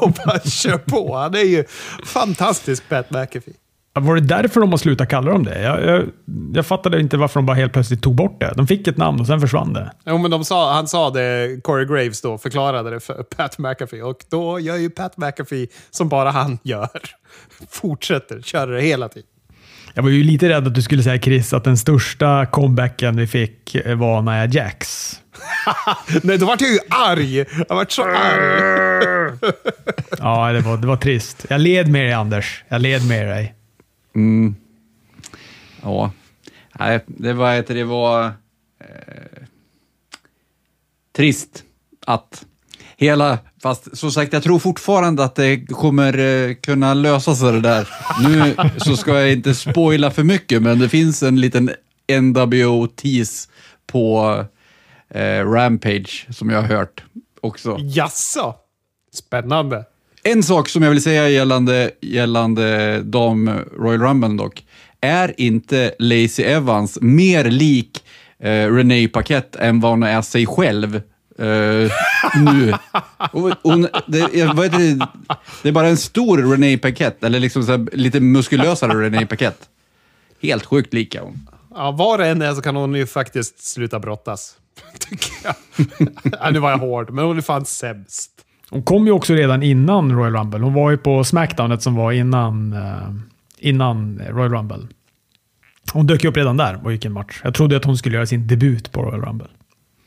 och 0.00 0.12
bara 0.26 0.40
kör 0.40 0.78
på. 0.78 1.16
Han 1.16 1.34
är 1.34 1.44
ju 1.44 1.64
fantastisk 2.04 2.88
Pat 2.88 3.10
McAfee. 3.10 3.54
Var 4.00 4.14
det 4.14 4.20
därför 4.20 4.60
de 4.60 4.70
har 4.70 4.78
slutat 4.78 5.08
kalla 5.08 5.30
dem 5.32 5.44
det? 5.44 5.62
Jag, 5.62 5.84
jag, 5.84 6.04
jag 6.54 6.66
fattade 6.66 7.00
inte 7.00 7.16
varför 7.16 7.40
de 7.40 7.46
bara 7.46 7.56
helt 7.56 7.72
plötsligt 7.72 8.02
tog 8.02 8.14
bort 8.14 8.40
det. 8.40 8.52
De 8.56 8.66
fick 8.66 8.86
ett 8.88 8.96
namn 8.96 9.20
och 9.20 9.26
sen 9.26 9.40
försvann 9.40 9.72
det. 9.72 9.92
Jo, 10.06 10.18
men 10.18 10.30
de 10.30 10.44
sa, 10.44 10.72
han 10.72 10.88
sa 10.88 11.10
det, 11.10 11.60
Corey 11.62 11.86
Graves 11.86 12.20
då, 12.20 12.38
förklarade 12.38 12.90
det 12.90 13.00
för 13.00 13.22
Pat 13.22 13.58
McAfee. 13.58 14.02
Och 14.02 14.24
då 14.30 14.60
gör 14.60 14.76
ju 14.76 14.90
Pat 14.90 15.16
McAfee 15.16 15.66
som 15.90 16.08
bara 16.08 16.30
han 16.30 16.58
gör. 16.62 16.88
Fortsätter 17.70 18.40
köra 18.40 18.70
det 18.70 18.82
hela 18.82 19.08
tiden. 19.08 19.28
Jag 19.94 20.02
var 20.02 20.10
ju 20.10 20.24
lite 20.24 20.48
rädd 20.48 20.66
att 20.66 20.74
du 20.74 20.82
skulle 20.82 21.02
säga 21.02 21.20
Chris 21.20 21.52
att 21.52 21.64
den 21.64 21.76
största 21.76 22.46
comebacken 22.46 23.16
vi 23.16 23.26
fick 23.26 23.74
eh, 23.74 23.98
var 23.98 24.22
Nia 24.22 24.46
Jax. 24.46 25.12
Nej, 26.22 26.38
då 26.38 26.46
vart 26.46 26.60
jag 26.60 26.70
ju 26.70 26.78
arg. 26.90 27.44
Jag 27.68 27.76
vart 27.76 27.90
så 27.90 28.02
arg. 28.02 29.38
Ja, 30.18 30.52
det 30.52 30.60
var, 30.60 30.76
det 30.76 30.86
var 30.86 30.96
trist. 30.96 31.46
Jag 31.48 31.60
led 31.60 31.88
med 31.88 32.06
dig 32.06 32.12
Anders. 32.12 32.64
Jag 32.68 32.80
led 32.80 33.08
med 33.08 33.26
dig. 33.26 33.54
Ja, 35.82 36.12
nej, 36.78 37.04
det 37.06 37.32
var, 37.32 37.54
heter 37.54 37.74
det 37.74 37.84
var 37.84 38.24
eh, 38.80 39.42
trist 41.16 41.64
att 42.06 42.46
hela, 42.96 43.38
fast 43.62 43.98
som 43.98 44.12
sagt, 44.12 44.32
jag 44.32 44.42
tror 44.42 44.58
fortfarande 44.58 45.24
att 45.24 45.34
det 45.34 45.66
kommer 45.66 46.18
eh, 46.18 46.54
kunna 46.54 46.94
lösa 46.94 47.34
sig 47.34 47.52
det 47.52 47.60
där. 47.60 47.88
Nu 48.22 48.56
så 48.76 48.96
ska 48.96 49.20
jag 49.20 49.32
inte 49.32 49.54
spoila 49.54 50.10
för 50.10 50.22
mycket, 50.22 50.62
men 50.62 50.78
det 50.78 50.88
finns 50.88 51.22
en 51.22 51.40
liten 51.40 51.70
NWO-tease 52.20 53.48
på 53.86 54.34
eh, 55.08 55.50
Rampage 55.50 56.26
som 56.30 56.50
jag 56.50 56.62
har 56.62 56.68
hört 56.68 57.04
också. 57.40 57.76
Jaså? 57.80 58.54
Spännande. 59.12 59.84
En 60.22 60.42
sak 60.42 60.68
som 60.68 60.82
jag 60.82 60.90
vill 60.90 61.02
säga 61.02 61.28
gällande, 61.28 61.90
gällande 62.00 62.98
dam 63.02 63.50
Royal 63.78 64.00
Rumble 64.00 64.44
dock, 64.44 64.64
är 65.00 65.40
inte 65.40 65.94
Lacey 65.98 66.44
Evans 66.44 66.98
mer 67.00 67.44
lik 67.44 68.04
eh, 68.38 68.74
Renee 68.74 69.08
Paquette 69.08 69.58
än 69.58 69.80
vad 69.80 69.90
hon 69.90 70.02
är 70.02 70.22
sig 70.22 70.46
själv 70.46 70.96
eh, 71.38 71.92
nu? 72.44 72.72
Hon, 73.32 73.54
hon, 73.62 73.88
det, 74.06 74.28
jag 74.34 74.56
vet 74.56 74.72
det? 74.72 75.06
det 75.62 75.68
är 75.68 75.72
bara 75.72 75.88
en 75.88 75.96
stor 75.96 76.38
Renee 76.38 76.78
Paquette, 76.78 77.26
eller 77.26 77.40
liksom 77.40 77.62
så 77.62 77.70
här, 77.70 77.88
lite 77.92 78.20
muskulösare 78.20 79.04
Renee 79.04 79.26
Paquette. 79.26 79.66
Helt 80.42 80.66
sjukt 80.66 80.94
lika 80.94 81.22
hon. 81.22 81.48
Ja, 81.74 81.90
var 81.90 82.18
det 82.18 82.26
än 82.26 82.42
är 82.42 82.54
så 82.54 82.62
kan 82.62 82.76
hon 82.76 82.94
ju 82.94 83.06
faktiskt 83.06 83.64
sluta 83.64 83.98
brottas. 83.98 84.56
Tycker 84.98 85.32
jag. 85.44 85.54
ja, 86.40 86.50
nu 86.50 86.58
var 86.58 86.70
jag 86.70 86.78
hård, 86.78 87.10
men 87.10 87.24
hon 87.24 87.38
är 87.38 87.42
fan 87.42 87.64
sämst. 87.64 88.30
Hon 88.70 88.82
kom 88.82 89.06
ju 89.06 89.12
också 89.12 89.34
redan 89.34 89.62
innan 89.62 90.12
Royal 90.12 90.36
Rumble. 90.36 90.60
Hon 90.60 90.74
var 90.74 90.90
ju 90.90 90.96
på 90.96 91.24
Smackdownet 91.24 91.82
som 91.82 91.94
var 91.94 92.12
innan, 92.12 92.72
uh, 92.72 93.14
innan 93.58 94.22
Royal 94.28 94.52
Rumble. 94.52 94.86
Hon 95.92 96.06
dök 96.06 96.24
ju 96.24 96.30
upp 96.30 96.36
redan 96.36 96.56
där 96.56 96.80
och 96.84 96.92
gick 96.92 97.04
en 97.04 97.12
match. 97.12 97.40
Jag 97.44 97.54
trodde 97.54 97.76
att 97.76 97.84
hon 97.84 97.98
skulle 97.98 98.16
göra 98.16 98.26
sin 98.26 98.46
debut 98.46 98.92
på 98.92 99.02
Royal 99.02 99.20
Rumble. 99.20 99.48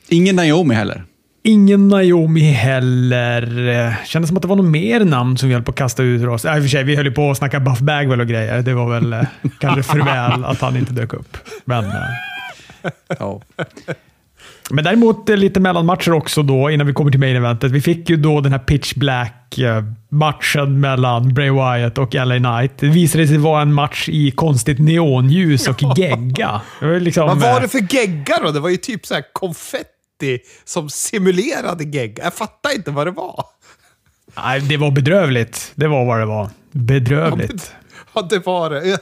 Ingen 0.09 0.35
Naomi 0.35 0.75
heller. 0.75 1.03
Ingen 1.43 1.87
Naomi 1.87 2.41
heller. 2.41 3.95
Kändes 4.05 4.27
som 4.27 4.37
att 4.37 4.41
det 4.41 4.47
var 4.47 4.55
något 4.55 4.65
mer 4.65 5.05
namn 5.05 5.37
som 5.37 5.49
vi 5.49 5.55
höll 5.55 5.63
på 5.63 5.71
att 5.71 5.77
kasta 5.77 6.03
ut 6.03 6.27
oss. 6.27 6.45
Äh, 6.45 6.55
I 6.55 6.59
och 6.59 6.63
för 6.63 6.69
sig, 6.69 6.83
vi 6.83 6.95
höll 6.95 7.05
ju 7.05 7.11
på 7.11 7.31
att 7.31 7.37
snacka 7.37 7.59
Buff 7.59 7.79
Bagwell 7.79 8.21
och 8.21 8.27
grejer. 8.27 8.61
Det 8.61 8.73
var 8.73 8.89
väl 8.89 9.13
eh, 9.13 9.21
kanske 9.59 9.83
för 9.83 9.99
väl 9.99 10.45
att 10.45 10.61
han 10.61 10.77
inte 10.77 10.93
dök 10.93 11.13
upp. 11.13 11.37
Men, 11.65 11.85
eh. 11.85 12.91
Ja. 13.19 13.41
Men 14.69 14.83
däremot 14.83 15.29
eh, 15.29 15.37
lite 15.37 15.59
mellanmatcher 15.59 16.13
också 16.13 16.43
då 16.43 16.69
innan 16.71 16.87
vi 16.87 16.93
kommer 16.93 17.11
till 17.11 17.19
main 17.19 17.35
eventet. 17.35 17.71
Vi 17.71 17.81
fick 17.81 18.09
ju 18.09 18.17
då 18.17 18.41
den 18.41 18.51
här 18.51 18.59
pitch 18.59 18.93
black 18.93 19.57
eh, 19.57 19.83
matchen 20.09 20.79
mellan 20.79 21.33
Bray 21.33 21.49
Wyatt 21.49 21.97
och 21.97 22.13
LA 22.13 22.37
Knight. 22.37 22.77
Det 22.77 22.87
visade 22.87 23.27
sig 23.27 23.37
vara 23.37 23.61
en 23.61 23.73
match 23.73 24.09
i 24.09 24.31
konstigt 24.31 24.79
neonljus 24.79 25.67
och 25.67 25.81
gegga. 25.97 26.61
Det 26.79 26.85
var 26.85 26.99
liksom, 26.99 27.27
Vad 27.27 27.37
var 27.37 27.59
det 27.59 27.65
eh, 27.65 27.69
för 27.69 27.95
gegga 27.95 28.39
då? 28.43 28.51
Det 28.51 28.59
var 28.59 28.69
ju 28.69 28.77
typ 28.77 29.05
så 29.05 29.13
här 29.13 29.23
konfetti 29.33 30.39
som 30.65 30.89
simulerade 30.89 31.83
gegga. 31.83 32.23
Jag 32.23 32.33
fattar 32.33 32.75
inte 32.75 32.91
vad 32.91 33.07
det 33.07 33.11
var. 33.11 33.45
Nej, 34.35 34.61
det 34.61 34.77
var 34.77 34.91
bedrövligt. 34.91 35.71
Det 35.75 35.87
var 35.87 36.05
vad 36.05 36.19
det 36.19 36.25
var. 36.25 36.49
Bedrövligt. 36.71 37.73
Ja, 38.13 38.21
det 38.29 38.45
var 38.45 38.69
det. 38.69 38.97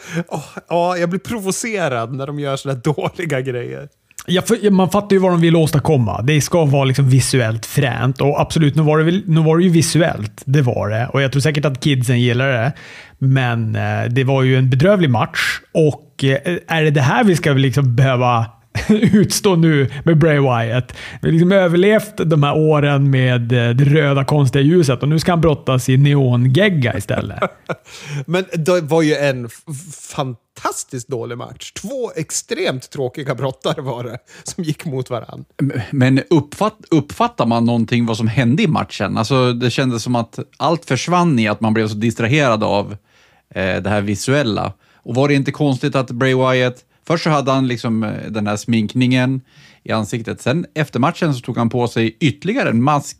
Ja, 0.69 0.97
jag 0.97 1.09
blir 1.09 1.19
provocerad 1.19 2.13
när 2.15 2.27
de 2.27 2.39
gör 2.39 2.55
sådana 2.55 2.79
dåliga 2.79 3.41
grejer. 3.41 3.89
Ja, 4.25 4.41
för, 4.41 4.69
man 4.69 4.89
fattar 4.89 5.15
ju 5.15 5.19
vad 5.19 5.31
de 5.31 5.41
vill 5.41 5.55
åstadkomma. 5.55 6.21
Det 6.21 6.41
ska 6.41 6.65
vara 6.65 6.83
liksom 6.83 7.09
visuellt 7.09 7.65
fränt 7.65 8.21
och 8.21 8.41
absolut, 8.41 8.75
nu 8.75 8.81
var, 8.81 8.99
det, 8.99 9.21
nu 9.25 9.41
var 9.41 9.57
det 9.57 9.63
ju 9.63 9.69
visuellt. 9.69 10.41
Det 10.45 10.61
var 10.61 10.89
det. 10.89 11.07
Och 11.07 11.21
jag 11.21 11.31
tror 11.31 11.41
säkert 11.41 11.65
att 11.65 11.79
kidsen 11.79 12.21
gillar 12.21 12.47
det. 12.47 12.71
Men 13.17 13.75
eh, 13.75 14.03
det 14.09 14.23
var 14.23 14.43
ju 14.43 14.57
en 14.57 14.69
bedrövlig 14.69 15.09
match 15.09 15.59
och 15.73 16.23
eh, 16.23 16.57
är 16.67 16.83
det 16.83 16.91
det 16.91 17.01
här 17.01 17.23
vi 17.23 17.35
ska 17.35 17.51
liksom 17.51 17.95
behöva 17.95 18.45
utstå 18.89 19.55
nu 19.55 19.89
med 20.03 20.17
Bray 20.17 20.39
Wyatt? 20.39 20.93
Vi 21.21 21.27
har 21.27 21.31
liksom 21.31 21.51
överlevt 21.51 22.17
de 22.17 22.43
här 22.43 22.57
åren 22.57 23.09
med 23.09 23.51
eh, 23.51 23.69
det 23.69 23.83
röda 23.83 24.25
konstiga 24.25 24.63
ljuset 24.63 25.03
och 25.03 25.09
nu 25.09 25.19
ska 25.19 25.31
han 25.31 25.41
brottas 25.41 25.89
i 25.89 25.97
neongegga 25.97 26.97
istället. 26.97 27.39
Men 28.25 28.45
det 28.53 28.81
var 28.81 29.01
ju 29.01 29.15
en 29.15 29.49
fantastiskt 30.01 31.07
dålig 31.07 31.37
match. 31.37 31.71
Två 31.71 32.11
extremt 32.15 32.89
tråkiga 32.89 33.35
brottare 33.35 33.81
var 33.81 34.03
det 34.03 34.17
som 34.43 34.63
gick 34.63 34.85
mot 34.85 35.09
varandra. 35.09 35.45
Men 35.91 36.21
uppfatt, 36.29 36.77
uppfattar 36.89 37.45
man 37.45 37.65
någonting 37.65 38.05
vad 38.05 38.17
som 38.17 38.27
hände 38.27 38.63
i 38.63 38.67
matchen? 38.67 39.17
Alltså, 39.17 39.53
det 39.53 39.69
kändes 39.69 40.03
som 40.03 40.15
att 40.15 40.39
allt 40.57 40.85
försvann 40.85 41.39
i 41.39 41.47
att 41.47 41.61
man 41.61 41.73
blev 41.73 41.87
så 41.87 41.95
distraherad 41.95 42.63
av 42.63 42.91
eh, 43.55 43.81
det 43.81 43.89
här 43.89 44.01
visuella. 44.01 44.73
Och 45.03 45.15
var 45.15 45.27
det 45.27 45.33
inte 45.33 45.51
konstigt 45.51 45.95
att 45.95 46.11
Bray 46.11 46.35
Wyatt, 46.35 46.85
först 47.11 47.23
så 47.23 47.29
hade 47.29 47.51
han 47.51 47.67
liksom 47.67 48.03
eh, 48.03 48.09
den 48.29 48.47
här 48.47 48.55
sminkningen 48.57 49.41
i 49.83 49.91
ansiktet, 49.91 50.41
sen 50.41 50.65
efter 50.75 50.99
matchen 50.99 51.33
så 51.33 51.41
tog 51.41 51.57
han 51.57 51.69
på 51.69 51.87
sig 51.87 52.17
ytterligare 52.19 52.69
en 52.69 52.83
mask 52.83 53.17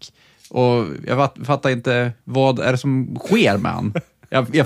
och 0.49 0.85
jag 1.07 1.17
fatt- 1.17 1.37
fattar 1.45 1.69
inte, 1.69 2.11
vad 2.23 2.59
är 2.59 2.71
det 2.71 2.77
som 2.77 3.17
sker 3.27 3.57
med 3.57 3.71
han? 3.71 3.93
Jag, 4.33 4.45
jag, 4.55 4.65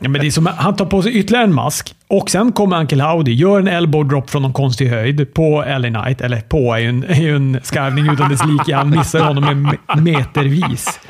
Ja, 0.00 0.08
men 0.08 0.12
det 0.20 0.26
är 0.26 0.30
som, 0.30 0.46
han 0.46 0.76
tar 0.76 0.84
på 0.86 1.02
sig 1.02 1.12
ytterligare 1.16 1.44
en 1.44 1.54
mask 1.54 1.94
och 2.08 2.30
sen 2.30 2.52
kommer 2.52 2.80
Uncle 2.80 3.02
Howdy, 3.02 3.32
gör 3.34 3.60
en 3.60 3.68
elbow 3.68 4.08
drop 4.08 4.30
från 4.30 4.42
någon 4.42 4.52
konstig 4.52 4.88
höjd 4.88 5.34
på 5.34 5.64
LA 5.78 5.88
Knight. 5.88 6.20
Eller 6.20 6.40
på 6.40 6.74
är 6.74 6.78
ju 6.78 6.88
en, 6.88 7.04
är 7.04 7.34
en 7.34 7.60
skarvning 7.62 8.12
utan 8.12 8.30
dess 8.30 8.40
like. 8.46 8.74
Han 8.74 8.90
missar 8.90 9.20
honom 9.20 9.44
me- 9.66 10.00
metervis. 10.00 11.00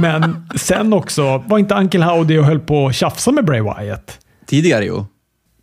Men 0.00 0.46
sen 0.56 0.92
också, 0.92 1.38
var 1.46 1.58
inte 1.58 1.74
Uncle 1.74 2.04
Howdy 2.04 2.38
och 2.38 2.44
höll 2.44 2.60
på 2.60 2.86
att 2.86 2.94
tjafsa 2.94 3.32
med 3.32 3.44
Bray 3.44 3.60
Wyatt? 3.60 4.18
tidigare 4.46 4.84
ju. 4.84 5.04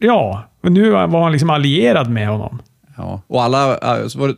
Ja, 0.02 0.44
och 0.62 0.72
nu 0.72 0.90
var 0.90 1.24
han 1.24 1.32
liksom 1.32 1.50
allierad 1.50 2.10
med 2.10 2.28
honom. 2.28 2.62
Ja, 2.98 3.22
och 3.28 3.44
alla, 3.44 4.10
så 4.10 4.20
var 4.20 4.28
det 4.28 4.36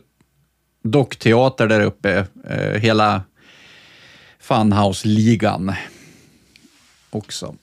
dockteater 0.82 1.66
där 1.66 1.80
uppe, 1.80 2.26
eh, 2.50 2.80
hela 2.80 3.22
Funhouse-ligan 4.40 5.72
också. 7.10 7.54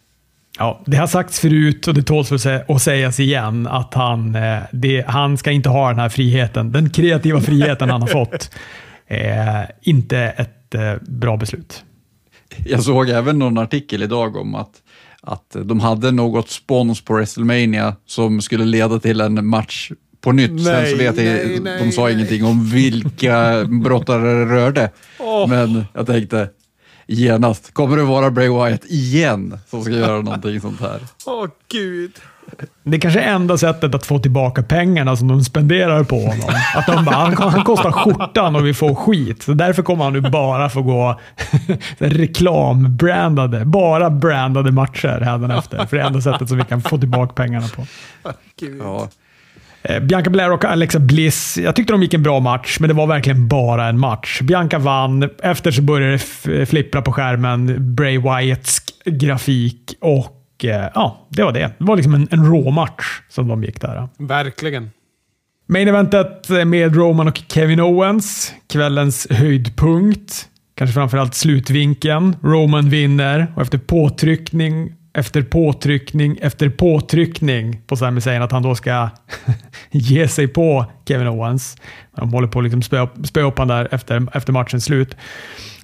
Ja, 0.58 0.82
det 0.86 0.98
har 0.98 1.08
sagts 1.08 1.40
förut 1.40 1.88
och 1.88 1.94
det 1.94 2.04
tåls 2.04 2.46
att 2.68 2.82
sägas 2.82 3.20
igen 3.20 3.68
att 3.68 3.94
han, 3.94 4.36
eh, 4.36 4.60
det, 4.72 5.06
han 5.08 5.38
ska 5.38 5.52
inte 5.52 5.70
ha 5.70 5.90
den 5.90 6.00
här 6.00 6.10
friheten. 6.10 6.72
Den 6.72 6.90
kreativa 6.90 7.42
friheten 7.42 7.90
han 7.90 8.02
har 8.02 8.08
fått. 8.26 8.52
Eh, 9.08 9.62
inte 9.82 10.18
ett 10.20 10.76
eh, 10.76 10.94
bra 11.02 11.38
beslut. 11.38 11.84
Jag 12.66 12.84
såg 12.84 13.10
även 13.10 13.40
någon 13.40 13.58
artikel 13.58 14.04
idag 14.04 14.36
om 14.36 14.56
att, 14.56 14.82
att 15.28 15.56
de 15.64 15.80
hade 15.80 16.12
något 16.12 16.50
spons 16.50 17.02
på 17.02 17.14
WrestleMania 17.14 17.96
som 18.06 18.42
skulle 18.42 18.66
leda 18.66 19.00
till 19.00 19.22
en 19.22 19.46
match 19.48 19.92
på 20.22 20.32
nytt. 20.32 20.64
Sen 20.64 20.74
Nej, 20.74 20.92
så 20.92 20.98
vet 20.98 21.18
jag, 21.18 21.26
nej, 21.26 21.56
de 21.56 21.60
nej, 21.60 21.92
sa 21.92 22.04
nej. 22.04 22.14
ingenting 22.14 22.46
om 22.46 22.66
vilka 22.70 23.64
brottare 23.84 24.34
det 24.34 24.46
rörde. 24.46 24.92
Åh. 25.20 25.48
Men 25.50 25.86
jag 25.94 26.08
tänkte 26.08 26.50
genast, 27.08 27.74
kommer 27.74 27.98
det 27.98 28.04
vara 28.04 28.32
Bray 28.32 28.50
Wyatt 28.50 28.86
igen 28.86 29.60
som 29.70 29.84
ska 29.84 29.94
göra 29.94 30.22
någonting 30.22 30.62
sånt 30.62 30.80
här? 30.80 31.00
Åh 31.26 31.48
gud. 31.68 32.12
Det 32.84 32.97
är 32.97 33.01
kanske 33.01 33.19
är 33.19 33.34
enda 33.34 33.58
sättet 33.58 33.95
att 33.95 34.06
få 34.06 34.19
tillbaka 34.19 34.63
pengarna 34.63 35.15
som 35.15 35.27
de 35.27 35.43
spenderar 35.43 36.04
på 36.04 36.19
honom. 36.19 36.49
Att 36.75 36.86
de 36.88 37.06
bara, 37.06 37.15
han, 37.15 37.38
han 37.38 37.63
kostar 37.63 37.91
skjortan 37.91 38.56
och 38.56 38.67
vi 38.67 38.73
får 38.73 38.95
skit. 38.95 39.43
Så 39.43 39.54
därför 39.54 39.84
kommer 39.84 40.04
han 40.04 40.13
nu 40.13 40.21
bara 40.21 40.69
få 40.69 40.82
gå 40.82 41.19
reklambrandade, 41.97 43.65
bara 43.65 44.10
brandade 44.10 44.71
matcher 44.71 45.21
hädanefter. 45.21 45.86
För 45.89 45.97
det 45.97 46.04
är 46.04 46.08
enda 46.08 46.21
sättet 46.21 46.49
som 46.49 46.58
vi 46.58 46.63
kan 46.63 46.82
få 46.82 46.97
tillbaka 46.97 47.34
pengarna 47.34 47.67
på. 47.67 47.86
Ja, 48.80 49.08
Eh, 49.84 49.99
Bianca 49.99 50.30
Belair 50.30 50.51
och 50.51 50.65
Alexa 50.65 50.99
Bliss. 50.99 51.58
Jag 51.58 51.75
tyckte 51.75 51.93
de 51.93 52.04
gick 52.04 52.13
en 52.13 52.23
bra 52.23 52.39
match, 52.39 52.77
men 52.80 52.88
det 52.88 52.93
var 52.93 53.08
verkligen 53.08 53.47
bara 53.47 53.88
en 53.88 53.99
match. 53.99 54.41
Bianca 54.41 54.80
vann. 54.80 55.30
Efter 55.43 55.71
så 55.71 55.82
började 55.82 56.19
det 56.43 56.65
flippra 56.65 57.01
på 57.01 57.12
skärmen. 57.12 57.95
Bray 57.95 58.17
Wyatts 58.17 58.80
grafik 59.06 59.93
och 60.01 60.40
ja, 60.63 61.28
det 61.30 61.43
var 61.43 61.52
det. 61.52 61.71
Det 61.78 61.84
var 61.86 61.95
liksom 61.95 62.13
en, 62.13 62.28
en 62.32 62.45
rå 62.45 62.71
match 62.71 63.21
som 63.30 63.47
de 63.47 63.63
gick 63.63 63.82
där. 63.82 64.10
Verkligen. 64.17 64.89
Main 65.67 65.88
eventet 65.88 66.50
med 66.50 66.95
Roman 66.95 67.28
och 67.28 67.41
Kevin 67.47 67.80
Owens. 67.80 68.54
Kvällens 68.69 69.28
höjdpunkt. 69.30 70.47
Kanske 70.76 70.93
framförallt 70.93 71.36
slutvinkeln. 71.36 72.36
Roman 72.43 72.89
vinner 72.89 73.54
och 73.56 73.62
efter 73.62 73.78
påtryckning 73.78 74.95
efter 75.13 75.41
påtryckning 75.41 76.38
efter 76.41 76.69
påtryckning 76.69 77.82
på 77.88 77.95
Sami 77.95 78.21
Zayn 78.21 78.41
att 78.41 78.52
han 78.52 78.63
då 78.63 78.76
ska 78.76 79.10
ge 79.91 80.28
sig 80.28 80.47
på 80.47 80.86
Kevin 81.08 81.28
Owens. 81.28 81.78
De 82.15 82.34
håller 82.34 82.47
på 82.47 82.60
att 82.60 82.63
liksom 82.63 82.82
spö, 82.82 83.08
spö 83.24 83.41
upp 83.41 83.58
han 83.58 83.67
där 83.67 83.88
efter, 83.91 84.28
efter 84.34 84.54
matchens 84.54 84.86
slut. 84.86 85.15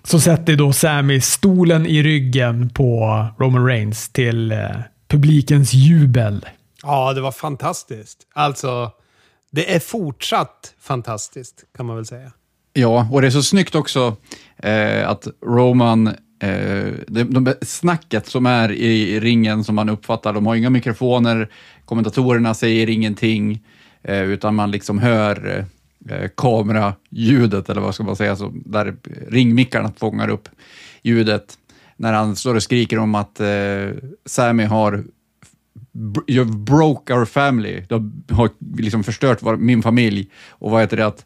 Så 0.03 0.19
sätter 0.19 0.55
då 0.55 0.73
Sami 0.73 1.21
stolen 1.21 1.85
i 1.85 2.03
ryggen 2.03 2.69
på 2.69 3.25
Roman 3.39 3.65
Reigns 3.65 4.09
till 4.09 4.51
eh, 4.51 4.59
publikens 5.07 5.73
jubel. 5.73 6.45
Ja, 6.83 7.13
det 7.13 7.21
var 7.21 7.31
fantastiskt. 7.31 8.17
Alltså, 8.33 8.91
det 9.51 9.75
är 9.75 9.79
fortsatt 9.79 10.73
fantastiskt 10.79 11.63
kan 11.77 11.85
man 11.85 11.95
väl 11.95 12.05
säga. 12.05 12.31
Ja, 12.73 13.07
och 13.11 13.21
det 13.21 13.27
är 13.27 13.31
så 13.31 13.43
snyggt 13.43 13.75
också 13.75 14.15
eh, 14.57 15.09
att 15.09 15.27
Roman, 15.45 16.07
eh, 16.41 16.93
det, 17.07 17.23
de, 17.23 17.53
snacket 17.61 18.27
som 18.27 18.45
är 18.45 18.71
i 18.71 19.19
ringen 19.19 19.63
som 19.63 19.75
man 19.75 19.89
uppfattar, 19.89 20.33
de 20.33 20.45
har 20.45 20.55
inga 20.55 20.69
mikrofoner, 20.69 21.49
kommentatorerna 21.85 22.53
säger 22.53 22.89
ingenting, 22.89 23.63
eh, 24.03 24.21
utan 24.21 24.55
man 24.55 24.71
liksom 24.71 24.99
hör 24.99 25.57
eh, 25.57 25.65
Eh, 26.09 26.29
kameraljudet, 26.37 27.69
eller 27.69 27.81
vad 27.81 27.95
ska 27.95 28.03
man 28.03 28.15
säga, 28.15 28.35
så 28.35 28.53
där 28.65 28.95
ringmickarna 29.27 29.91
fångar 29.97 30.29
upp 30.29 30.49
ljudet. 31.03 31.57
När 31.97 32.13
han 32.13 32.35
står 32.35 32.55
och 32.55 32.63
skriker 32.63 32.99
om 32.99 33.15
att 33.15 33.39
eh, 33.39 33.89
Sammy 34.25 34.63
har 34.63 35.03
You've 36.27 36.63
broke 36.63 37.13
our 37.13 37.25
family. 37.25 37.83
De 37.89 38.23
har 38.29 38.49
liksom 38.77 39.03
förstört 39.03 39.41
var, 39.41 39.55
min 39.55 39.81
familj. 39.81 40.29
Och 40.49 40.71
vad 40.71 40.81
heter 40.81 40.97
det 40.97 41.05
att 41.05 41.25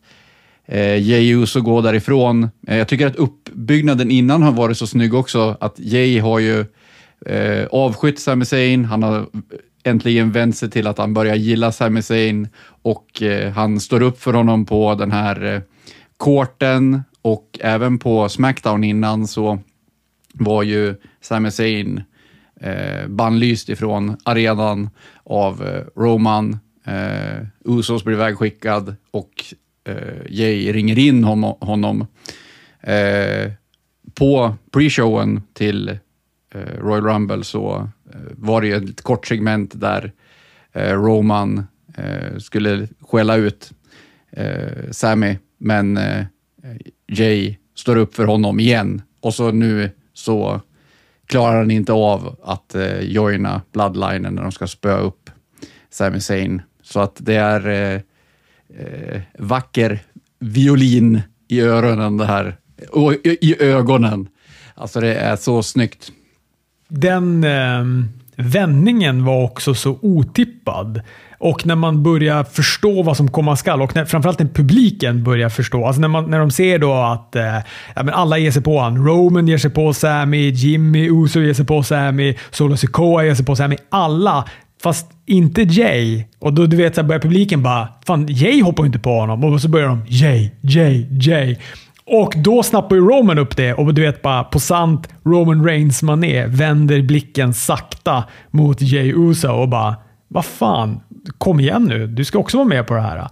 eh, 0.65 1.09
Jay 1.09 1.33
Uso 1.33 1.61
går 1.61 1.81
därifrån. 1.81 2.49
Eh, 2.67 2.77
jag 2.77 2.87
tycker 2.87 3.07
att 3.07 3.15
uppbyggnaden 3.15 4.11
innan 4.11 4.41
har 4.41 4.51
varit 4.51 4.77
så 4.77 4.87
snygg 4.87 5.13
också. 5.13 5.57
Att 5.59 5.79
Jay 5.79 6.19
har 6.19 6.39
ju 6.39 6.65
eh, 7.25 7.65
avskytt 7.71 8.19
Sami 8.19 8.45
Zayn. 8.45 8.85
Han 8.85 9.03
har 9.03 9.27
äntligen 9.83 10.31
vänt 10.31 10.57
sig 10.57 10.69
till 10.69 10.87
att 10.87 10.97
han 10.97 11.13
börjar 11.13 11.35
gilla 11.35 11.71
Sami 11.71 12.01
Zayn 12.01 12.47
och 12.65 13.21
eh, 13.21 13.51
han 13.51 13.79
står 13.79 14.01
upp 14.01 14.21
för 14.21 14.33
honom 14.33 14.65
på 14.65 14.95
den 14.95 15.11
här 15.11 15.55
eh, 15.55 15.61
korten 16.17 17.03
och 17.21 17.59
även 17.61 17.99
på 17.99 18.29
Smackdown 18.29 18.83
innan 18.83 19.27
så 19.27 19.59
var 20.33 20.63
ju 20.63 20.95
Sami 21.21 21.51
Zayn 21.51 22.03
eh, 22.61 23.07
bannlyst 23.07 23.69
ifrån 23.69 24.17
arenan 24.23 24.89
av 25.23 25.67
eh, 25.67 25.83
Roman. 26.01 26.59
Eh, 26.85 27.45
Usos 27.65 28.03
blir 28.03 28.15
vägskickad 28.15 28.95
och 29.11 29.31
eh, 29.87 30.21
Jay 30.29 30.73
ringer 30.73 30.99
in 30.99 31.23
honom. 31.23 31.55
honom. 31.59 32.07
Eh, 32.81 33.51
på 34.15 34.55
pre-showen 34.71 35.41
till 35.53 35.89
eh, 36.53 36.77
Royal 36.79 37.03
Rumble 37.03 37.43
så 37.43 37.89
Eh, 38.13 38.19
var 38.31 38.61
det 38.61 38.67
ju 38.67 38.75
ett 38.75 39.01
kort 39.01 39.27
segment 39.27 39.71
där 39.75 40.11
eh, 40.73 40.93
Roman 40.93 41.67
eh, 41.97 42.37
skulle 42.37 42.87
skälla 42.99 43.35
ut 43.35 43.71
Sammy, 44.91 45.37
men 45.57 45.99
Jay 47.07 47.57
står 47.75 47.95
upp 47.95 48.15
för 48.15 48.25
honom 48.25 48.59
igen 48.59 49.01
och 49.21 49.33
så 49.33 49.51
nu 49.51 49.89
så 50.13 50.61
klarar 51.31 51.57
han 51.57 51.71
inte 51.71 51.93
av 51.93 52.39
att 52.43 52.75
eh, 52.75 52.99
joina 52.99 53.61
Bloodlinen 53.71 54.35
när 54.35 54.41
de 54.41 54.51
ska 54.51 54.67
spöa 54.67 54.97
upp 54.97 55.29
Sami 55.89 56.21
Zayn. 56.21 56.61
Så 56.83 56.99
att 56.99 57.15
det 57.19 57.35
är 57.35 57.67
eh, 57.67 58.01
eh, 58.79 59.21
vacker 59.39 59.99
violin 60.39 61.21
i 61.47 61.61
öronen 61.61 62.17
det 62.17 62.25
här. 62.25 62.57
Och 62.89 63.13
i 63.23 63.55
ögonen. 63.59 64.27
Alltså 64.75 64.99
det 64.99 65.15
är 65.15 65.35
så 65.35 65.63
snyggt. 65.63 66.11
Den 66.93 67.43
eh, 67.43 67.83
vändningen 68.35 69.25
var 69.25 69.43
också 69.43 69.73
så 69.73 69.99
otippad. 70.01 71.01
Och 71.39 71.65
när 71.65 71.75
man 71.75 72.03
börjar 72.03 72.43
förstå 72.43 73.03
vad 73.03 73.17
som 73.17 73.31
komma 73.31 73.55
skall 73.55 73.81
och 73.81 73.95
när, 73.95 74.05
framförallt 74.05 74.39
när 74.39 74.47
publiken 74.47 75.23
börjar 75.23 75.49
förstå. 75.49 75.85
Alltså 75.85 76.01
när, 76.01 76.07
man, 76.07 76.29
när 76.29 76.39
de 76.39 76.51
ser 76.51 76.79
då 76.79 76.93
att 76.93 77.35
eh, 77.35 77.55
ja, 77.95 78.03
men 78.03 78.09
alla 78.09 78.37
ger 78.37 78.51
sig 78.51 78.61
på 78.61 78.79
han. 78.79 79.05
Roman 79.05 79.47
ger 79.47 79.57
sig 79.57 79.71
på 79.71 79.93
Sammy, 79.93 80.49
Jimmy 80.49 81.09
Uso 81.09 81.39
ger 81.39 81.53
sig 81.53 81.65
på 81.65 81.83
Sammy, 81.83 82.35
Solo 82.51 82.77
Sikoa 82.77 83.25
ger 83.25 83.35
sig 83.35 83.45
på 83.45 83.55
Sammy. 83.55 83.75
Alla 83.89 84.45
Fast 84.83 85.11
inte 85.25 85.61
Jay. 85.61 86.23
Och 86.39 86.53
då 86.53 86.65
du 86.65 86.77
vet, 86.77 86.95
så 86.95 87.03
börjar 87.03 87.19
publiken 87.19 87.63
bara 87.63 87.87
“Fan, 88.05 88.27
Jay 88.29 88.61
hoppar 88.61 88.85
inte 88.85 88.99
på 88.99 89.09
honom” 89.19 89.43
och 89.43 89.61
så 89.61 89.69
börjar 89.69 89.87
de 89.87 90.05
“Jay, 90.07 90.51
Jay, 90.61 91.07
Jay”. 91.11 91.57
Och 92.13 92.33
då 92.37 92.63
snappar 92.63 92.95
ju 92.95 93.01
Roman 93.01 93.39
upp 93.39 93.57
det 93.57 93.73
och 93.73 93.93
du 93.93 94.01
vet 94.01 94.21
bara 94.21 94.43
på 94.43 94.59
sant 94.59 95.09
Roman 95.23 95.65
Reigns 95.65 96.03
mané 96.03 96.45
vänder 96.47 97.01
blicken 97.01 97.53
sakta 97.53 98.23
mot 98.49 98.81
Jay 98.81 99.13
Uso 99.15 99.51
och 99.51 99.69
bara 99.69 99.95
“Vad 100.27 100.45
fan, 100.45 100.99
kom 101.37 101.59
igen 101.59 101.83
nu, 101.83 102.07
du 102.07 102.25
ska 102.25 102.39
också 102.39 102.57
vara 102.57 102.67
med 102.67 102.87
på 102.87 102.93
det 102.93 103.01
här. 103.01 103.27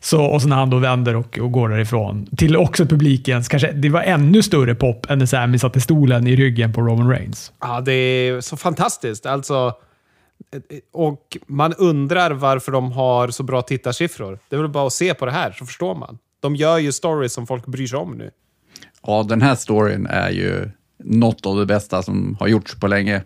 Så, 0.00 0.24
och 0.24 0.42
så 0.42 0.48
när 0.48 0.56
han 0.56 0.70
då 0.70 0.78
vänder 0.78 1.16
och, 1.16 1.38
och 1.38 1.52
går 1.52 1.68
därifrån, 1.68 2.26
till 2.36 2.56
också 2.56 2.86
publikens, 2.86 3.48
kanske 3.48 3.72
det 3.72 3.88
var 3.88 4.02
ännu 4.02 4.42
större 4.42 4.74
pop 4.74 5.10
än 5.10 5.18
när 5.18 5.26
Sami 5.26 5.58
satte 5.58 5.80
stolen 5.80 6.26
i 6.26 6.36
ryggen 6.36 6.72
på 6.72 6.80
Roman 6.80 7.10
Reigns. 7.10 7.52
Ja, 7.60 7.80
det 7.80 7.92
är 7.92 8.40
så 8.40 8.56
fantastiskt. 8.56 9.26
Alltså, 9.26 9.72
och 10.92 11.36
man 11.46 11.74
undrar 11.74 12.30
varför 12.30 12.72
de 12.72 12.92
har 12.92 13.28
så 13.28 13.42
bra 13.42 13.62
tittarsiffror. 13.62 14.38
Det 14.48 14.56
är 14.56 14.60
väl 14.60 14.70
bara 14.70 14.86
att 14.86 14.92
se 14.92 15.14
på 15.14 15.26
det 15.26 15.32
här 15.32 15.52
så 15.52 15.66
förstår 15.66 15.94
man. 15.94 16.18
De 16.40 16.56
gör 16.56 16.78
ju 16.78 16.92
stories 16.92 17.32
som 17.32 17.46
folk 17.46 17.66
bryr 17.66 17.86
sig 17.86 17.98
om 17.98 18.18
nu. 18.18 18.30
Ja, 19.02 19.22
den 19.28 19.42
här 19.42 19.54
storyn 19.54 20.06
är 20.06 20.30
ju 20.30 20.70
något 21.04 21.46
av 21.46 21.56
det 21.56 21.66
bästa 21.66 22.02
som 22.02 22.36
har 22.40 22.48
gjorts 22.48 22.74
på 22.74 22.86
länge. 22.86 23.22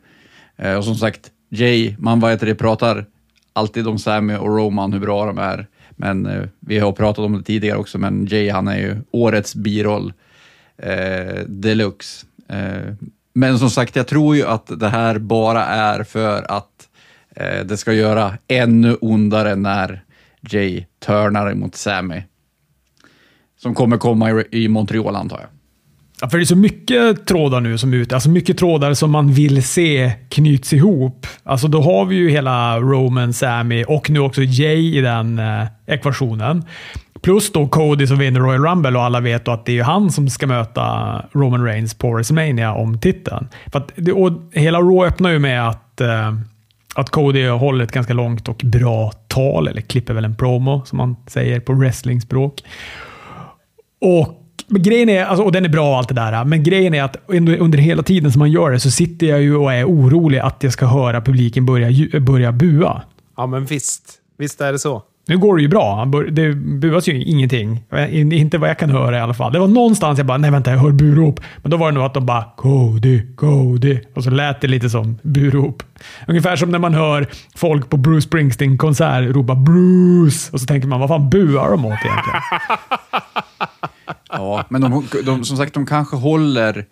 Eh, 0.56 0.74
och 0.74 0.84
som 0.84 0.94
sagt, 0.94 1.30
Jay, 1.50 1.94
man 1.98 2.20
vad 2.20 2.30
heter 2.30 2.46
det, 2.46 2.54
pratar 2.54 3.06
alltid 3.52 3.88
om 3.88 3.98
Sammy 3.98 4.34
och 4.34 4.56
Roman, 4.56 4.92
hur 4.92 5.00
bra 5.00 5.26
de 5.26 5.38
är. 5.38 5.66
Men 5.90 6.26
eh, 6.26 6.42
vi 6.60 6.78
har 6.78 6.92
pratat 6.92 7.24
om 7.24 7.32
det 7.32 7.42
tidigare 7.42 7.78
också, 7.78 7.98
men 7.98 8.26
Jay 8.26 8.50
han 8.50 8.68
är 8.68 8.78
ju 8.78 8.96
årets 9.10 9.54
biroll 9.54 10.12
eh, 10.76 11.44
deluxe. 11.46 12.26
Eh, 12.48 12.94
men 13.34 13.58
som 13.58 13.70
sagt, 13.70 13.96
jag 13.96 14.06
tror 14.06 14.36
ju 14.36 14.46
att 14.46 14.80
det 14.80 14.88
här 14.88 15.18
bara 15.18 15.64
är 15.64 16.04
för 16.04 16.42
att 16.42 16.88
eh, 17.36 17.64
det 17.64 17.76
ska 17.76 17.92
göra 17.92 18.38
ännu 18.48 18.96
ondare 19.00 19.56
när 19.56 20.04
Jay 20.40 20.84
turnar 21.06 21.50
emot 21.50 21.74
Sammy. 21.74 22.22
Som 23.64 23.74
kommer 23.74 23.96
komma 23.96 24.44
i, 24.50 24.68
Montreal 24.68 25.16
antar 25.16 25.36
jag. 25.36 25.48
Ja, 26.20 26.28
för 26.28 26.38
det 26.38 26.42
är 26.42 26.46
så 26.46 26.56
mycket 26.56 27.26
trådar 27.26 27.60
nu 27.60 27.78
som 27.78 27.92
är 27.92 27.96
ute. 27.96 28.14
Alltså 28.14 28.30
mycket 28.30 28.58
trådar 28.58 28.94
som 28.94 29.10
man 29.10 29.32
vill 29.32 29.62
se 29.62 30.12
knyts 30.28 30.72
ihop. 30.72 31.26
Alltså 31.42 31.68
då 31.68 31.82
har 31.82 32.04
vi 32.04 32.16
ju 32.16 32.30
hela 32.30 32.78
Roman, 32.78 33.32
Sammy 33.32 33.84
och 33.84 34.10
nu 34.10 34.20
också 34.20 34.42
Jay 34.42 34.98
i 34.98 35.00
den 35.00 35.38
eh, 35.38 35.66
ekvationen. 35.86 36.64
Plus 37.22 37.52
då 37.52 37.68
Cody 37.68 38.06
som 38.06 38.18
vinner 38.18 38.40
Royal 38.40 38.64
Rumble 38.64 38.98
och 38.98 39.04
alla 39.04 39.20
vet 39.20 39.44
då 39.44 39.52
att 39.52 39.66
det 39.66 39.78
är 39.78 39.82
han 39.82 40.10
som 40.10 40.28
ska 40.28 40.46
möta 40.46 40.84
Roman 41.32 41.64
Reigns 41.64 41.94
på 41.94 42.10
WrestleMania 42.10 42.72
om 42.72 43.00
titeln. 43.00 43.48
För 43.72 43.78
att, 43.78 43.92
och 44.14 44.32
hela 44.52 44.78
Raw 44.78 45.08
öppnar 45.08 45.30
ju 45.30 45.38
med 45.38 45.68
att, 45.68 46.00
eh, 46.00 46.34
att 46.94 47.10
Cody 47.10 47.48
håller 47.48 47.84
ett 47.84 47.92
ganska 47.92 48.14
långt 48.14 48.48
och 48.48 48.60
bra 48.64 49.12
tal, 49.28 49.68
eller 49.68 49.80
klipper 49.80 50.14
väl 50.14 50.24
en 50.24 50.36
promo 50.36 50.82
som 50.84 50.98
man 50.98 51.16
säger 51.26 51.60
på 51.60 51.72
wrestlingspråk. 51.72 52.62
Och 54.00 54.40
men 54.66 54.82
grejen 54.82 55.08
är, 55.08 55.24
alltså, 55.24 55.44
och 55.44 55.52
den 55.52 55.64
är 55.64 55.68
bra 55.68 55.90
och 55.90 55.96
allt 55.96 56.08
det 56.08 56.14
där, 56.14 56.44
men 56.44 56.62
grejen 56.62 56.94
är 56.94 57.02
att 57.02 57.16
under, 57.26 57.78
hela 57.78 58.02
tiden 58.02 58.32
som 58.32 58.38
man 58.38 58.50
gör 58.50 58.70
det 58.70 58.80
så 58.80 58.90
sitter 58.90 59.26
jag 59.26 59.42
ju 59.42 59.56
och 59.56 59.72
är 59.72 59.84
orolig 59.88 60.38
att 60.38 60.62
jag 60.62 60.72
ska 60.72 60.86
höra 60.86 61.20
publiken 61.20 61.66
börja, 61.66 62.20
börja 62.20 62.52
bua. 62.52 63.02
Ja, 63.36 63.46
men 63.46 63.64
visst. 63.64 64.20
Visst 64.38 64.60
är 64.60 64.72
det 64.72 64.78
så. 64.78 65.02
Nu 65.26 65.38
går 65.38 65.56
det 65.56 65.62
ju 65.62 65.68
bra. 65.68 66.04
Det 66.30 66.52
buas 66.54 67.08
ju 67.08 67.22
ingenting. 67.24 67.82
Inte 68.12 68.58
vad 68.58 68.68
jag 68.68 68.78
kan 68.78 68.90
höra 68.90 69.18
i 69.18 69.20
alla 69.20 69.34
fall. 69.34 69.52
Det 69.52 69.58
var 69.58 69.68
någonstans 69.68 70.18
jag 70.18 70.26
bara, 70.26 70.38
nej 70.38 70.50
vänta, 70.50 70.70
jag 70.70 70.78
hör 70.78 70.90
burop. 70.90 71.40
Men 71.56 71.70
då 71.70 71.76
var 71.76 71.86
det 71.90 71.94
nog 71.94 72.04
att 72.04 72.14
de 72.14 72.26
bara, 72.26 72.44
Cody, 72.56 73.34
Cody. 73.36 74.00
Och 74.14 74.24
så 74.24 74.30
lät 74.30 74.60
det 74.60 74.68
lite 74.68 74.90
som 74.90 75.18
burop. 75.22 75.82
Ungefär 76.28 76.56
som 76.56 76.70
när 76.70 76.78
man 76.78 76.94
hör 76.94 77.26
folk 77.56 77.90
på 77.90 77.96
Bruce 77.96 78.28
Springsteen-konsert 78.28 79.34
ropa 79.34 79.54
Bruce. 79.54 80.50
Och 80.52 80.60
så 80.60 80.66
tänker 80.66 80.88
man, 80.88 81.00
vad 81.00 81.08
fan 81.08 81.30
buar 81.30 81.70
de 81.70 81.84
åt 81.84 81.98
egentligen? 82.04 82.40
Ja, 84.28 84.64
men 84.68 84.80
de, 84.80 85.06
de, 85.24 85.44
som 85.44 85.56
sagt, 85.56 85.74
de 85.74 85.86
kanske 85.86 86.16
håller 86.16 86.84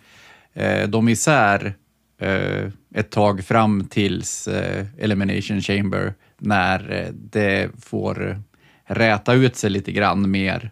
eh, 0.55 0.89
dem 0.89 1.09
isär 1.09 1.75
eh, 2.21 2.69
ett 2.95 3.11
tag 3.11 3.45
fram 3.45 3.85
tills 3.85 4.49
eh, 4.49 4.87
Elimination 4.99 5.61
Chamber 5.61 6.15
när 6.43 6.93
eh, 6.93 7.13
det 7.13 7.71
får 7.81 8.43
räta 8.85 9.33
ut 9.33 9.57
sig 9.57 9.71
lite 9.71 9.93
grann 9.93 10.31
mer. 10.31 10.71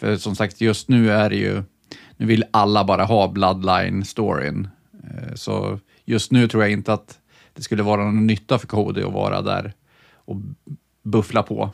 För 0.00 0.16
som 0.16 0.36
sagt, 0.36 0.60
just 0.60 0.88
nu 0.88 1.10
är 1.10 1.30
det 1.30 1.36
ju, 1.36 1.62
nu 2.16 2.26
vill 2.26 2.44
alla 2.50 2.84
bara 2.84 3.04
ha 3.04 3.26
Bloodline-storyn. 3.32 4.68
Eh, 5.04 5.34
så 5.34 5.78
just 6.04 6.32
nu 6.32 6.48
tror 6.48 6.62
jag 6.62 6.72
inte 6.72 6.92
att 6.92 7.18
det 7.54 7.62
skulle 7.62 7.82
vara 7.82 8.04
någon 8.04 8.26
nytta 8.26 8.58
för 8.58 8.66
Cody 8.66 9.02
att 9.02 9.12
vara 9.12 9.42
där 9.42 9.72
och 10.14 10.36
buffla 11.02 11.42
på 11.42 11.72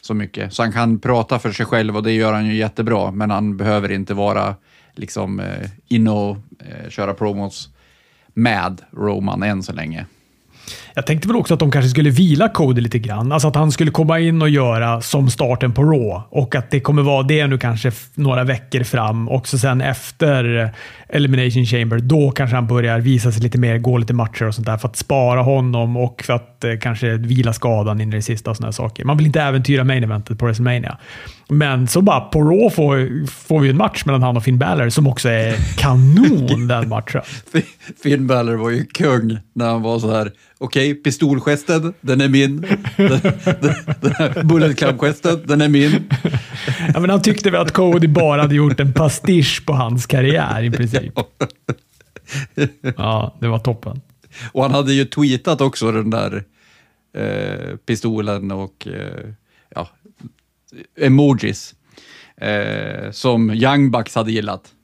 så 0.00 0.14
mycket. 0.14 0.54
Så 0.54 0.62
han 0.62 0.72
kan 0.72 0.98
prata 0.98 1.38
för 1.38 1.52
sig 1.52 1.66
själv 1.66 1.96
och 1.96 2.02
det 2.02 2.12
gör 2.12 2.32
han 2.32 2.46
ju 2.46 2.54
jättebra, 2.54 3.10
men 3.10 3.30
han 3.30 3.56
behöver 3.56 3.92
inte 3.92 4.14
vara 4.14 4.54
liksom 4.92 5.40
eh, 5.40 5.70
inne 5.88 6.10
och 6.10 6.36
eh, 6.58 6.88
köra 6.88 7.14
promos 7.14 7.68
med 8.26 8.82
Roman 8.90 9.42
än 9.42 9.62
så 9.62 9.72
länge. 9.72 10.06
Jag 10.94 11.06
tänkte 11.06 11.28
väl 11.28 11.36
också 11.36 11.54
att 11.54 11.60
de 11.60 11.70
kanske 11.70 11.88
skulle 11.88 12.10
vila 12.10 12.48
Cody 12.48 12.80
lite 12.80 12.98
grann. 12.98 13.32
Alltså 13.32 13.48
att 13.48 13.56
han 13.56 13.72
skulle 13.72 13.90
komma 13.90 14.18
in 14.18 14.42
och 14.42 14.48
göra 14.48 15.00
som 15.00 15.30
starten 15.30 15.72
på 15.72 15.82
Raw 15.82 16.22
och 16.30 16.54
att 16.54 16.70
det 16.70 16.80
kommer 16.80 17.02
vara 17.02 17.22
det 17.22 17.46
nu 17.46 17.58
kanske 17.58 17.92
några 18.14 18.44
veckor 18.44 18.82
fram. 18.82 19.28
Och 19.28 19.48
så 19.48 19.58
sen 19.58 19.80
efter 19.80 20.70
Elimination 21.08 21.66
Chamber, 21.66 21.98
då 21.98 22.30
kanske 22.30 22.56
han 22.56 22.66
börjar 22.66 23.00
visa 23.00 23.32
sig 23.32 23.42
lite 23.42 23.58
mer, 23.58 23.78
gå 23.78 23.98
lite 23.98 24.14
matcher 24.14 24.44
och 24.46 24.54
sånt 24.54 24.66
där 24.66 24.78
för 24.78 24.88
att 24.88 24.96
spara 24.96 25.42
honom 25.42 25.96
och 25.96 26.22
för 26.26 26.32
att 26.32 26.49
eh, 26.64 26.78
kanske 26.80 27.16
vila 27.16 27.52
skadan 27.52 28.00
in 28.00 28.12
i 28.12 28.16
det 28.16 28.22
sista 28.22 28.50
och 28.50 28.56
sådana 28.56 28.72
saker. 28.72 29.04
Man 29.04 29.16
vill 29.16 29.26
inte 29.26 29.40
äventyra 29.40 29.84
main 29.84 30.04
eventet 30.04 30.38
på 30.38 30.44
WrestleMania. 30.44 30.98
Men 31.48 31.88
så 31.88 32.02
bara 32.02 32.20
på 32.20 32.40
Raw 32.40 32.70
får, 32.70 33.26
får 33.26 33.60
vi 33.60 33.70
en 33.70 33.76
match 33.76 34.04
mellan 34.04 34.22
han 34.22 34.36
och 34.36 34.44
Finn 34.44 34.58
Balor 34.58 34.88
som 34.88 35.06
också 35.06 35.28
är 35.28 35.56
kanon 35.78 36.68
den 36.68 36.88
matchen. 36.88 37.22
Finn 38.02 38.26
Balor 38.26 38.56
var 38.56 38.70
ju 38.70 38.84
kung 38.84 39.38
när 39.52 39.68
han 39.68 39.82
var 39.82 39.98
så 39.98 40.12
här 40.12 40.32
okej, 40.58 40.90
okay, 40.90 41.02
pistolgesten, 41.02 41.94
den 42.00 42.20
är 42.20 42.28
min. 42.28 42.60
Den, 42.96 43.20
den, 43.60 43.74
den 44.00 44.12
här 44.18 44.42
bullet 44.44 44.78
club-gesten, 44.78 45.42
den 45.46 45.60
är 45.60 45.68
min. 45.68 46.10
Ja, 46.94 47.00
men 47.00 47.10
han 47.10 47.22
tyckte 47.22 47.50
väl 47.50 47.60
att 47.60 47.72
Cody 47.72 48.08
bara 48.08 48.42
hade 48.42 48.54
gjort 48.54 48.80
en 48.80 48.92
pastisch 48.92 49.66
på 49.66 49.72
hans 49.72 50.06
karriär 50.06 50.62
i 50.62 50.70
princip. 50.70 51.12
Ja, 52.96 53.36
det 53.40 53.48
var 53.48 53.58
toppen. 53.58 54.00
Och 54.52 54.62
han 54.62 54.72
hade 54.72 54.92
ju 54.92 55.04
tweetat 55.04 55.60
också 55.60 55.92
den 55.92 56.10
där 56.10 56.44
eh, 57.14 57.76
pistolen 57.76 58.50
och 58.50 58.86
eh, 58.86 59.32
ja, 59.74 59.88
emojis 61.00 61.74
eh, 62.36 63.10
som 63.10 63.50
Young 63.50 63.90
Bucks 63.90 64.14
hade 64.14 64.32
gillat. 64.32 64.74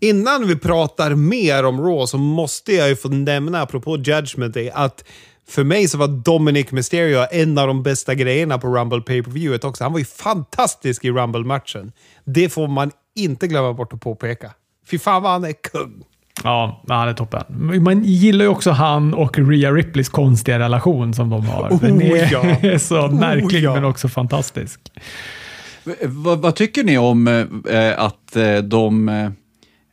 Innan 0.00 0.48
vi 0.48 0.56
pratar 0.56 1.14
mer 1.14 1.64
om 1.64 1.80
Raw 1.80 2.06
så 2.06 2.18
måste 2.18 2.72
jag 2.72 2.88
ju 2.88 2.96
få 2.96 3.08
nämna, 3.08 3.62
apropå 3.62 3.96
Judgment 3.96 4.54
Day, 4.54 4.70
att 4.70 5.04
för 5.48 5.64
mig 5.64 5.88
så 5.88 5.98
var 5.98 6.08
Dominic 6.08 6.72
Mysterio 6.72 7.26
en 7.30 7.58
av 7.58 7.66
de 7.66 7.82
bästa 7.82 8.14
grejerna 8.14 8.58
på 8.58 8.68
Rumble 8.68 9.00
pay 9.00 9.22
per 9.22 9.30
viewet 9.30 9.64
också. 9.64 9.84
Han 9.84 9.92
var 9.92 9.98
ju 9.98 10.04
fantastisk 10.04 11.04
i 11.04 11.10
Rumble-matchen. 11.10 11.92
Det 12.24 12.48
får 12.48 12.68
man 12.68 12.90
inte 13.14 13.46
glömma 13.46 13.72
bort 13.72 13.92
att 13.92 14.00
påpeka. 14.00 14.54
Fy 14.90 14.98
fan 14.98 15.22
vad 15.22 15.32
han 15.32 15.44
är 15.44 15.52
kung! 15.52 16.04
Ja, 16.44 16.82
han 16.88 17.08
är 17.08 17.12
toppen. 17.14 17.44
Man 17.82 18.02
gillar 18.04 18.44
ju 18.44 18.48
också 18.48 18.70
han 18.70 19.14
och 19.14 19.38
Rhea 19.38 19.72
Ripleys 19.72 20.08
konstiga 20.08 20.58
relation 20.58 21.14
som 21.14 21.30
de 21.30 21.46
har. 21.46 21.68
Oh, 21.70 21.80
Den 21.80 22.02
är, 22.02 22.32
ja. 22.32 22.78
så 22.78 23.00
Oh, 23.00 23.14
märklig 23.20 23.62
ja. 23.62 23.74
men 23.74 23.84
också 23.84 24.08
fantastisk. 24.08 24.80
V- 25.84 25.94
Vad, 26.02 26.38
vad 26.38 26.54
tycker 26.56 26.84
ni 26.84 26.98
om 26.98 27.26
eh, 27.70 27.98
att 27.98 28.36
eh, 28.36 28.56
de 28.56 29.08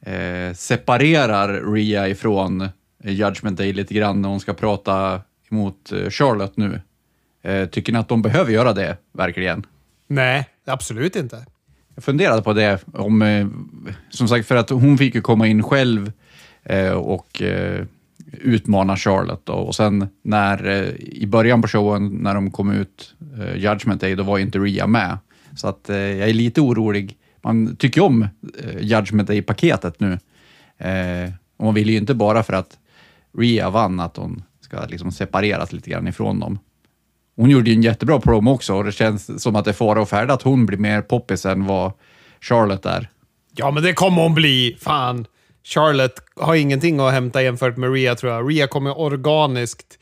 eh, 0.06 0.54
separerar 0.56 1.74
Rhea 1.74 2.08
ifrån 2.08 2.68
Judgment 3.04 3.58
Day 3.58 3.74
lite 3.74 3.94
grann 3.94 4.22
när 4.22 4.30
hon 4.30 4.40
ska 4.40 4.54
prata 4.54 5.22
emot 5.52 5.92
eh, 5.92 6.10
Charlotte 6.10 6.58
nu? 6.58 6.82
Eh, 7.44 7.66
tycker 7.66 7.94
ni 7.94 8.00
att 8.00 8.10
de 8.10 8.22
behöver 8.22 8.52
göra 8.52 8.74
det, 8.74 8.98
verkligen? 9.14 9.66
Nej, 10.08 10.46
absolut 10.68 11.16
inte. 11.16 11.46
Jag 11.96 12.04
funderade 12.04 12.42
på 12.42 12.54
det, 12.54 12.80
om, 12.94 13.22
eh, 13.22 13.48
som 14.10 14.28
sagt, 14.28 14.48
för 14.48 14.56
att 14.56 14.70
hon 14.70 14.98
fick 14.98 15.16
ju 15.16 15.22
komma 15.22 15.48
in 15.48 15.64
själv 15.64 16.08
eh, 16.08 16.14
Eh, 16.64 16.92
och 16.94 17.42
eh, 17.42 17.86
utmana 18.32 18.98
Charlotte. 18.98 19.46
Då. 19.46 19.54
Och 19.54 19.76
sen 19.76 20.08
när, 20.22 20.68
eh, 20.68 20.90
i 21.00 21.28
början 21.28 21.62
på 21.62 21.68
showen, 21.68 22.08
när 22.08 22.34
de 22.34 22.52
kom 22.52 22.72
ut, 22.72 23.16
eh, 23.40 23.56
Judgment 23.56 24.02
Day, 24.02 24.16
då 24.16 24.24
var 24.24 24.38
ju 24.38 24.44
inte 24.44 24.60
Rhea 24.60 24.88
med. 24.88 25.18
Så 25.56 25.68
att 25.68 25.90
eh, 25.90 25.98
jag 25.98 26.30
är 26.30 26.34
lite 26.34 26.62
orolig. 26.62 27.18
Man 27.42 27.76
tycker 27.76 28.02
ju 28.02 28.08
om 28.08 28.28
eh, 28.64 28.80
Judgment 28.80 29.28
Day-paketet 29.28 30.00
nu. 30.00 30.20
Eh, 30.78 31.32
och 31.58 31.66
man 31.66 31.74
vill 31.74 31.90
ju 31.90 31.98
inte 31.98 32.14
bara 32.14 32.44
för 32.44 32.54
att 32.54 32.78
Rhea 33.38 33.70
vann 33.70 34.00
att 34.00 34.18
hon 34.18 34.44
ska 34.62 34.86
liksom 34.86 35.12
separeras 35.12 35.74
lite 35.74 35.90
grann 35.90 36.08
ifrån 36.08 36.40
dem. 36.40 36.60
Hon 37.36 37.50
gjorde 37.50 37.70
ju 37.70 37.76
en 37.76 37.84
jättebra 37.84 38.20
promo 38.20 38.52
också 38.52 38.76
och 38.76 38.84
det 38.84 38.92
känns 38.92 39.44
som 39.44 39.56
att 39.56 39.66
det 39.66 39.72
är 39.72 39.74
fara 39.74 40.02
och 40.02 40.10
färde 40.10 40.34
att 40.34 40.42
hon 40.42 40.66
blir 40.66 40.78
mer 40.78 41.02
poppis 41.02 41.46
än 41.46 41.66
vad 41.66 41.92
Charlotte 42.42 42.86
är. 42.86 43.10
Ja, 43.56 43.72
men 43.72 43.84
det 43.84 43.94
kommer 43.94 44.22
hon 44.22 44.34
bli. 44.34 44.78
Fan. 44.80 45.26
Charlotte 45.64 46.20
har 46.36 46.56
ingenting 46.56 47.00
att 47.00 47.14
hämta 47.14 47.44
jämfört 47.44 47.78
med 47.78 47.94
Rhea, 47.94 48.16
tror 48.16 48.32
jag. 48.32 48.52
Rhea 48.52 48.68
kommer 48.68 49.00
organiskt 49.00 50.00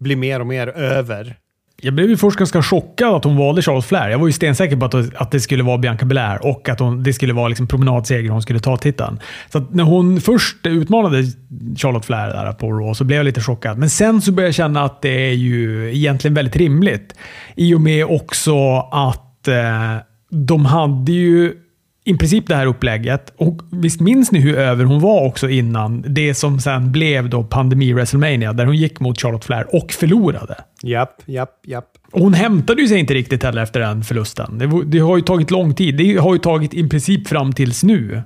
bli 0.00 0.16
mer 0.16 0.40
och 0.40 0.46
mer 0.46 0.68
över. 0.68 1.36
Jag 1.84 1.94
blev 1.94 2.10
ju 2.10 2.16
först 2.16 2.38
ganska 2.38 2.62
chockad 2.62 3.14
att 3.14 3.24
hon 3.24 3.36
valde 3.36 3.62
Charlotte 3.62 3.84
Flair. 3.84 4.10
Jag 4.10 4.18
var 4.18 4.26
ju 4.26 4.32
stensäker 4.32 4.76
på 4.76 4.84
att, 4.84 5.14
att 5.14 5.30
det 5.30 5.40
skulle 5.40 5.62
vara 5.62 5.78
Bianca 5.78 6.06
Belair 6.06 6.46
och 6.46 6.68
att 6.68 6.80
hon, 6.80 7.02
det 7.02 7.12
skulle 7.12 7.32
vara 7.32 7.48
liksom 7.48 7.66
promenadseger 7.66 8.30
hon 8.30 8.42
skulle 8.42 8.60
ta 8.60 8.76
titeln. 8.76 9.20
Så 9.52 9.58
att 9.58 9.74
när 9.74 9.84
hon 9.84 10.20
först 10.20 10.66
utmanade 10.66 11.24
Charlotte 11.76 12.04
Flair 12.04 12.28
där 12.28 12.52
på 12.52 12.72
Raw 12.72 12.94
så 12.94 13.04
blev 13.04 13.16
jag 13.16 13.24
lite 13.24 13.40
chockad. 13.40 13.78
Men 13.78 13.90
sen 13.90 14.22
så 14.22 14.32
började 14.32 14.48
jag 14.48 14.54
känna 14.54 14.84
att 14.84 15.02
det 15.02 15.28
är 15.28 15.34
ju 15.34 15.92
egentligen 15.94 16.34
väldigt 16.34 16.56
rimligt. 16.56 17.14
I 17.56 17.74
och 17.74 17.80
med 17.80 18.04
också 18.04 18.78
att 18.78 19.48
eh, 19.48 19.96
de 20.30 20.66
hade 20.66 21.12
ju 21.12 21.54
i 22.04 22.14
princip 22.14 22.46
det 22.46 22.54
här 22.54 22.66
upplägget. 22.66 23.32
Och 23.36 23.62
visst 23.70 24.00
minns 24.00 24.32
ni 24.32 24.40
hur 24.40 24.58
över 24.58 24.84
hon 24.84 25.00
var 25.00 25.26
också 25.26 25.48
innan 25.48 26.04
det 26.08 26.34
som 26.34 26.60
sen 26.60 26.92
blev 26.92 27.30
då 27.30 27.44
pandemi 27.44 27.92
WrestleMania 27.92 28.52
där 28.52 28.66
hon 28.66 28.76
gick 28.76 29.00
mot 29.00 29.20
Charlotte 29.20 29.44
Flair 29.44 29.74
och 29.74 29.92
förlorade. 29.92 30.64
Japp, 30.82 31.22
japp, 31.26 31.60
japp. 31.66 31.88
Och 32.12 32.20
hon 32.20 32.34
hämtade 32.34 32.82
ju 32.82 32.88
sig 32.88 32.98
inte 32.98 33.14
riktigt 33.14 33.42
heller 33.42 33.62
efter 33.62 33.80
den 33.80 34.04
förlusten. 34.04 34.58
Det, 34.58 34.84
det 34.84 34.98
har 34.98 35.16
ju 35.16 35.22
tagit 35.22 35.50
lång 35.50 35.74
tid. 35.74 35.96
Det 35.96 36.16
har 36.16 36.32
ju 36.32 36.38
tagit 36.38 36.74
i 36.74 36.88
princip 36.88 37.28
fram 37.28 37.52
tills 37.52 37.82
nu. 37.82 38.22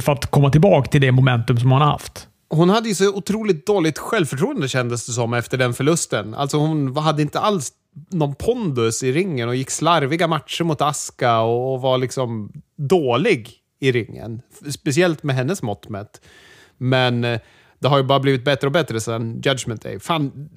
För 0.00 0.12
att 0.12 0.26
komma 0.26 0.50
tillbaka 0.50 0.90
till 0.90 1.00
det 1.00 1.12
momentum 1.12 1.58
som 1.58 1.70
hon 1.70 1.80
har 1.80 1.88
haft. 1.88 2.28
Hon 2.50 2.70
hade 2.70 2.88
ju 2.88 2.94
så 2.94 3.14
otroligt 3.14 3.66
dåligt 3.66 3.98
självförtroende 3.98 4.68
kändes 4.68 5.06
det 5.06 5.12
som 5.12 5.34
efter 5.34 5.58
den 5.58 5.74
förlusten. 5.74 6.34
Alltså 6.34 6.56
hon 6.56 6.96
hade 6.96 7.22
inte 7.22 7.40
alls 7.40 7.72
någon 8.10 8.34
pondus 8.34 9.02
i 9.02 9.12
ringen 9.12 9.48
och 9.48 9.56
gick 9.56 9.70
slarviga 9.70 10.26
matcher 10.28 10.64
mot 10.64 10.80
Aska 10.82 11.38
och, 11.40 11.74
och 11.74 11.80
var 11.80 11.98
liksom 11.98 12.52
dålig 12.76 13.50
i 13.80 13.92
ringen. 13.92 14.42
Speciellt 14.70 15.22
med 15.22 15.36
hennes 15.36 15.62
mått 15.62 15.88
mätt. 15.88 16.20
Men 16.78 17.24
eh, 17.24 17.40
det 17.78 17.88
har 17.88 17.96
ju 17.98 18.04
bara 18.04 18.20
blivit 18.20 18.44
bättre 18.44 18.66
och 18.66 18.72
bättre 18.72 19.00
sedan 19.00 19.40
Judgment 19.44 19.82
Day. 19.82 20.00
Fan, 20.00 20.48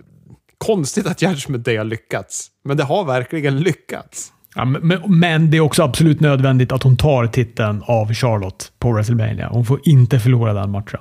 konstigt 0.57 1.07
att 1.07 1.21
Judgment 1.21 1.65
Day 1.65 1.77
har 1.77 1.85
lyckats. 1.85 2.47
Men 2.63 2.77
det 2.77 2.83
har 2.83 3.05
verkligen 3.05 3.59
lyckats. 3.59 4.33
Ja, 4.55 4.65
men- 4.65 5.19
men, 5.19 5.51
det 5.51 5.57
är 5.57 5.61
också 5.61 5.83
absolut 5.83 6.19
nödvändigt 6.19 6.71
att 6.71 6.83
hon 6.83 6.97
tar 6.97 7.27
titeln 7.27 7.83
av 7.85 8.13
Charlotte 8.13 8.71
på 8.79 8.91
WrestleMania. 8.91 9.49
Hon 9.51 9.65
får 9.65 9.79
inte 9.83 10.19
förlora 10.19 10.53
den 10.53 10.71
matchen. 10.71 10.99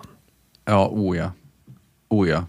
Ja, 0.64 0.88
o 0.92 1.14
ja. 1.14 1.32
O 2.08 2.26
ja. 2.26 2.44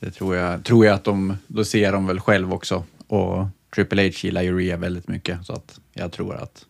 Det 0.00 0.10
tror 0.10 0.36
jag, 0.36 0.64
tror 0.64 0.86
jag 0.86 0.94
att 0.94 1.04
de, 1.04 1.36
då 1.46 1.64
ser 1.64 1.92
de 1.92 2.06
väl 2.06 2.20
själv 2.20 2.52
också. 2.52 2.84
Och 3.08 3.46
Triple 3.74 4.02
H 4.02 4.10
gillar 4.22 4.42
ju 4.42 4.58
Rhea 4.58 4.76
väldigt 4.76 5.08
mycket, 5.08 5.46
så 5.46 5.52
att 5.52 5.78
jag 5.94 6.12
tror 6.12 6.36
att 6.36 6.64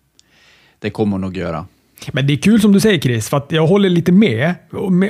det 0.78 0.90
kommer 0.90 1.12
hon 1.12 1.20
nog 1.20 1.36
göra. 1.36 1.66
Men 2.12 2.26
det 2.26 2.32
är 2.32 2.36
kul 2.36 2.60
som 2.60 2.72
du 2.72 2.80
säger 2.80 3.00
Chris, 3.00 3.28
för 3.28 3.36
att 3.36 3.52
jag 3.52 3.66
håller 3.66 3.88
lite 3.88 4.12
med. 4.12 4.54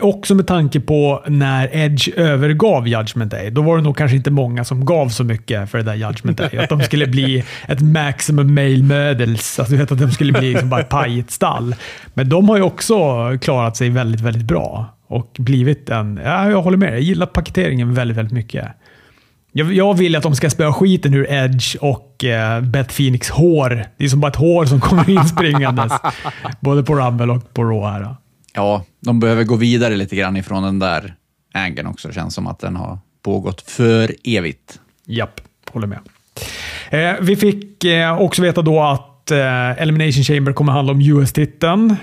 Också 0.03 0.35
med 0.35 0.47
tanke 0.47 0.81
på 0.81 1.25
när 1.27 1.77
Edge 1.77 2.09
övergav 2.17 2.89
Judgment 2.89 3.31
Day. 3.31 3.51
Då 3.51 3.63
var 3.63 3.77
det 3.77 3.83
nog 3.83 3.97
kanske 3.97 4.17
inte 4.17 4.31
många 4.31 4.65
som 4.65 4.85
gav 4.85 5.09
så 5.09 5.25
mycket 5.25 5.71
för 5.71 5.79
det 5.79 5.85
där 5.85 5.95
Judgment 5.95 6.39
Day. 6.39 6.59
Att 6.59 6.69
de 6.69 6.81
skulle 6.81 7.07
bli 7.07 7.45
ett 7.69 7.81
maximum 7.81 8.55
male 8.55 8.83
models. 8.83 9.59
Alltså, 9.59 9.75
du 9.75 9.77
vet, 9.81 9.93
att 9.93 9.99
de 9.99 10.11
skulle 10.11 10.33
bli 10.33 10.53
liksom 10.53 10.71
bara 10.71 10.81
ett 10.81 10.89
pajigt 10.89 11.31
stall. 11.31 11.75
Men 12.15 12.29
de 12.29 12.49
har 12.49 12.57
ju 12.57 12.63
också 12.63 12.97
klarat 13.41 13.77
sig 13.77 13.91
väldigt, 13.91 14.21
väldigt 14.21 14.45
bra. 14.45 14.96
Och 15.07 15.37
blivit 15.39 15.91
en... 15.91 16.21
Ja, 16.25 16.51
jag 16.51 16.63
håller 16.63 16.77
med. 16.77 16.93
Jag 16.93 17.01
gillar 17.01 17.27
paketeringen 17.27 17.95
väldigt, 17.95 18.17
väldigt 18.17 18.35
mycket. 18.35 18.69
Jag, 19.53 19.73
jag 19.73 19.95
vill 19.95 20.17
att 20.17 20.23
de 20.23 20.37
ska 20.37 20.51
spöa 20.51 20.73
skiten 20.73 21.15
ur 21.15 21.31
Edge 21.31 21.77
och 21.81 22.25
eh, 22.25 22.61
Beth 22.61 22.97
Phoenix 22.97 23.31
hår. 23.31 23.87
Det 23.97 24.05
är 24.05 24.09
som 24.09 24.21
bara 24.21 24.29
ett 24.29 24.37
hår 24.37 24.65
som 24.65 24.81
kommer 24.81 25.11
in 25.11 25.25
springandes. 25.25 25.93
både 26.61 26.83
på 26.83 26.95
Rumble 26.95 27.33
och 27.33 27.55
på 27.55 27.65
Raw 27.65 27.87
här. 27.87 28.17
Ja, 28.55 28.85
de 29.01 29.21
behöver 29.21 29.45
gå 29.45 29.57
vidare 29.57 29.97
lite 29.97 30.17
grann 30.17 30.37
ifrån 30.37 30.63
den 30.63 30.79
där 30.79 31.15
angeln 31.55 31.87
också. 31.87 32.09
Det 32.09 32.15
känns 32.15 32.35
som 32.35 32.47
att 32.47 32.59
den 32.59 32.77
har 32.77 32.99
pågått 33.23 33.61
för 33.61 34.15
evigt. 34.25 34.81
Japp, 35.07 35.41
håller 35.71 35.87
med. 35.87 35.99
Eh, 36.91 37.15
vi 37.21 37.37
fick 37.37 37.85
eh, 37.85 38.21
också 38.21 38.43
veta 38.43 38.63
då 38.63 38.83
att 38.83 39.31
eh, 39.31 39.83
Elimination 39.83 40.25
Chamber 40.25 40.53
kommer 40.53 40.73
handla 40.73 40.93
om 40.93 41.01
US-titeln. 41.01 41.97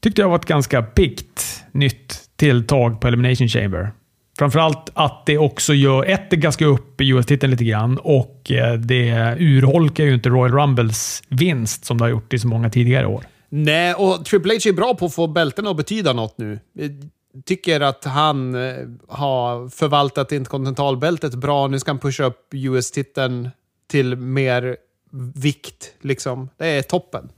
Tyckte 0.00 0.20
jag 0.20 0.28
var 0.28 0.36
ett 0.36 0.44
ganska 0.44 0.82
piggt 0.82 1.64
nytt 1.72 2.25
tilltag 2.36 3.00
på 3.00 3.08
Elimination 3.08 3.48
Chamber. 3.48 3.92
Framförallt 4.38 4.90
att 4.94 5.26
det 5.26 5.38
också 5.38 5.74
gör 5.74 6.04
ett, 6.04 6.30
det 6.30 6.36
gaskar 6.36 6.66
upp 6.66 7.00
US-titeln 7.00 7.50
lite 7.50 7.64
grann 7.64 7.98
och 7.98 8.50
eh, 8.50 8.74
det 8.74 9.36
urholkar 9.38 10.04
ju 10.04 10.14
inte 10.14 10.28
Royal 10.28 10.52
Rumbles 10.52 11.22
vinst 11.28 11.84
som 11.84 11.98
det 11.98 12.04
har 12.04 12.08
gjort 12.08 12.32
i 12.32 12.38
så 12.38 12.48
många 12.48 12.70
tidigare 12.70 13.06
år. 13.06 13.24
Nej, 13.48 13.94
och 13.94 14.24
Triple 14.24 14.52
H 14.52 14.68
är 14.68 14.72
bra 14.72 14.94
på 14.94 15.06
att 15.06 15.14
få 15.14 15.26
bältena 15.26 15.70
att 15.70 15.76
betyda 15.76 16.12
något 16.12 16.38
nu. 16.38 16.58
Jag 16.72 16.90
tycker 17.44 17.80
att 17.80 18.04
han 18.04 18.54
eh, 18.54 18.74
har 19.08 19.68
förvaltat 19.68 20.32
interkontinentalbältet 20.32 21.34
bra. 21.34 21.66
Nu 21.66 21.78
ska 21.78 21.90
han 21.90 21.98
pusha 21.98 22.24
upp 22.24 22.54
US-titeln 22.54 23.50
till 23.90 24.16
mer 24.16 24.76
vikt. 25.34 25.92
Liksom. 26.00 26.48
Det 26.56 26.66
är 26.66 26.82
toppen. 26.82 27.28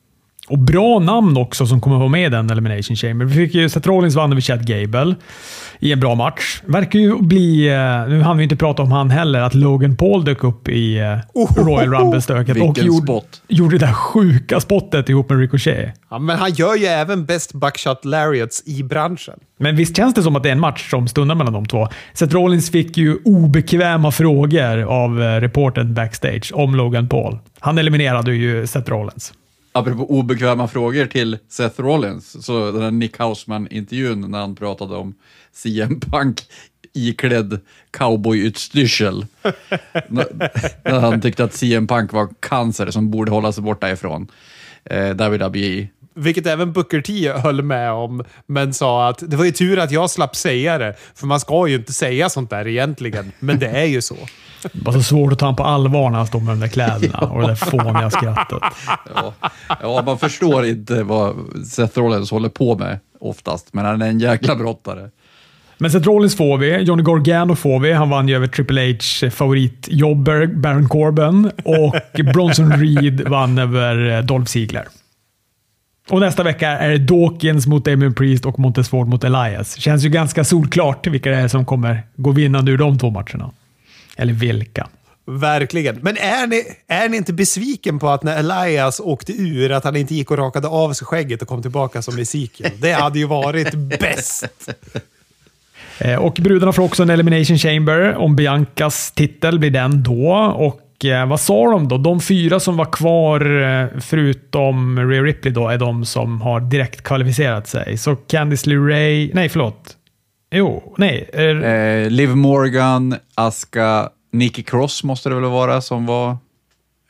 Och 0.48 0.58
bra 0.58 0.98
namn 0.98 1.36
också 1.36 1.66
som 1.66 1.80
kommer 1.80 1.96
vara 1.98 2.08
med 2.08 2.26
i 2.26 2.28
den 2.28 2.50
Elimination 2.50 2.96
Chamber. 2.96 3.24
Vi 3.26 3.34
fick 3.34 3.54
ju 3.54 3.68
Seth 3.68 3.88
Rollins 3.88 4.14
vann 4.14 4.32
över 4.32 4.40
Chad 4.40 4.66
Gable 4.66 5.14
i 5.80 5.92
en 5.92 6.00
bra 6.00 6.14
match. 6.14 6.60
Verkar 6.64 6.98
ju 6.98 7.16
bli, 7.22 7.68
eh, 7.68 8.08
nu 8.08 8.22
hann 8.22 8.36
vi 8.36 8.42
inte 8.42 8.56
prata 8.56 8.82
om 8.82 8.92
han 8.92 9.10
heller, 9.10 9.40
att 9.40 9.54
Logan 9.54 9.96
Paul 9.96 10.24
dök 10.24 10.44
upp 10.44 10.68
i 10.68 10.98
eh, 10.98 11.64
Royal 11.64 11.94
Rumble-stöket 11.94 12.56
och 12.56 12.62
Vilken 12.62 12.86
gjorde, 12.86 13.06
spot. 13.06 13.42
gjorde 13.48 13.78
det 13.78 13.86
där 13.86 13.92
sjuka 13.92 14.60
spottet 14.60 15.08
ihop 15.08 15.30
med 15.30 15.38
Ricochet. 15.38 15.94
Ja, 16.10 16.18
men 16.18 16.38
han 16.38 16.50
gör 16.52 16.76
ju 16.76 16.86
även 16.86 17.24
best 17.24 17.52
buckshot 17.54 18.04
lariats 18.04 18.62
i 18.66 18.82
branschen. 18.82 19.34
Men 19.58 19.76
visst 19.76 19.96
känns 19.96 20.14
det 20.14 20.22
som 20.22 20.36
att 20.36 20.42
det 20.42 20.48
är 20.48 20.52
en 20.52 20.60
match 20.60 20.90
som 20.90 21.08
stundar 21.08 21.34
mellan 21.34 21.52
de 21.52 21.66
två? 21.66 21.88
Seth 22.14 22.34
Rollins 22.34 22.70
fick 22.70 22.96
ju 22.96 23.18
obekväma 23.24 24.10
frågor 24.12 24.82
av 24.82 25.22
eh, 25.22 25.40
reportern 25.40 25.94
backstage 25.94 26.50
om 26.54 26.74
Logan 26.74 27.08
Paul. 27.08 27.38
Han 27.60 27.78
eliminerade 27.78 28.34
ju 28.34 28.66
Seth 28.66 28.90
Rollins. 28.90 29.32
Apropå 29.78 30.10
obekväma 30.10 30.68
frågor 30.68 31.06
till 31.06 31.38
Seth 31.48 31.80
Rollins, 31.80 32.46
så 32.46 32.72
den 32.72 32.82
här 32.82 32.90
Nick 32.90 33.18
Hausman-intervjun 33.18 34.30
när 34.30 34.38
han 34.38 34.56
pratade 34.56 34.96
om 34.96 35.14
CM 35.52 36.00
Punk 36.00 36.40
iklädd 36.94 37.60
cowboyutstyrsel. 37.90 39.26
när 40.08 40.50
när 40.84 41.00
han 41.00 41.20
tyckte 41.20 41.44
att 41.44 41.54
CM 41.54 41.86
Punk 41.86 42.12
var 42.12 42.28
cancer 42.40 42.90
som 42.90 43.10
borde 43.10 43.30
hålla 43.30 43.52
sig 43.52 43.62
borta 43.62 43.90
ifrån. 43.90 44.30
eh, 44.84 45.10
WWE. 45.10 45.86
Vilket 46.14 46.46
även 46.46 46.72
Booker 46.72 47.00
T 47.00 47.32
höll 47.32 47.62
med 47.62 47.92
om, 47.92 48.24
men 48.46 48.74
sa 48.74 49.08
att 49.08 49.30
det 49.30 49.36
var 49.36 49.44
ju 49.44 49.50
tur 49.50 49.78
att 49.78 49.90
jag 49.90 50.10
slapp 50.10 50.36
säga 50.36 50.78
det. 50.78 50.94
För 51.14 51.26
man 51.26 51.40
ska 51.40 51.68
ju 51.68 51.74
inte 51.74 51.92
säga 51.92 52.28
sånt 52.28 52.50
där 52.50 52.66
egentligen, 52.66 53.32
men 53.38 53.58
det 53.58 53.68
är 53.68 53.84
ju 53.84 54.02
så. 54.02 54.16
Det 54.62 54.70
var 54.72 54.92
så 54.92 55.02
svårt 55.02 55.32
att 55.32 55.38
ta 55.38 55.46
honom 55.46 55.56
på 55.56 55.64
allvar 55.64 56.10
när 56.10 56.18
han 56.18 56.26
stod 56.26 56.42
med 56.42 56.52
de 56.52 56.60
där 56.60 56.68
kläderna 56.68 57.18
och 57.32 57.40
det 57.40 57.46
där 57.46 57.54
fåniga 57.54 58.10
skrattet. 58.10 58.62
Ja. 59.14 59.34
ja, 59.82 60.02
man 60.06 60.18
förstår 60.18 60.66
inte 60.66 61.02
vad 61.02 61.36
Seth 61.66 61.98
Rollins 61.98 62.30
håller 62.30 62.48
på 62.48 62.78
med 62.78 62.98
oftast, 63.20 63.74
men 63.74 63.84
han 63.84 64.02
är 64.02 64.08
en 64.08 64.20
jäkla 64.20 64.56
brottare. 64.56 65.10
Men 65.78 65.90
Seth 65.90 66.06
Rollins 66.06 66.36
får 66.36 66.58
vi, 66.58 66.76
Johnny 66.76 67.02
Gargano 67.02 67.54
får 67.54 67.80
vi. 67.80 67.92
Han 67.92 68.10
vann 68.10 68.28
ju 68.28 68.36
över 68.36 68.46
Triple 68.46 68.92
H 68.92 69.30
favoritjobber 69.30 70.46
Baron 70.46 70.88
Corbin 70.88 71.50
och 71.64 71.96
Bronson 72.34 72.72
Reed 72.72 73.28
vann 73.28 73.58
över 73.58 74.22
Dolph 74.22 74.50
Ziggler. 74.50 74.84
Och 76.10 76.20
nästa 76.20 76.42
vecka 76.42 76.68
är 76.68 76.88
det 76.88 76.98
Dawkins 76.98 77.66
mot 77.66 77.84
Damien 77.84 78.14
Priest 78.14 78.46
och 78.46 78.58
Montesford 78.58 79.08
mot 79.08 79.24
Elias. 79.24 79.78
Känns 79.78 80.04
ju 80.04 80.08
ganska 80.08 80.44
solklart 80.44 81.06
vilka 81.06 81.30
det 81.30 81.36
är 81.36 81.48
som 81.48 81.64
kommer 81.64 82.02
gå 82.16 82.30
vinnande 82.30 82.72
ur 82.72 82.78
de 82.78 82.98
två 82.98 83.10
matcherna. 83.10 83.50
Eller 84.18 84.32
vilka. 84.32 84.88
Verkligen. 85.26 85.98
Men 86.02 86.16
är 86.16 86.46
ni, 86.46 86.64
är 86.86 87.08
ni 87.08 87.16
inte 87.16 87.32
besviken 87.32 87.98
på 87.98 88.08
att 88.08 88.22
när 88.22 88.38
Elias 88.38 89.00
åkte 89.00 89.32
ur, 89.32 89.72
att 89.72 89.84
han 89.84 89.96
inte 89.96 90.14
gick 90.14 90.30
och 90.30 90.38
rakade 90.38 90.68
av 90.68 90.92
sig 90.92 91.06
skägget 91.06 91.42
och 91.42 91.48
kom 91.48 91.62
tillbaka 91.62 92.02
som 92.02 92.18
Ezekiel? 92.18 92.70
Det 92.80 92.92
hade 92.92 93.18
ju 93.18 93.26
varit 93.26 93.74
bäst. 93.74 94.48
Eh, 96.00 96.14
och 96.14 96.34
brudarna 96.40 96.72
får 96.72 96.82
också 96.82 97.02
en 97.02 97.10
Elimination 97.10 97.58
Chamber. 97.58 98.16
Om 98.16 98.36
Biancas 98.36 99.12
titel 99.12 99.58
blir 99.58 99.70
den 99.70 100.02
då. 100.02 100.32
Och 100.56 101.04
eh, 101.04 101.28
vad 101.28 101.40
sa 101.40 101.70
de 101.70 101.88
då? 101.88 101.98
De 101.98 102.20
fyra 102.20 102.60
som 102.60 102.76
var 102.76 102.84
kvar, 102.84 103.62
eh, 103.62 104.00
förutom 104.00 105.10
Rhea 105.10 105.22
Ripley, 105.22 105.54
då, 105.54 105.68
är 105.68 105.78
de 105.78 106.04
som 106.04 106.40
har 106.40 106.60
direkt 106.60 107.02
kvalificerat 107.02 107.68
sig. 107.68 107.98
Så 107.98 108.16
Candice 108.16 108.66
LeRae... 108.66 109.30
Nej, 109.34 109.48
förlåt. 109.48 109.96
Jo, 110.50 110.94
nej. 110.98 111.30
Eh, 111.32 112.10
Liv 112.10 112.36
Morgan, 112.36 113.16
Aska, 113.34 114.08
Nikki 114.32 114.62
Cross 114.62 115.04
måste 115.04 115.28
det 115.28 115.34
väl 115.34 115.44
vara 115.44 115.80
som 115.80 116.06
var... 116.06 116.36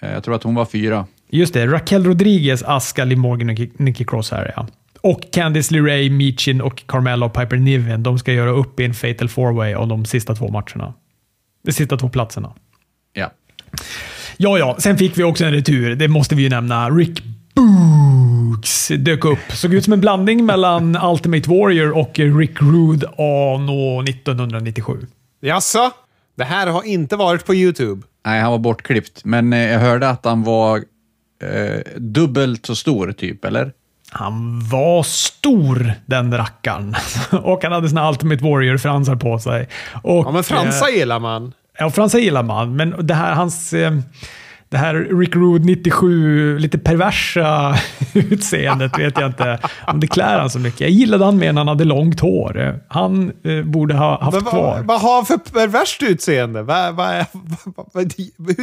Eh, 0.02 0.12
jag 0.12 0.24
tror 0.24 0.34
att 0.34 0.42
hon 0.42 0.54
var 0.54 0.64
fyra. 0.64 1.06
Just 1.30 1.54
det. 1.54 1.66
Raquel 1.66 2.04
Rodriguez, 2.04 2.62
Aska, 2.62 3.04
Liv 3.04 3.18
Morgan 3.18 3.50
och 3.50 3.80
Nikki 3.80 4.04
Cross 4.04 4.30
här, 4.30 4.52
ja. 4.56 4.66
Och 5.00 5.20
Candice 5.32 5.74
LeRae, 5.74 6.10
Michin 6.10 6.60
och 6.60 6.86
Carmelo 6.86 7.28
Piper 7.28 7.56
Niven. 7.56 8.02
De 8.02 8.18
ska 8.18 8.32
göra 8.32 8.50
upp 8.50 8.80
i 8.80 8.84
en 8.84 8.94
Fatal 8.94 9.28
Four 9.28 9.52
Way 9.52 9.74
om 9.74 9.88
de 9.88 10.04
sista 10.04 10.34
två 10.34 10.48
matcherna. 10.48 10.94
De 11.64 11.72
sista 11.72 11.96
två 11.96 12.08
platserna. 12.08 12.54
Ja. 13.12 13.30
Ja, 14.36 14.58
ja. 14.58 14.76
Sen 14.78 14.98
fick 14.98 15.18
vi 15.18 15.22
också 15.24 15.44
en 15.44 15.52
retur. 15.52 15.94
Det 15.94 16.08
måste 16.08 16.34
vi 16.34 16.42
ju 16.42 16.48
nämna. 16.48 16.90
Rick 16.90 17.22
Boogs 18.58 18.88
dök 18.88 19.24
upp. 19.24 19.38
Såg 19.52 19.74
ut 19.74 19.84
som 19.84 19.92
en 19.92 20.00
blandning 20.00 20.46
mellan 20.46 20.98
Ultimate 21.02 21.50
Warrior 21.50 21.98
och 21.98 22.18
Rick 22.18 22.62
Rude 22.62 23.06
anno 23.06 24.02
1997. 24.02 25.06
Jaså? 25.40 25.90
Det 26.36 26.44
här 26.44 26.66
har 26.66 26.82
inte 26.82 27.16
varit 27.16 27.46
på 27.46 27.54
YouTube? 27.54 28.02
Nej, 28.26 28.40
han 28.40 28.50
var 28.50 28.58
bortklippt, 28.58 29.24
men 29.24 29.52
eh, 29.52 29.58
jag 29.58 29.78
hörde 29.78 30.08
att 30.08 30.24
han 30.24 30.42
var 30.42 30.76
eh, 31.42 31.80
dubbelt 31.96 32.66
så 32.66 32.76
stor, 32.76 33.12
typ, 33.12 33.44
eller? 33.44 33.72
Han 34.10 34.68
var 34.68 35.02
stor, 35.02 35.92
den 36.06 36.36
rackaren. 36.36 36.94
och 37.42 37.62
han 37.62 37.72
hade 37.72 37.88
sina 37.88 38.08
Ultimate 38.08 38.44
Warrior-fransar 38.44 39.16
på 39.16 39.38
sig. 39.38 39.68
Och, 40.02 40.26
ja, 40.26 40.30
men 40.30 40.44
fransar 40.44 40.88
eh, 40.88 40.94
gillar 40.94 41.20
man. 41.20 41.52
Ja, 41.78 41.90
fransar 41.90 42.18
gillar 42.18 42.42
man, 42.42 42.76
men 42.76 43.06
det 43.06 43.14
här, 43.14 43.34
hans... 43.34 43.72
Eh, 43.72 43.92
det 44.70 44.76
här 44.76 44.94
Rick 44.94 45.36
Rude 45.36 45.64
97, 45.64 46.58
lite 46.58 46.78
perversa 46.78 47.74
utseendet 48.12 48.98
vet 48.98 49.20
jag 49.20 49.30
inte 49.30 49.58
om 49.86 50.00
det 50.00 50.06
klär 50.06 50.38
han 50.38 50.50
så 50.50 50.58
mycket. 50.58 50.80
Jag 50.80 50.90
gillade 50.90 51.24
han 51.24 51.38
mer 51.38 51.52
när 51.52 51.60
han 51.60 51.68
hade 51.68 51.84
långt 51.84 52.20
hår. 52.20 52.80
Han 52.88 53.32
eh, 53.44 53.62
borde 53.64 53.94
ha 53.94 54.24
haft 54.24 54.34
Men 54.34 54.44
kvar. 54.44 54.82
Vad, 54.84 55.00
har 55.00 55.14
han 55.14 55.26
för 55.26 55.36
perverst 55.36 56.02
utseende? 56.02 56.62
Vad, 56.62 56.94
vad, 56.94 57.24
vad, 57.92 58.12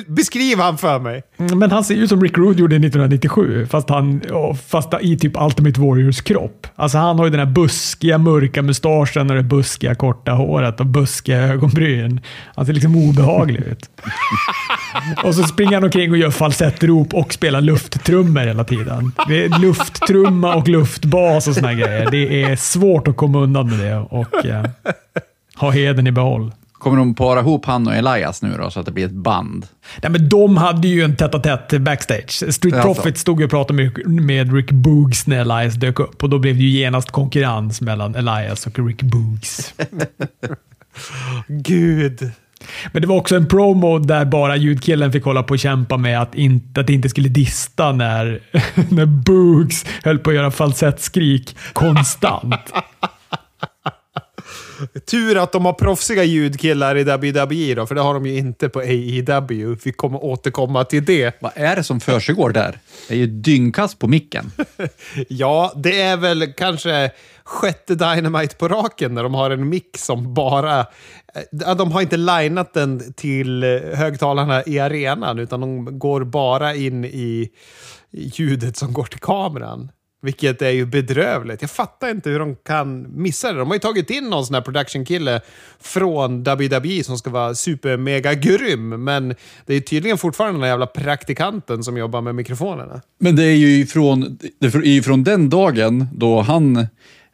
beskriv 0.08 0.60
han 0.60 0.78
för 0.78 1.00
mig. 1.00 1.24
Men 1.38 1.72
han 1.72 1.84
ser 1.84 1.96
ut 1.96 2.10
som 2.10 2.22
Rick 2.22 2.38
Rude 2.38 2.60
gjorde 2.60 2.76
1997, 2.76 3.68
fast, 3.72 3.90
han, 3.90 4.22
fast 4.68 4.94
i 5.02 5.18
typ 5.18 5.42
Ultimate 5.42 5.82
Warriors 5.82 6.22
kropp. 6.22 6.68
Alltså 6.76 6.98
han 6.98 7.18
har 7.20 7.26
ju 7.26 7.32
den 7.32 7.40
här 7.40 7.54
buskiga 7.54 8.18
mörka 8.18 8.62
mustaschen 8.62 9.30
och 9.30 9.36
det 9.36 9.44
buskiga 9.44 9.96
korta 9.96 10.32
håret 10.32 10.80
och 10.80 10.86
buskiga 10.86 11.42
ögonbryn. 11.42 12.22
Han 12.56 12.66
ser 12.66 12.74
liksom 12.74 12.96
obehaglig 12.96 13.60
ut. 13.60 13.90
och 15.24 15.36
så 15.36 15.44
springer 15.44 15.74
han 15.74 15.84
omkring 15.96 16.12
och 16.12 16.18
gör 16.18 16.32
falsettrop 16.32 17.14
och 17.14 17.34
spelar 17.34 17.62
lufttrummor 17.62 18.42
hela 18.42 18.64
tiden. 18.64 19.12
Det 19.28 19.46
är 19.46 19.60
lufttrumma 19.60 20.56
och 20.56 20.68
luftbas 20.68 21.48
och 21.48 21.56
såna 21.56 21.74
grejer. 21.74 22.12
Det 22.12 22.44
är 22.44 22.56
svårt 22.56 23.08
att 23.08 23.18
komma 23.18 23.40
undan 23.40 23.70
med 23.70 23.80
det 23.80 23.98
och 23.98 24.46
eh, 24.46 24.66
ha 25.56 25.72
heden 25.72 26.08
i 26.08 26.12
behåll. 26.12 26.52
Kommer 26.74 26.98
de 26.98 27.16
para 27.16 27.40
ihop 27.40 27.66
han 27.66 27.88
och 27.88 27.96
Elias 27.96 28.42
nu 28.42 28.56
då, 28.58 28.72
så 28.72 28.80
att 28.80 28.86
det 28.86 28.92
blir 28.92 29.06
ett 29.06 29.12
band? 29.12 29.68
Nej, 30.02 30.12
men 30.12 30.30
de 30.30 30.58
hade 30.58 30.88
ju 30.88 31.02
en 31.02 31.16
tätt 31.16 31.44
tätt 31.44 31.82
backstage. 31.82 32.54
Street. 32.54 32.82
Profits 32.82 33.22
stod 33.22 33.40
ju 33.40 33.46
och 33.46 33.52
pratade 33.52 33.84
med, 33.84 34.08
med 34.08 34.54
Rick 34.54 34.72
Boogs 34.72 35.28
när 35.28 35.40
Elias 35.40 35.74
dök 35.74 36.00
upp 36.00 36.24
och 36.24 36.30
då 36.30 36.40
blev 36.40 36.56
det 36.56 36.64
ju 36.64 36.80
genast 36.80 37.12
konkurrens 37.12 37.82
mellan 37.82 38.16
Elias 38.16 38.68
och 38.68 38.88
Rick 38.88 39.02
Boogs. 39.02 39.74
Gud. 41.48 42.32
Men 42.92 43.02
det 43.02 43.08
var 43.08 43.16
också 43.16 43.36
en 43.36 43.48
promo 43.48 44.00
där 44.00 44.26
bara 44.26 44.56
ljudkillen 44.56 45.12
fick 45.12 45.24
hålla 45.24 45.44
på 45.44 45.52
och 45.52 45.60
kämpa 45.60 45.98
med 45.98 46.22
att, 46.22 46.36
inte, 46.36 46.82
att 46.82 46.88
det 46.88 46.94
inte 46.94 47.10
skulle 47.10 47.30
dista 47.30 47.92
när, 47.92 48.40
när 48.90 49.06
Boogs 49.06 49.86
höll 50.04 50.20
på 50.20 50.30
att 50.30 50.36
göra 50.36 50.52
falsettskrik 50.52 51.56
konstant. 51.74 52.74
Tur 55.06 55.38
att 55.38 55.52
de 55.52 55.66
har 55.66 55.74
proffsiga 55.74 56.24
ljudkillar 56.24 56.98
i 56.98 57.04
WWE 57.04 57.76
då, 57.76 57.86
för 57.86 57.96
det 57.96 58.02
har 58.02 58.14
de 58.14 58.26
ju 58.26 58.38
inte 58.38 58.70
på 58.70 58.80
AEW. 58.80 59.78
Vi 59.84 59.92
kommer 59.92 60.24
återkomma 60.24 60.84
till 60.84 61.06
det. 61.06 61.42
Vad 61.42 61.52
är 61.56 61.76
det 61.76 61.84
som 61.84 62.00
försiggår 62.00 62.50
där? 62.50 62.80
Det 63.08 63.14
är 63.14 63.18
ju 63.18 63.28
dyngkast 63.28 64.00
på 64.00 64.08
micken. 64.08 64.52
Ja, 65.28 65.74
det 65.76 66.02
är 66.02 66.18
väl 66.18 66.54
kanske 66.54 67.12
sjätte 67.44 67.96
Dynamite 67.96 68.56
på 68.56 68.68
raken 68.68 69.14
när 69.14 69.24
de 69.24 69.34
har 69.34 69.52
en 69.52 69.70
mick 69.70 69.98
som 69.98 70.34
bara... 70.34 70.86
Ja, 71.52 71.74
De 71.74 71.92
har 71.92 72.02
inte 72.02 72.18
linat 72.18 72.74
den 72.74 73.14
till 73.14 73.64
eh, 73.64 73.70
högtalarna 73.94 74.64
i 74.66 74.80
arenan, 74.80 75.40
utan 75.40 75.62
de 75.62 76.00
går 76.00 76.24
bara 76.24 76.76
in 76.76 77.06
i 77.06 77.50
ljudet 78.12 78.78
som 78.78 78.94
går 78.94 79.06
till 79.06 79.20
kameran. 79.20 79.90
Vilket 80.26 80.62
är 80.62 80.70
ju 80.70 80.86
bedrövligt. 80.86 81.62
Jag 81.62 81.72
fattar 81.72 82.10
inte 82.10 82.30
hur 82.30 82.40
de 82.40 82.56
kan 82.56 83.08
missa 83.22 83.52
det. 83.52 83.60
De 83.60 83.68
har 83.68 83.76
ju 83.76 83.80
tagit 83.80 84.10
in 84.10 84.30
någon 84.30 84.46
sån 84.46 84.54
här 84.54 84.62
production-kille 84.62 85.42
från 85.80 86.44
WWE 86.44 87.04
som 87.04 87.18
ska 87.18 87.30
vara 87.30 87.56
super-mega 87.56 88.34
grym, 88.34 89.04
men 89.04 89.36
det 89.66 89.74
är 89.76 89.80
tydligen 89.80 90.18
fortfarande 90.18 90.54
den 90.54 90.62
där 90.62 90.68
jävla 90.68 90.88
praktikanten 90.88 91.84
som 91.84 91.98
jobbar 91.98 92.22
med 92.22 92.36
mikrofonerna. 92.36 93.02
Men 93.20 93.36
det 93.36 93.44
är 93.44 93.56
ju 93.56 93.68
ifrån, 93.68 94.40
det 94.60 94.68
är 94.68 94.86
ifrån 94.86 95.24
den 95.24 95.50
dagen 95.50 96.08
då 96.14 96.42
han, 96.42 96.78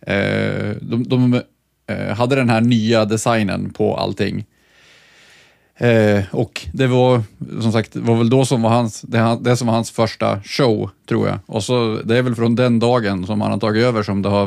eh, 0.01 0.75
de, 0.81 1.03
de 1.07 1.41
eh, 1.87 2.15
hade 2.15 2.35
den 2.35 2.49
här 2.49 2.61
nya 2.61 3.05
designen 3.05 3.73
på 3.73 3.97
allting. 3.97 4.45
Eh, 5.81 6.23
och 6.31 6.67
det 6.73 6.87
var 6.87 7.23
som 7.61 7.71
sagt, 7.71 7.95
var 7.95 8.15
väl 8.15 8.29
då 8.29 8.45
som 8.45 8.61
var 8.61 8.69
hans, 8.69 9.01
det, 9.01 9.37
det 9.41 9.57
som 9.57 9.67
var 9.67 9.73
hans 9.73 9.91
första 9.91 10.41
show, 10.43 10.89
tror 11.09 11.27
jag. 11.27 11.39
Och 11.45 11.63
så 11.63 12.01
det 12.03 12.17
är 12.17 12.21
väl 12.21 12.35
från 12.35 12.55
den 12.55 12.79
dagen 12.79 13.25
som 13.25 13.41
han 13.41 13.51
har 13.51 13.57
tagit 13.57 13.83
över 13.83 14.03
som 14.03 14.21
det 14.21 14.29
har, 14.29 14.45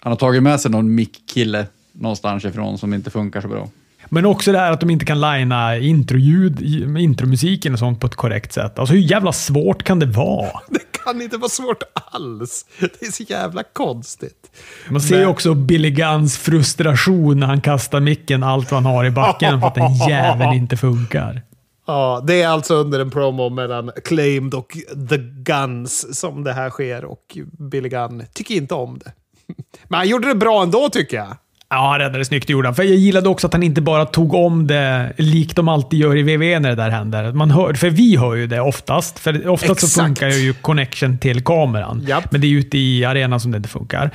han 0.00 0.12
har 0.12 0.16
tagit 0.16 0.42
med 0.42 0.60
sig 0.60 0.70
någon 0.70 0.94
mick-kille 0.94 1.66
någonstans 1.92 2.44
ifrån 2.44 2.78
som 2.78 2.94
inte 2.94 3.10
funkar 3.10 3.40
så 3.40 3.48
bra. 3.48 3.68
Men 4.08 4.26
också 4.26 4.52
det 4.52 4.58
här 4.58 4.72
att 4.72 4.80
de 4.80 4.90
inte 4.90 5.04
kan 5.04 5.20
linea 5.20 5.78
introljud, 5.78 6.62
intromusiken 6.98 7.72
och 7.72 7.78
sånt 7.78 8.00
på 8.00 8.06
ett 8.06 8.14
korrekt 8.14 8.52
sätt. 8.52 8.78
Alltså 8.78 8.94
hur 8.94 9.00
jävla 9.00 9.32
svårt 9.32 9.82
kan 9.82 9.98
det 9.98 10.06
vara? 10.06 10.50
Det 10.68 11.04
kan 11.12 11.22
inte 11.22 11.36
vara 11.36 11.48
svårt 11.48 11.82
alls. 11.94 12.64
Det 12.80 13.06
är 13.06 13.10
så 13.12 13.22
jävla 13.22 13.62
konstigt. 13.62 14.50
Man 14.88 15.00
ser 15.00 15.18
Men- 15.18 15.28
också 15.28 15.54
Billy 15.54 15.90
Guns 15.90 16.38
frustration 16.38 17.40
när 17.40 17.46
han 17.46 17.60
kastar 17.60 18.00
micken 18.00 18.42
allt 18.42 18.70
vad 18.70 18.82
han 18.82 18.92
har 18.94 19.04
i 19.04 19.10
backen 19.10 19.60
för 19.60 19.66
att 19.68 19.74
den 19.74 19.94
jäveln 20.08 20.52
inte 20.52 20.76
funkar. 20.76 21.42
Ja, 21.86 22.24
det 22.26 22.42
är 22.42 22.48
alltså 22.48 22.74
under 22.74 23.00
en 23.00 23.10
promo 23.10 23.48
mellan 23.50 23.90
Claimed 24.04 24.54
och 24.54 24.76
The 25.10 25.16
Guns 25.42 26.18
som 26.20 26.44
det 26.44 26.52
här 26.52 26.70
sker 26.70 27.04
och 27.04 27.38
Billy 27.70 27.88
Gunn 27.88 28.22
tycker 28.34 28.54
inte 28.54 28.74
om 28.74 28.98
det. 29.04 29.12
Men 29.88 29.98
han 29.98 30.08
gjorde 30.08 30.28
det 30.28 30.34
bra 30.34 30.62
ändå 30.62 30.88
tycker 30.88 31.16
jag. 31.16 31.36
Ja, 31.68 31.90
han 31.90 31.98
räddade 31.98 32.24
snyggt 32.24 32.48
gjorde 32.50 32.68
han. 32.68 32.74
För 32.74 32.82
jag 32.82 32.96
gillade 32.96 33.28
också 33.28 33.46
att 33.46 33.52
han 33.52 33.62
inte 33.62 33.80
bara 33.80 34.04
tog 34.04 34.34
om 34.34 34.66
det 34.66 35.12
likt 35.16 35.56
de 35.56 35.68
alltid 35.68 36.00
gör 36.00 36.16
i 36.16 36.22
WWE 36.22 36.58
när 36.58 36.68
det 36.68 36.74
där 36.74 36.90
händer. 36.90 37.32
Man 37.32 37.50
hör, 37.50 37.74
för 37.74 37.90
vi 37.90 38.16
hör 38.16 38.34
ju 38.34 38.46
det 38.46 38.60
oftast. 38.60 39.18
För 39.18 39.48
oftast 39.48 39.80
så 39.80 39.86
Exakt. 39.86 40.06
funkar 40.06 40.28
ju 40.28 40.52
connection 40.52 41.18
till 41.18 41.44
kameran. 41.44 42.04
Japp. 42.08 42.32
Men 42.32 42.40
det 42.40 42.46
är 42.46 42.50
ute 42.50 42.78
i 42.78 43.04
arenan 43.04 43.40
som 43.40 43.50
det 43.50 43.56
inte 43.56 43.68
funkar. 43.68 44.10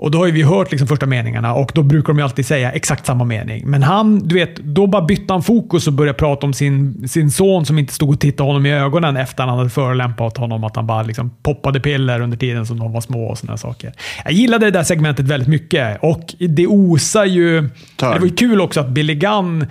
Och 0.00 0.10
då 0.10 0.18
har 0.18 0.26
ju 0.26 0.32
vi 0.32 0.42
hört 0.42 0.70
liksom 0.70 0.88
första 0.88 1.06
meningarna 1.06 1.54
och 1.54 1.72
då 1.74 1.82
brukar 1.82 2.06
de 2.12 2.18
ju 2.18 2.24
alltid 2.24 2.46
säga 2.46 2.72
exakt 2.72 3.06
samma 3.06 3.24
mening. 3.24 3.62
Men 3.66 3.82
han, 3.82 4.18
du 4.18 4.34
vet, 4.34 4.56
då 4.56 4.86
bara 4.86 5.02
bytte 5.02 5.32
han 5.32 5.42
fokus 5.42 5.86
och 5.86 5.92
började 5.92 6.18
prata 6.18 6.46
om 6.46 6.52
sin, 6.52 7.08
sin 7.08 7.30
son 7.30 7.66
som 7.66 7.78
inte 7.78 7.94
stod 7.94 8.10
och 8.10 8.20
tittade 8.20 8.48
honom 8.48 8.66
i 8.66 8.72
ögonen 8.72 9.16
efter 9.16 9.44
han 9.44 9.58
hade 9.58 9.70
förolämpat 9.70 10.36
honom. 10.36 10.64
Att 10.64 10.76
han 10.76 10.86
bara 10.86 11.02
liksom 11.02 11.30
poppade 11.42 11.80
piller 11.80 12.20
under 12.20 12.36
tiden 12.36 12.66
som 12.66 12.78
de 12.78 12.92
var 12.92 13.00
små 13.00 13.24
och 13.24 13.38
sådana 13.38 13.56
saker. 13.56 13.92
Jag 14.24 14.32
gillade 14.32 14.66
det 14.66 14.70
där 14.70 14.82
segmentet 14.82 15.26
väldigt 15.26 15.48
mycket 15.48 15.98
och 16.02 16.34
det 16.38 16.66
osar 16.66 17.24
ju... 17.24 17.60
Det 17.96 18.18
var 18.18 18.26
ju 18.26 18.34
kul 18.34 18.60
också 18.60 18.80
att 18.80 18.88
Billy 18.88 19.14
Gunn 19.14 19.66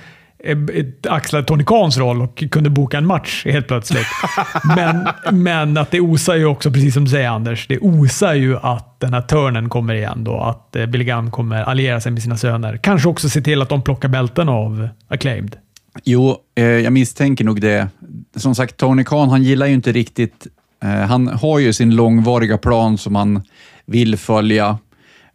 axlade 1.09 1.45
Tony 1.45 1.63
Khans 1.63 1.97
roll 1.97 2.21
och 2.21 2.43
kunde 2.51 2.69
boka 2.69 2.97
en 2.97 3.05
match 3.05 3.45
helt 3.45 3.67
plötsligt. 3.67 4.07
men, 4.75 5.07
men 5.31 5.77
att 5.77 5.91
det 5.91 5.99
osar 5.99 6.35
ju 6.35 6.45
också, 6.45 6.71
precis 6.71 6.93
som 6.93 7.03
du 7.03 7.11
säger 7.11 7.29
Anders, 7.29 7.67
det 7.67 7.79
osar 7.79 8.33
ju 8.33 8.57
att 8.57 8.99
den 8.99 9.13
här 9.13 9.21
turnen 9.21 9.69
kommer 9.69 9.93
igen 9.93 10.23
då. 10.23 10.39
Att 10.39 10.75
eh, 10.75 10.85
Billy 10.85 11.03
Gunn 11.03 11.31
kommer 11.31 11.63
alliera 11.63 12.01
sig 12.01 12.11
med 12.11 12.23
sina 12.23 12.37
söner. 12.37 12.77
Kanske 12.77 13.09
också 13.09 13.29
se 13.29 13.41
till 13.41 13.61
att 13.61 13.69
de 13.69 13.81
plockar 13.81 14.09
bälten 14.09 14.49
av 14.49 14.89
Acclaimed. 15.07 15.55
Jo, 16.03 16.37
eh, 16.55 16.63
jag 16.65 16.93
misstänker 16.93 17.45
nog 17.45 17.61
det. 17.61 17.87
Som 18.35 18.55
sagt, 18.55 18.77
Tony 18.77 19.03
Khan, 19.03 19.29
han 19.29 19.43
gillar 19.43 19.67
ju 19.67 19.73
inte 19.73 19.91
riktigt... 19.91 20.47
Eh, 20.83 20.89
han 20.89 21.27
har 21.27 21.59
ju 21.59 21.73
sin 21.73 21.95
långvariga 21.95 22.57
plan 22.57 22.97
som 22.97 23.15
han 23.15 23.43
vill 23.85 24.17
följa 24.17 24.77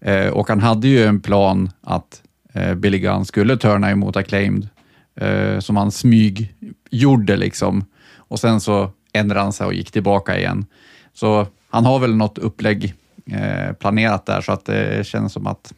eh, 0.00 0.26
och 0.26 0.48
han 0.48 0.60
hade 0.60 0.88
ju 0.88 1.04
en 1.04 1.20
plan 1.20 1.70
att 1.82 2.22
eh, 2.54 2.74
Billy 2.74 2.98
Gunn 2.98 3.24
skulle 3.24 3.56
turna 3.56 3.90
emot 3.90 4.16
Acclaimed 4.16 4.68
eh, 5.16 5.58
som 5.58 5.76
han 5.76 5.90
smyg 5.90 6.54
gjorde 6.90 7.36
liksom. 7.36 7.84
Och 8.16 8.40
sen 8.40 8.60
så 8.60 8.90
ändrade 9.12 9.40
han 9.40 9.52
sig 9.52 9.66
och 9.66 9.74
gick 9.74 9.90
tillbaka 9.90 10.38
igen. 10.38 10.66
Så 11.12 11.46
han 11.70 11.84
har 11.84 11.98
väl 11.98 12.16
något 12.16 12.38
upplägg 12.38 12.94
eh, 13.26 13.72
planerat 13.72 14.26
där 14.26 14.40
så 14.40 14.52
att 14.52 14.68
eh, 14.68 14.74
det 14.74 15.06
känns 15.06 15.32
som 15.32 15.46
att 15.46 15.72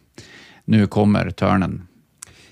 nu 0.65 0.87
kommer 0.87 1.31
törnen. 1.31 1.89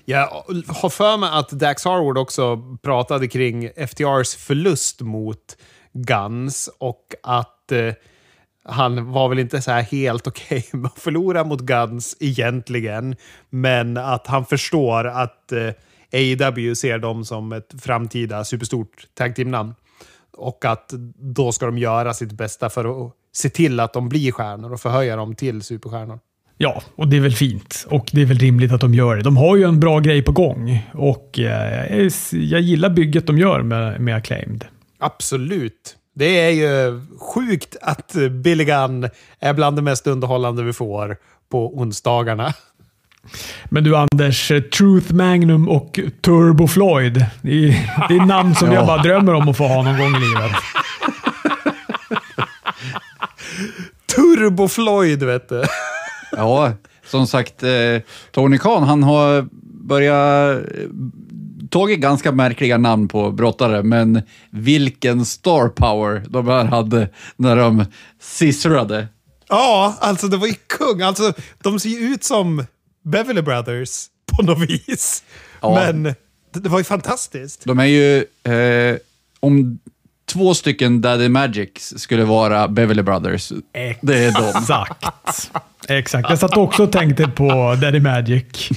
Jag 0.05 0.29
har 0.67 0.89
för 0.89 1.17
mig 1.17 1.29
att 1.33 1.49
Dax 1.49 1.85
Harwood 1.85 2.17
också 2.17 2.61
pratade 2.81 3.27
kring 3.27 3.69
FTRs 3.75 4.35
förlust 4.35 5.01
mot 5.01 5.57
Guns 5.93 6.69
och 6.77 7.13
att 7.23 7.71
eh, 7.71 7.93
han 8.65 9.11
var 9.11 9.29
väl 9.29 9.39
inte 9.39 9.61
så 9.61 9.71
här 9.71 9.81
helt 9.81 10.27
okej 10.27 10.65
med 10.71 10.85
att 10.85 10.99
förlora 10.99 11.43
mot 11.43 11.61
Guns 11.61 12.17
egentligen, 12.19 13.15
men 13.49 13.97
att 13.97 14.27
han 14.27 14.45
förstår 14.45 15.07
att 15.07 15.51
eh, 15.51 15.69
AEW 16.15 16.75
ser 16.75 16.99
dem 16.99 17.25
som 17.25 17.51
ett 17.51 17.75
framtida 17.81 18.43
superstort 18.43 19.07
tag 19.13 19.35
team-namn. 19.35 19.75
Och 20.37 20.65
att 20.65 20.93
då 21.17 21.51
ska 21.51 21.65
de 21.65 21.77
göra 21.77 22.13
sitt 22.13 22.31
bästa 22.31 22.69
för 22.69 23.05
att 23.05 23.13
se 23.33 23.49
till 23.49 23.79
att 23.79 23.93
de 23.93 24.09
blir 24.09 24.31
stjärnor 24.31 24.73
och 24.73 24.81
förhöja 24.81 25.15
dem 25.15 25.35
till 25.35 25.61
superstjärnor. 25.61 26.19
Ja, 26.57 26.81
och 26.95 27.07
det 27.07 27.17
är 27.17 27.21
väl 27.21 27.35
fint. 27.35 27.85
Och 27.89 28.09
det 28.11 28.21
är 28.21 28.25
väl 28.25 28.39
rimligt 28.39 28.71
att 28.71 28.81
de 28.81 28.93
gör 28.93 29.15
det. 29.15 29.21
De 29.21 29.37
har 29.37 29.55
ju 29.55 29.63
en 29.63 29.79
bra 29.79 29.99
grej 29.99 30.21
på 30.21 30.31
gång 30.31 30.89
och 30.93 31.39
eh, 31.39 32.09
jag 32.31 32.61
gillar 32.61 32.89
bygget 32.89 33.27
de 33.27 33.37
gör 33.37 33.61
med, 33.61 34.01
med 34.01 34.15
Acclaimed. 34.15 34.65
Absolut. 34.99 35.97
Det 36.15 36.39
är 36.39 36.49
ju 36.49 37.01
sjukt 37.19 37.75
att 37.81 38.15
Billy 38.31 38.63
Gunn 38.63 39.09
är 39.39 39.53
bland 39.53 39.75
det 39.75 39.81
mest 39.81 40.07
underhållande 40.07 40.63
vi 40.63 40.73
får 40.73 41.17
på 41.51 41.77
onsdagarna. 41.77 42.53
Men 43.65 43.83
du 43.83 43.95
Anders, 43.95 44.47
Truth 44.47 45.13
Magnum 45.13 45.69
och 45.69 45.99
Turbo 46.21 46.67
Floyd. 46.67 47.25
Det 47.41 47.51
är, 47.51 48.07
det 48.09 48.15
är 48.15 48.25
namn 48.25 48.55
som 48.55 48.71
jag 48.71 48.87
bara 48.87 49.01
drömmer 49.01 49.33
om 49.33 49.49
att 49.49 49.57
få 49.57 49.67
ha 49.67 49.83
någon 49.83 49.97
gång 49.97 50.15
i 50.15 50.19
livet. 50.19 50.51
Turbo 54.15 54.67
Floyd, 54.67 55.23
vet 55.23 55.49
du. 55.49 55.63
Ja, 56.31 56.73
som 57.05 57.27
sagt, 57.27 57.63
eh, 57.63 57.69
Tony 58.31 58.57
Khan, 58.57 58.83
han 58.83 59.03
har 59.03 59.47
börjat 59.87 60.57
eh, 60.57 60.89
tagit 61.69 61.99
ganska 61.99 62.31
märkliga 62.31 62.77
namn 62.77 63.07
på 63.07 63.31
brottare, 63.31 63.83
men 63.83 64.21
vilken 64.49 65.25
star 65.25 65.69
power 65.69 66.23
de 66.29 66.47
här 66.47 66.65
hade 66.65 67.09
när 67.37 67.55
de 67.55 67.85
sisslade. 68.21 69.07
Ja, 69.49 69.95
alltså 69.99 70.27
det 70.27 70.37
var 70.37 70.47
ju 70.47 70.53
kung. 70.53 71.01
Alltså, 71.01 71.33
de 71.63 71.79
ser 71.79 71.89
ju 71.89 71.97
ut 71.97 72.23
som 72.23 72.65
Beverly 73.05 73.41
Brothers 73.41 74.05
på 74.35 74.43
något 74.43 74.69
vis. 74.69 75.23
Ja. 75.61 75.75
Men 75.75 76.03
det, 76.03 76.59
det 76.59 76.69
var 76.69 76.77
ju 76.77 76.83
fantastiskt. 76.83 77.65
De 77.65 77.79
är 77.79 77.85
ju, 77.85 78.17
eh, 78.53 78.97
om 79.39 79.79
två 80.25 80.53
stycken 80.53 81.01
Daddy 81.01 81.29
Magics 81.29 81.93
skulle 81.97 82.23
vara 82.23 82.67
Beverly 82.67 83.01
Brothers, 83.01 83.51
det 84.01 84.25
är 84.25 84.31
de. 84.31 84.59
Exakt. 84.59 85.51
Exakt. 85.87 86.29
Jag 86.29 86.39
satt 86.39 86.57
också 86.57 86.83
och 86.83 86.91
tänkte 86.91 87.27
på 87.27 87.77
Daddy 87.81 87.99
Magic. 87.99 88.43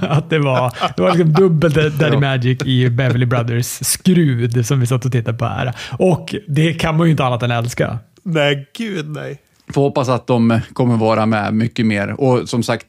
att 0.00 0.30
det 0.30 0.38
var, 0.38 0.74
det 0.96 1.02
var 1.02 1.10
liksom 1.10 1.32
dubbelt 1.32 1.98
Daddy 1.98 2.16
Magic 2.16 2.62
i 2.64 2.90
Beverly 2.90 3.26
Brothers 3.26 3.66
skrud 3.66 4.66
som 4.66 4.80
vi 4.80 4.86
satt 4.86 5.04
och 5.04 5.12
tittade 5.12 5.38
på 5.38 5.44
här. 5.44 5.74
Och 5.98 6.34
det 6.48 6.72
kan 6.72 6.96
man 6.96 7.06
ju 7.06 7.10
inte 7.10 7.24
annat 7.24 7.42
än 7.42 7.50
älska. 7.50 7.98
Nej, 8.22 8.68
gud 8.76 9.08
nej. 9.08 9.40
Får 9.74 9.82
hoppas 9.82 10.08
att 10.08 10.26
de 10.26 10.60
kommer 10.72 10.96
vara 10.96 11.26
med 11.26 11.54
mycket 11.54 11.86
mer. 11.86 12.20
Och 12.20 12.48
som 12.48 12.62
sagt, 12.62 12.86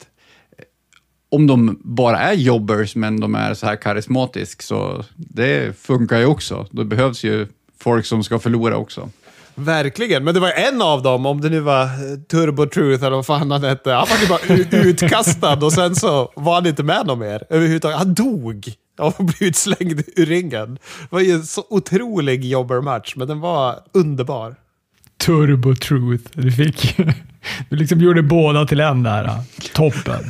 om 1.32 1.46
de 1.46 1.78
bara 1.84 2.18
är 2.18 2.34
jobbers 2.34 2.96
men 2.96 3.20
de 3.20 3.34
är 3.34 3.54
så 3.54 3.66
här 3.66 3.76
karismatisk 3.76 4.62
så 4.62 5.04
det 5.16 5.78
funkar 5.78 6.18
ju 6.18 6.26
också. 6.26 6.66
Det 6.70 6.84
behövs 6.84 7.24
ju 7.24 7.46
folk 7.78 8.06
som 8.06 8.24
ska 8.24 8.38
förlora 8.38 8.76
också. 8.76 9.10
Verkligen, 9.54 10.24
men 10.24 10.34
det 10.34 10.40
var 10.40 10.50
en 10.50 10.82
av 10.82 11.02
dem, 11.02 11.26
om 11.26 11.40
det 11.40 11.48
nu 11.48 11.60
var 11.60 11.82
eh, 11.82 12.18
Turbo 12.30 12.66
Truth 12.66 13.04
eller 13.04 13.16
vad 13.16 13.26
fan 13.26 13.50
han 13.50 13.64
hette. 13.64 13.90
Han 13.90 14.06
var 14.10 14.18
ju 14.18 14.26
bara 14.28 14.80
utkastad 14.84 15.64
och 15.64 15.72
sen 15.72 15.94
så 15.94 16.32
var 16.36 16.54
han 16.54 16.66
inte 16.66 16.82
med 16.82 17.06
någon 17.06 17.18
mer 17.18 17.44
överhuvudtaget. 17.50 17.98
Han 17.98 18.14
dog 18.14 18.74
av 18.98 19.14
att 19.18 19.38
bli 19.38 19.48
utslängd 19.48 20.02
ur 20.16 20.26
ringen. 20.26 20.74
Det 20.74 21.08
var 21.10 21.20
ju 21.20 21.32
en 21.32 21.46
så 21.46 21.64
otrolig 21.70 22.44
jobbermatch, 22.44 23.16
men 23.16 23.28
den 23.28 23.40
var 23.40 23.78
underbar. 23.92 24.54
Turbo 25.26 25.74
Truth. 25.74 26.30
Du 26.32 26.52
fick... 26.52 26.96
Du 27.68 27.76
liksom 27.76 28.00
gjorde 28.00 28.22
båda 28.22 28.66
till 28.66 28.80
en 28.80 29.02
där. 29.02 29.30
Toppen. 29.74 30.24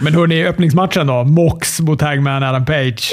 Men 0.00 0.14
hörni, 0.14 0.44
öppningsmatchen 0.44 1.06
då. 1.06 1.24
Mox 1.24 1.80
mot 1.80 2.00
Hagman 2.00 2.42
Adam 2.42 2.64
Page. 2.64 3.10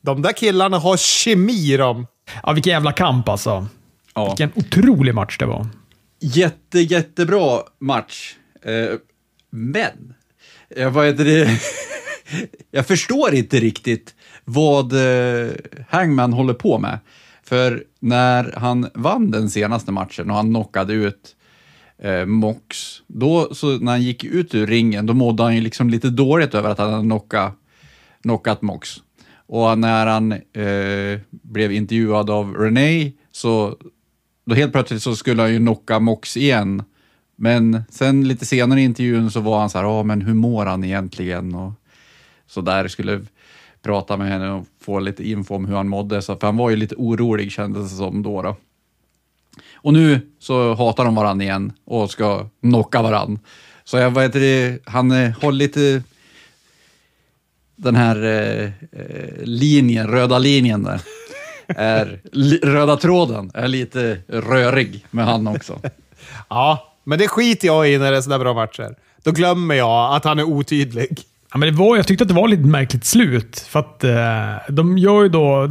De 0.00 0.22
där 0.22 0.32
killarna 0.32 0.78
har 0.78 0.96
kemi 0.96 1.76
de. 1.76 2.06
Ja, 2.42 2.52
vilken 2.52 2.72
jävla 2.72 2.92
kamp 2.92 3.28
alltså. 3.28 3.66
Ja. 4.14 4.28
Vilken 4.28 4.52
otrolig 4.54 5.14
match 5.14 5.38
det 5.38 5.46
var. 5.46 5.66
Jätte, 6.20 6.80
jättebra 6.80 7.60
match. 7.80 8.34
Eh, 8.64 8.98
men, 9.50 10.14
jag, 10.76 10.90
vad 10.90 11.06
heter 11.06 11.24
det? 11.24 11.50
jag 12.70 12.86
förstår 12.86 13.34
inte 13.34 13.60
riktigt 13.60 14.14
vad 14.44 14.92
eh, 14.92 15.50
Hangman 15.88 16.32
håller 16.32 16.54
på 16.54 16.78
med. 16.78 16.98
För 17.46 17.84
när 18.00 18.54
han 18.56 18.88
vann 18.94 19.30
den 19.30 19.50
senaste 19.50 19.92
matchen 19.92 20.30
och 20.30 20.36
han 20.36 20.48
knockade 20.48 20.92
ut 20.92 21.36
eh, 21.98 22.26
Mox, 22.26 22.76
då 23.06 23.54
så 23.54 23.78
när 23.78 23.92
han 23.92 24.02
gick 24.02 24.24
ut 24.24 24.54
ur 24.54 24.66
ringen, 24.66 25.06
då 25.06 25.14
mådde 25.14 25.42
han 25.42 25.54
ju 25.54 25.60
liksom 25.60 25.90
lite 25.90 26.10
dåligt 26.10 26.54
över 26.54 26.70
att 26.70 26.78
han 26.78 26.92
hade 26.92 27.02
knockat, 27.02 27.54
knockat 28.22 28.62
Mox. 28.62 28.96
Och 29.46 29.78
när 29.78 30.06
han 30.06 30.32
eh, 30.32 31.20
blev 31.30 31.72
intervjuad 31.72 32.30
av 32.30 32.54
Renee, 32.54 33.12
så 33.32 33.76
då 34.44 34.54
helt 34.54 34.72
plötsligt 34.72 35.02
så 35.02 35.16
skulle 35.16 35.42
han 35.42 35.52
ju 35.52 35.58
knocka 35.58 35.98
Mox 35.98 36.36
igen. 36.36 36.82
Men 37.36 37.82
sen 37.90 38.28
lite 38.28 38.46
senare 38.46 38.80
i 38.80 38.84
intervjun 38.84 39.30
så 39.30 39.40
var 39.40 39.60
han 39.60 39.70
så 39.70 39.78
här, 39.78 39.84
ja 39.84 40.02
men 40.02 40.22
hur 40.22 40.34
mår 40.34 40.66
han 40.66 40.84
egentligen? 40.84 41.54
Och 41.54 41.72
så 42.46 42.60
där 42.60 42.88
skulle 42.88 43.20
prata 43.84 44.16
med 44.16 44.28
henne 44.28 44.50
och 44.50 44.66
få 44.80 44.98
lite 44.98 45.28
info 45.28 45.54
om 45.54 45.64
hur 45.64 45.76
han 45.76 45.88
mådde. 45.88 46.22
Så, 46.22 46.36
för 46.36 46.46
han 46.46 46.56
var 46.56 46.70
ju 46.70 46.76
lite 46.76 46.94
orolig 46.94 47.52
kändes 47.52 47.90
det 47.90 47.96
som 47.96 48.22
då. 48.22 48.42
då. 48.42 48.56
Och 49.74 49.92
nu 49.92 50.20
så 50.38 50.74
hatar 50.74 51.04
de 51.04 51.14
varandra 51.14 51.44
igen 51.44 51.72
och 51.84 52.10
ska 52.10 52.48
knocka 52.60 53.02
varandra. 53.02 53.40
Så 53.84 53.96
jag 53.96 54.10
vet 54.10 54.32
det, 54.32 54.78
han 54.84 55.10
eh, 55.10 55.30
har 55.42 55.52
lite 55.52 56.02
den 57.76 57.96
här 57.96 58.24
eh, 58.24 58.64
eh, 58.92 59.42
linjen, 59.42 60.08
röda 60.08 60.38
linjen 60.38 60.82
där. 60.82 61.00
Är, 61.66 62.20
li, 62.32 62.58
röda 62.62 62.96
tråden 62.96 63.50
är 63.54 63.68
lite 63.68 64.18
rörig 64.28 65.06
med 65.10 65.24
han 65.24 65.46
också. 65.46 65.80
Ja, 66.48 66.92
men 67.04 67.18
det 67.18 67.28
skiter 67.28 67.66
jag 67.66 67.90
i 67.90 67.98
när 67.98 68.10
det 68.10 68.16
är 68.16 68.20
sådana 68.20 68.44
bra 68.44 68.54
matcher. 68.54 68.96
Då 69.22 69.30
glömmer 69.30 69.74
jag 69.74 70.14
att 70.14 70.24
han 70.24 70.38
är 70.38 70.44
otydlig. 70.44 71.24
Ja, 71.54 71.58
men 71.58 71.68
det 71.68 71.78
var, 71.78 71.96
jag 71.96 72.06
tyckte 72.06 72.22
att 72.22 72.28
det 72.28 72.34
var 72.34 72.48
lite 72.48 72.62
märkligt 72.62 73.04
slut. 73.04 73.66
För 73.68 73.80
att 73.80 74.04
eh, 74.04 74.74
de 74.74 74.98
gör 74.98 75.22
ju 75.22 75.28
då... 75.28 75.68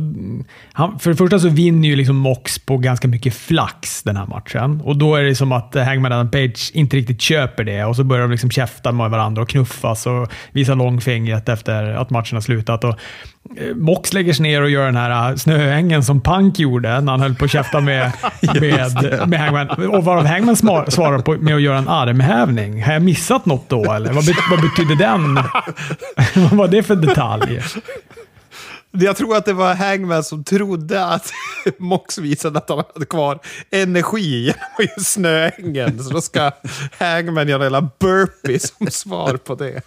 Han, 0.74 1.00
för 1.00 1.10
det 1.10 1.16
första 1.16 1.40
så 1.40 1.50
vinner 1.50 1.90
ju 1.90 1.96
liksom 1.96 2.16
Mox 2.16 2.60
på 2.60 2.78
ganska 2.78 3.08
mycket 3.08 3.36
flax 3.36 4.04
den 4.04 4.18
här 4.18 4.26
matchen. 4.26 4.82
Och 4.82 4.98
då 4.98 5.16
är 5.16 5.24
det 5.24 5.36
som 5.36 5.52
att 5.52 5.76
eh, 5.76 5.84
Hangman 5.84 6.12
Adam 6.12 6.32
Page 6.32 6.72
inte 6.74 6.98
riktigt 6.98 7.22
köper 7.22 7.64
det 7.64 7.86
och 7.86 7.96
så 7.96 8.04
börjar 8.04 8.22
de 8.22 8.32
liksom 8.32 8.52
käfta 8.52 8.92
med 8.92 9.10
varandra 9.10 9.42
och 9.42 9.50
knuffas 9.50 10.06
och 10.06 10.32
visa 10.52 10.74
långfingret 10.74 11.50
efter 11.50 11.84
att 11.84 12.10
matchen 12.10 12.36
har 12.36 12.42
slutat. 12.42 12.84
Och, 12.84 12.90
eh, 12.90 13.76
Mox 13.76 14.14
lägger 14.14 14.34
sig 14.34 14.44
ner 14.44 14.62
och 14.62 14.70
gör 14.70 14.86
den 14.86 14.96
här 14.96 15.30
eh, 15.30 15.36
snöängen 15.36 16.04
som 16.04 16.22
Punk 16.22 16.60
gjorde 16.60 17.02
när 17.02 17.12
han 17.12 17.22
höll 17.22 17.36
på 17.36 17.46
att 17.46 17.52
käfta 17.52 17.80
med, 17.80 18.12
med, 18.62 19.30
med 19.30 19.40
Hangman. 19.40 19.70
Och 19.70 20.04
varav 20.04 20.26
Hangman 20.26 20.56
svarar 20.56 21.20
på, 21.20 21.32
med 21.32 21.56
att 21.56 21.62
göra 21.62 21.78
en 21.78 21.90
armhävning. 21.90 22.84
Har 22.84 22.94
jag 22.94 23.02
missat 23.02 23.46
något 23.46 23.70
då 23.70 23.94
eller? 23.94 24.14
Vad, 24.14 24.26
bet, 24.26 24.36
vad 24.52 24.62
betyder 24.62 24.96
den? 24.96 25.40
vad 26.36 26.52
var 26.52 26.68
det 26.68 26.84
för 26.84 26.96
detalj? 26.96 27.62
Jag 28.96 29.18
tror 29.18 29.36
att 29.38 29.46
det 29.46 29.54
var 29.54 29.76
Hangman 29.76 30.24
som 30.24 30.44
trodde 30.44 31.06
att 31.06 31.32
Mox 31.78 32.18
visade 32.18 32.58
att 32.58 32.70
han 32.70 32.84
hade 32.94 33.06
kvar 33.06 33.40
energi 33.72 34.54
genom 34.80 35.04
snöängen. 35.04 36.04
Så 36.04 36.14
då 36.14 36.22
ska 36.22 36.52
Hangman 37.00 37.48
göra 37.48 37.64
jävla 37.64 37.82
burpee 38.00 38.60
som 38.60 38.88
svar 38.88 39.38
på 39.38 39.56
det. 39.56 39.82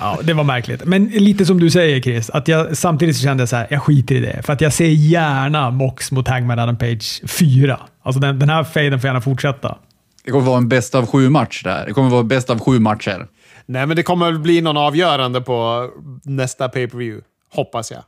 Ja, 0.00 0.18
det 0.22 0.32
var 0.32 0.44
märkligt. 0.44 0.84
Men 0.84 1.04
lite 1.04 1.46
som 1.46 1.60
du 1.60 1.70
säger 1.70 2.00
Chris, 2.00 2.30
att 2.30 2.48
jag 2.48 2.76
samtidigt 2.76 3.16
så 3.16 3.22
kände 3.22 3.40
jag 3.42 3.48
så 3.48 3.56
här, 3.56 3.66
jag 3.70 3.82
skiter 3.82 4.14
i 4.14 4.20
det. 4.20 4.42
För 4.42 4.52
att 4.52 4.60
jag 4.60 4.72
ser 4.72 4.86
gärna 4.86 5.70
Mox 5.70 6.12
mot 6.12 6.28
Hangman 6.28 6.58
Adam 6.58 6.78
Page 6.78 7.22
4. 7.26 7.80
Alltså 8.02 8.20
den, 8.20 8.38
den 8.38 8.48
här 8.48 8.64
fejden 8.64 9.00
får 9.00 9.08
gärna 9.08 9.20
fortsätta. 9.20 9.78
Det 10.24 10.30
kommer 10.30 10.44
vara 10.46 10.58
en 10.58 10.68
bäst 10.68 10.94
av 10.94 11.06
sju 11.06 11.30
match 11.30 11.62
där. 11.62 11.86
Det 11.86 11.92
kommer 11.92 12.10
vara 12.10 12.22
bäst 12.22 12.50
av 12.50 12.60
sju 12.60 12.78
matcher. 12.78 13.26
Nej, 13.66 13.86
men 13.86 13.96
det 13.96 14.02
kommer 14.02 14.26
väl 14.26 14.40
bli 14.40 14.60
någon 14.60 14.76
avgörande 14.76 15.40
på 15.40 15.88
nästa 16.24 16.68
pay-per-view. 16.68 17.24
Hoppas 17.52 17.90
jag. 17.90 18.02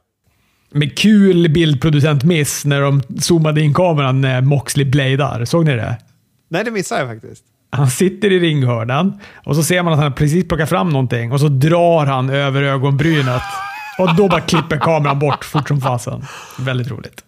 Med 0.70 0.98
kul 0.98 1.48
bildproducent-miss 1.48 2.64
när 2.64 2.80
de 2.80 3.02
zoomade 3.20 3.60
in 3.60 3.74
kameran 3.74 4.20
när 4.20 4.40
Moxley 4.40 4.84
bladar. 4.84 5.44
Såg 5.44 5.64
ni 5.64 5.76
det? 5.76 5.96
Nej, 6.48 6.64
det 6.64 6.70
missade 6.70 7.00
jag 7.00 7.10
faktiskt. 7.10 7.44
Han 7.70 7.90
sitter 7.90 8.32
i 8.32 8.40
ringhörnan 8.40 9.20
och 9.44 9.56
så 9.56 9.62
ser 9.62 9.82
man 9.82 9.92
att 9.92 9.98
han 9.98 10.12
precis 10.12 10.48
plockat 10.48 10.68
fram 10.68 10.88
någonting 10.88 11.32
och 11.32 11.40
så 11.40 11.48
drar 11.48 12.06
han 12.06 12.30
över 12.30 12.62
ögonbrynet. 12.62 13.42
Och 13.98 14.14
då 14.16 14.28
bara 14.28 14.40
klipper 14.40 14.76
kameran 14.76 15.18
bort 15.18 15.44
fort 15.44 15.68
som 15.68 15.80
fasen. 15.80 16.24
Väldigt 16.58 16.90
roligt. 16.90 17.24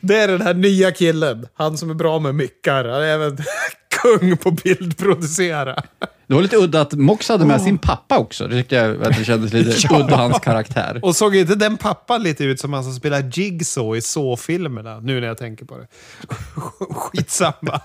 Det 0.00 0.16
är 0.16 0.28
den 0.28 0.40
här 0.40 0.54
nya 0.54 0.90
killen. 0.90 1.46
Han 1.54 1.76
som 1.78 1.90
är 1.90 1.94
bra 1.94 2.18
med 2.18 2.34
mickar. 2.34 2.84
Han 2.84 3.02
är 3.02 3.06
även 3.06 3.38
kung 4.02 4.36
på 4.36 4.50
bildproducera. 4.50 5.82
Det 6.26 6.34
var 6.34 6.42
lite 6.42 6.56
udda 6.56 6.80
att 6.80 6.92
Mox 6.92 7.28
hade 7.28 7.44
med 7.44 7.60
sin 7.60 7.78
pappa 7.78 8.18
också. 8.18 8.48
Det 8.48 8.56
tyckte 8.56 8.76
jag 8.76 9.02
att 9.02 9.18
det 9.18 9.24
kändes 9.24 9.52
lite 9.52 9.94
udda, 9.94 10.16
hans 10.16 10.38
karaktär. 10.38 11.00
Och 11.02 11.16
såg 11.16 11.36
inte 11.36 11.54
den 11.54 11.76
pappan 11.76 12.22
lite 12.22 12.44
ut 12.44 12.60
som 12.60 12.72
han 12.72 12.84
som 12.84 12.92
spelar 12.92 13.30
Jigsaw 13.32 13.98
i 13.98 14.00
Saw-filmerna? 14.00 15.00
Nu 15.00 15.20
när 15.20 15.26
jag 15.26 15.38
tänker 15.38 15.64
på 15.64 15.76
det. 15.78 15.86
Skitsamma. 16.94 17.80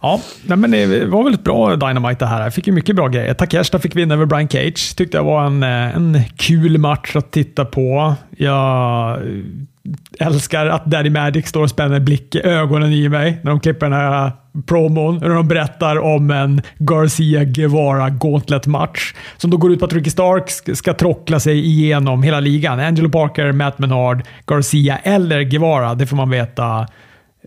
Ja, 0.00 0.20
nej, 0.46 0.58
men 0.58 0.70
det 0.70 1.06
var 1.06 1.24
väl 1.24 1.34
ett 1.34 1.44
bra 1.44 1.76
Dynamite 1.76 2.24
det 2.24 2.26
här. 2.26 2.42
Jag 2.42 2.54
fick 2.54 2.66
ju 2.66 2.72
mycket 2.72 2.96
bra 2.96 3.08
grejer. 3.08 3.34
Takeshita 3.34 3.78
fick 3.78 3.96
vinna 3.96 4.14
över 4.14 4.26
Brian 4.26 4.48
Cage. 4.48 4.96
Tyckte 4.96 5.16
jag 5.16 5.24
var 5.24 5.46
en, 5.46 5.62
eh, 5.62 5.96
en 5.96 6.20
kul 6.36 6.78
match 6.78 7.16
att 7.16 7.30
titta 7.30 7.64
på. 7.64 8.14
Jag 8.30 9.18
älskar 10.18 10.66
att 10.66 10.84
Daddy 10.84 11.10
Magic 11.10 11.46
står 11.46 11.62
och 11.62 11.70
spänner 11.70 12.00
blick, 12.00 12.34
ögonen 12.34 12.92
i 12.92 13.08
mig 13.08 13.40
när 13.42 13.50
de 13.50 13.60
klipper 13.60 13.86
den 13.86 13.98
här 13.98 14.32
promon. 14.66 15.18
När 15.18 15.28
de 15.28 15.48
berättar 15.48 15.98
om 15.98 16.30
en 16.30 16.62
Garcia 16.78 17.44
Guevara 17.44 18.10
Gauntlet-match. 18.10 19.14
Som 19.36 19.50
då 19.50 19.56
går 19.56 19.72
ut 19.72 19.78
på 19.78 19.84
att 19.84 19.92
Ricky 19.92 20.10
Stark 20.10 20.76
ska, 20.76 20.94
trockla 20.94 21.40
sig 21.40 21.66
igenom 21.66 22.22
hela 22.22 22.40
ligan. 22.40 22.80
Angelo 22.80 23.10
Parker, 23.10 23.52
Matt 23.52 23.78
Menard, 23.78 24.22
Garcia 24.46 24.98
eller 24.98 25.42
Guevara. 25.42 25.94
Det 25.94 26.06
får 26.06 26.16
man 26.16 26.30
veta 26.30 26.86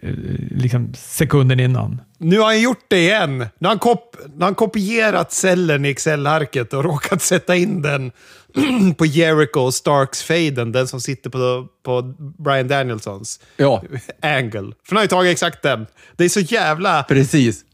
eh, 0.02 0.10
liksom 0.52 0.94
sekunden 0.94 1.60
innan. 1.60 2.02
Nu 2.18 2.40
har 2.40 2.46
han 2.46 2.62
gjort 2.62 2.86
det 2.88 3.00
igen. 3.00 3.38
Nu 3.38 3.46
har 3.62 3.70
han, 3.70 3.80
kop 3.80 4.16
nu 4.26 4.40
har 4.40 4.46
han 4.46 4.56
kopierat 4.56 5.32
cellen 5.32 5.86
i 5.86 5.90
Excel-arket 5.90 6.74
och 6.74 6.84
råkat 6.84 7.22
sätta 7.22 7.56
in 7.56 7.82
den 7.82 8.12
på 8.98 9.06
Jericho 9.06 9.72
Starks-faden. 9.72 10.72
Den 10.72 10.88
som 10.88 11.02
sitter 11.02 11.30
på, 11.30 11.68
på 11.84 12.14
Brian 12.38 12.68
Danielsons 12.68 13.40
Ja, 13.58 13.84
angle. 14.22 14.72
För 14.84 14.90
han 14.90 14.98
har 14.98 15.04
ju 15.04 15.08
tagit 15.08 15.32
exakt 15.32 15.62
den. 15.62 15.88
Det 16.16 16.26
är 16.26 16.30
så 16.30 16.40
jävla... 16.40 17.04
precis. 17.04 17.66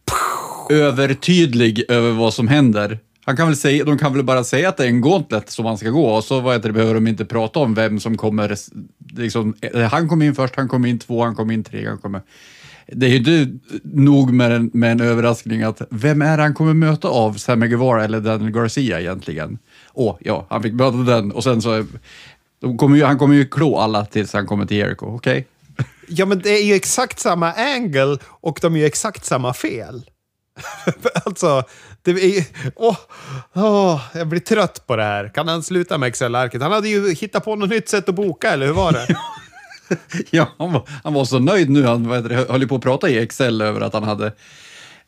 Övertydlig 0.70 1.84
över 1.90 2.12
vad 2.12 2.34
som 2.34 2.48
händer. 2.48 3.00
Han 3.28 3.38
kan 3.38 3.48
väl 3.48 3.56
säga, 3.56 3.86
de 3.86 3.98
kan 3.98 4.14
väl 4.14 4.24
bara 4.24 4.44
säga 4.44 4.70
att 4.70 4.78
det 4.78 4.84
är 4.84 4.88
en 4.88 5.02
gauntlet 5.02 5.50
som 5.50 5.64
man 5.66 5.78
ska 5.78 5.90
gå 5.90 6.06
och 6.06 6.24
så 6.24 6.40
vad 6.40 6.56
heter 6.56 6.70
det, 6.70 6.74
behöver 6.74 6.94
de 6.94 7.08
inte 7.08 7.26
prata 7.26 7.60
om 7.60 7.74
vem 7.74 8.00
som 8.00 8.18
kommer. 8.18 8.56
Liksom, 9.18 9.56
eh, 9.62 9.82
han 9.82 10.10
kom 10.10 10.22
in 10.22 10.36
först, 10.36 10.56
han 10.56 10.68
kom 10.68 10.86
in 10.86 11.00
två, 11.00 11.24
han 11.24 11.36
kom 11.36 11.52
in 11.52 11.64
tre, 11.64 11.88
han 11.88 11.98
kommer... 11.98 12.22
Det 12.88 13.06
är 13.06 13.10
ju 13.10 13.18
inte 13.18 13.60
nog 13.84 14.34
med 14.34 14.52
en, 14.52 14.70
med 14.74 14.92
en 14.92 15.02
överraskning 15.02 15.64
att 15.64 15.82
vem 15.90 16.22
är 16.22 16.38
det 16.38 16.44
han 16.44 16.54
kommer 16.54 16.74
möta 16.74 17.08
av 17.08 17.34
Sammy 17.34 17.68
Guevara 17.68 18.04
eller 18.04 18.20
Daniel 18.20 18.52
Garcia 18.52 19.00
egentligen? 19.00 19.58
Åh, 20.00 20.18
ja, 20.20 20.46
han 20.50 20.64
fick 20.64 20.74
möta 20.74 20.98
den 20.98 21.32
och 21.32 21.44
sen 21.44 21.62
så... 21.62 21.86
Kommer 22.78 22.98
ju, 22.98 23.04
han 23.04 23.18
kommer 23.18 23.36
ju 23.36 23.46
klå 23.46 23.78
alla 23.80 24.06
tills 24.06 24.34
han 24.34 24.48
kommer 24.48 24.66
till 24.66 24.78
Jericho, 24.78 25.06
okej? 25.06 25.48
Ja, 26.08 26.26
men 26.26 26.40
det 26.40 26.50
är 26.50 26.64
ju 26.64 26.74
exakt 26.74 27.20
samma 27.20 27.52
angle 27.54 28.18
och 28.24 28.60
de 28.62 28.76
är 28.76 28.80
ju 28.80 28.86
exakt 28.86 29.26
samma 29.26 29.54
fel. 29.54 30.10
alltså, 31.26 31.64
det 32.02 32.12
är... 32.12 32.46
Åh, 32.76 32.98
åh, 33.54 34.02
jag 34.14 34.28
blir 34.28 34.40
trött 34.40 34.88
på 34.88 34.96
det 34.96 35.04
här. 35.04 35.30
Kan 35.30 35.48
han 35.48 35.64
sluta 35.64 35.98
med 35.98 36.08
Excel-arket? 36.08 36.62
Han 36.62 36.72
hade 36.72 36.90
ju 36.90 37.14
hittat 37.14 37.46
på 37.46 37.56
något 37.56 37.70
nytt 37.70 37.90
sätt 37.90 38.10
att 38.10 38.16
boka, 38.16 38.52
eller 38.52 38.66
hur 38.66 38.74
var 38.74 38.92
det? 38.92 39.08
Ja, 40.30 40.48
han 40.58 40.74
var, 40.74 40.90
han 41.04 41.14
var 41.14 41.26
så 41.26 41.40
nöjd 41.40 41.70
nu. 41.70 41.84
Han 41.84 42.08
vad 42.08 42.18
heter 42.18 42.52
höll 42.52 42.62
ju 42.62 42.68
på 42.68 42.76
att 42.76 42.82
prata 42.82 43.10
i 43.10 43.18
Excel 43.18 43.62
över 43.62 43.82
att 43.82 43.94
han 43.94 44.04
hade... 44.04 44.32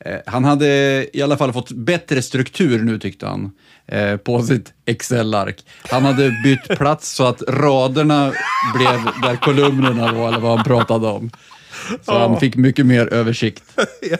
Eh, 0.06 0.20
han 0.26 0.46
hade 0.46 0.68
i 1.14 1.22
alla 1.22 1.38
fall 1.38 1.54
fått 1.54 1.72
bättre 1.72 2.22
struktur 2.22 2.84
nu 2.84 3.00
tyckte 3.00 3.28
han, 3.28 3.52
eh, 3.88 4.18
på 4.18 4.42
sitt 4.42 4.74
Excel-ark. 4.86 5.66
Han 5.90 6.06
hade 6.06 6.32
bytt 6.44 6.68
plats 6.78 7.10
så 7.10 7.26
att 7.26 7.42
raderna 7.48 8.32
blev 8.76 9.06
där 9.22 9.36
kolumnerna 9.36 10.14
var, 10.14 10.28
eller 10.28 10.40
vad 10.40 10.56
han 10.56 10.66
pratade 10.66 11.08
om. 11.08 11.32
Så 12.06 12.20
han 12.20 12.40
fick 12.40 12.56
mycket 12.56 12.86
mer 12.86 13.14
översikt. 13.14 13.64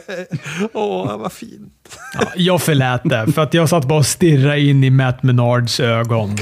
Åh, 0.72 1.16
vad 1.16 1.32
fint. 1.32 1.98
Ja, 2.14 2.32
jag 2.36 2.62
förlät 2.62 3.00
det, 3.04 3.32
för 3.32 3.42
att 3.42 3.54
jag 3.54 3.68
satt 3.68 3.84
bara 3.84 3.98
och 3.98 4.06
stirrade 4.06 4.60
in 4.60 4.84
i 4.84 4.90
Matt 4.90 5.22
Menards 5.22 5.80
ögon. 5.80 6.36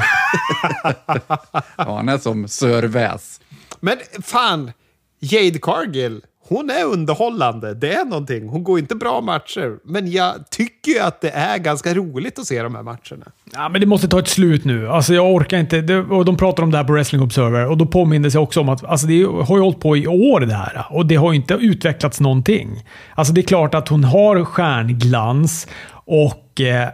Ja, 1.76 1.97
han 1.97 2.09
är 2.09 2.18
som 2.18 2.49
Sir 2.49 2.82
Väs. 2.82 3.41
Men 3.80 3.99
fan, 4.22 4.72
Jade 5.20 5.59
Cargill, 5.59 6.20
hon 6.49 6.70
är 6.70 6.84
underhållande. 6.84 7.74
Det 7.74 7.92
är 7.92 8.05
någonting. 8.05 8.49
Hon 8.49 8.64
går 8.64 8.78
inte 8.78 8.94
bra 8.94 9.20
matcher, 9.20 9.78
men 9.84 10.11
jag 10.11 10.51
tycker 10.51 10.92
ju 10.92 10.99
att 10.99 11.20
det 11.20 11.30
är 11.30 11.59
ganska 11.59 11.94
roligt 11.94 12.38
att 12.38 12.46
se 12.46 12.62
de 12.62 12.74
här 12.74 12.82
matcherna. 12.82 13.26
Ja, 13.53 13.68
men 13.68 13.80
det 13.80 13.86
måste 13.86 14.09
ta 14.09 14.18
ett 14.18 14.28
slut 14.28 14.64
nu. 14.64 14.88
Alltså, 14.88 15.14
jag 15.14 15.34
orkar 15.34 15.59
inte. 15.59 15.80
Det, 15.80 15.99
och 15.99 16.24
de 16.24 16.36
pratar 16.36 16.62
om 16.62 16.70
det 16.70 16.76
här 16.76 16.84
på 16.84 16.92
Wrestling 16.92 17.22
Observer 17.22 17.66
och 17.66 17.76
då 17.76 17.86
påminner 17.86 18.30
sig 18.30 18.40
också 18.40 18.61
om 18.61 18.68
att 18.68 18.84
alltså, 18.84 19.07
det 19.07 19.24
har 19.24 19.57
ju 19.57 19.62
hållit 19.62 19.80
på 19.80 19.96
i 19.96 20.07
år 20.07 20.40
det 20.40 20.55
här 20.55 20.86
och 20.90 21.07
det 21.07 21.16
har 21.16 21.32
ju 21.32 21.36
inte 21.36 21.55
utvecklats 21.55 22.20
någonting. 22.20 22.84
Alltså, 23.14 23.32
det 23.32 23.40
är 23.40 23.46
klart 23.46 23.74
att 23.74 23.88
hon 23.88 24.05
har 24.05 24.44
stjärnglans 24.44 25.68
och 25.92 26.61
eh, 26.61 26.88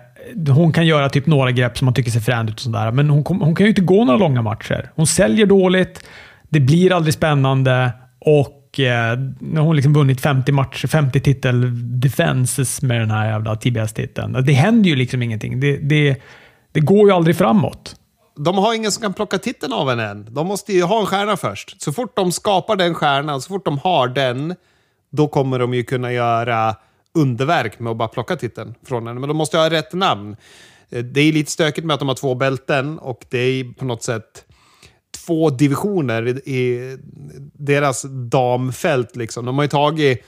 hon 0.48 0.72
kan 0.72 0.86
göra 0.86 1.08
typ 1.08 1.26
några 1.26 1.50
grepp 1.50 1.78
som 1.78 1.84
man 1.84 1.94
tycker 1.94 2.10
ser 2.10 2.20
fränt 2.20 2.50
ut 2.50 2.56
och 2.56 2.60
sådär. 2.60 2.90
Men 2.90 3.10
hon, 3.10 3.24
kom, 3.24 3.40
hon 3.40 3.54
kan 3.54 3.64
ju 3.64 3.70
inte 3.70 3.82
gå 3.82 4.04
några 4.04 4.18
långa 4.18 4.42
matcher. 4.42 4.90
Hon 4.94 5.06
säljer 5.06 5.46
dåligt. 5.46 6.04
Det 6.48 6.60
blir 6.60 6.92
aldrig 6.92 7.14
spännande 7.14 7.92
och 8.20 8.63
eh, 8.80 9.18
nu 9.40 9.60
har 9.60 9.66
hon 9.66 9.76
liksom 9.76 9.92
vunnit 9.92 10.20
50 10.20 10.52
matcher, 10.52 10.86
50 10.86 11.20
titel 11.20 11.70
defenses 12.00 12.82
med 12.82 13.00
den 13.00 13.10
här 13.10 13.26
jävla 13.26 13.56
TBS-titeln. 13.56 14.36
Alltså, 14.36 14.46
det 14.46 14.52
händer 14.52 14.90
ju 14.90 14.96
liksom 14.96 15.22
ingenting. 15.22 15.60
Det, 15.60 15.76
det, 15.76 16.22
det 16.72 16.80
går 16.80 17.08
ju 17.08 17.14
aldrig 17.14 17.36
framåt. 17.36 17.96
De 18.36 18.58
har 18.58 18.74
ingen 18.74 18.92
som 18.92 19.02
kan 19.02 19.14
plocka 19.14 19.38
titeln 19.38 19.72
av 19.72 19.88
henne 19.88 20.04
än. 20.06 20.34
De 20.34 20.46
måste 20.46 20.72
ju 20.72 20.82
ha 20.82 21.00
en 21.00 21.06
stjärna 21.06 21.36
först. 21.36 21.82
Så 21.82 21.92
fort 21.92 22.16
de 22.16 22.32
skapar 22.32 22.76
den 22.76 22.94
stjärnan, 22.94 23.40
så 23.40 23.48
fort 23.48 23.64
de 23.64 23.78
har 23.78 24.08
den, 24.08 24.54
då 25.10 25.28
kommer 25.28 25.58
de 25.58 25.74
ju 25.74 25.84
kunna 25.84 26.12
göra 26.12 26.76
underverk 27.14 27.78
med 27.78 27.90
att 27.90 27.96
bara 27.96 28.08
plocka 28.08 28.36
titeln 28.36 28.74
från 28.86 29.06
henne. 29.06 29.20
Men 29.20 29.28
de 29.28 29.36
måste 29.36 29.58
ha 29.58 29.70
rätt 29.70 29.92
namn. 29.92 30.36
Eh, 30.90 31.04
det 31.04 31.20
är 31.20 31.32
lite 31.32 31.50
stökigt 31.50 31.86
med 31.86 31.94
att 31.94 32.00
de 32.00 32.08
har 32.08 32.14
två 32.14 32.34
bälten 32.34 32.98
och 32.98 33.24
det 33.28 33.38
är 33.38 33.72
på 33.72 33.84
något 33.84 34.02
sätt 34.02 34.44
två 35.26 35.50
divisioner 35.50 36.28
i, 36.28 36.30
i 36.30 36.96
deras 37.52 38.02
damfält. 38.30 39.16
Liksom. 39.16 39.44
De 39.44 39.56
har 39.56 39.64
ju 39.64 39.68
tagit 39.68 40.24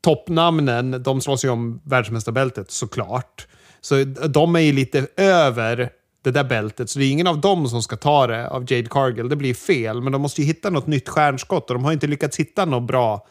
toppnamnen, 0.00 1.02
de 1.02 1.20
slåss 1.20 1.44
ju 1.44 1.48
om 1.48 1.80
världsmästarbältet 1.84 2.70
såklart. 2.70 3.46
Så 3.80 4.04
de 4.28 4.56
är 4.56 4.60
ju 4.60 4.72
lite 4.72 5.06
över 5.16 5.90
det 6.22 6.30
där 6.30 6.44
bältet, 6.44 6.90
så 6.90 6.98
det 6.98 7.04
är 7.04 7.10
ingen 7.10 7.26
av 7.26 7.40
dem 7.40 7.68
som 7.68 7.82
ska 7.82 7.96
ta 7.96 8.26
det 8.26 8.48
av 8.48 8.72
Jade 8.72 8.88
Cargill. 8.88 9.28
Det 9.28 9.36
blir 9.36 9.54
fel, 9.54 10.02
men 10.02 10.12
de 10.12 10.22
måste 10.22 10.40
ju 10.40 10.46
hitta 10.46 10.70
något 10.70 10.86
nytt 10.86 11.08
stjärnskott 11.08 11.70
och 11.70 11.74
de 11.74 11.84
har 11.84 11.92
inte 11.92 12.06
lyckats 12.06 12.36
hitta 12.36 12.64
någon 12.64 12.86
bra 12.86 13.26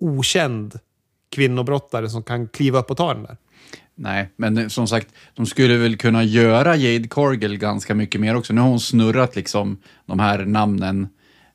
okänd 0.00 0.78
kvinnobrottare 1.30 2.08
som 2.08 2.22
kan 2.22 2.48
kliva 2.48 2.78
upp 2.78 2.90
och 2.90 2.96
ta 2.96 3.14
den 3.14 3.22
där. 3.22 3.36
Nej, 4.02 4.28
men 4.36 4.70
som 4.70 4.86
sagt, 4.88 5.08
de 5.34 5.46
skulle 5.46 5.76
väl 5.76 5.96
kunna 5.96 6.22
göra 6.24 6.76
Jade 6.76 7.08
Cargill 7.08 7.58
ganska 7.58 7.94
mycket 7.94 8.20
mer 8.20 8.36
också. 8.36 8.52
Nu 8.52 8.60
har 8.60 8.68
hon 8.68 8.80
snurrat 8.80 9.36
liksom 9.36 9.78
de 10.06 10.20
här 10.20 10.38
namnen 10.44 11.08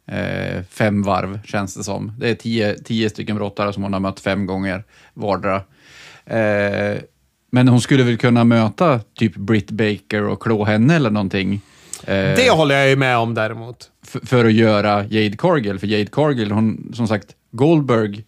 eh, 0.07 0.63
fem 0.69 1.03
varv, 1.03 1.39
känns 1.45 1.75
det 1.75 1.83
som. 1.83 2.11
Det 2.19 2.29
är 2.29 2.35
tio, 2.35 2.73
tio 2.73 3.09
stycken 3.09 3.35
brottare 3.35 3.73
som 3.73 3.83
hon 3.83 3.93
har 3.93 3.99
mött 3.99 4.19
fem 4.19 4.45
gånger 4.45 4.83
vardera. 5.13 5.55
Eh, 6.25 6.97
men 7.51 7.67
hon 7.67 7.81
skulle 7.81 8.03
väl 8.03 8.17
kunna 8.17 8.43
möta 8.43 8.99
typ 8.99 9.35
Britt 9.35 9.71
Baker 9.71 10.23
och 10.23 10.41
klå 10.41 10.65
henne 10.65 10.95
eller 10.95 11.09
någonting. 11.09 11.61
Eh, 12.03 12.35
Det 12.35 12.49
håller 12.51 12.75
jag 12.75 12.89
ju 12.89 12.95
med 12.95 13.17
om 13.17 13.33
däremot. 13.33 13.89
f- 14.03 14.21
för 14.23 14.45
att 14.45 14.53
göra 14.53 15.05
Jade 15.05 15.37
Cargill. 15.37 15.79
För 15.79 15.87
Jade 15.87 16.05
Cargill, 16.11 16.51
hon, 16.51 16.91
som 16.95 17.07
sagt, 17.07 17.27
Goldberg, 17.51 18.23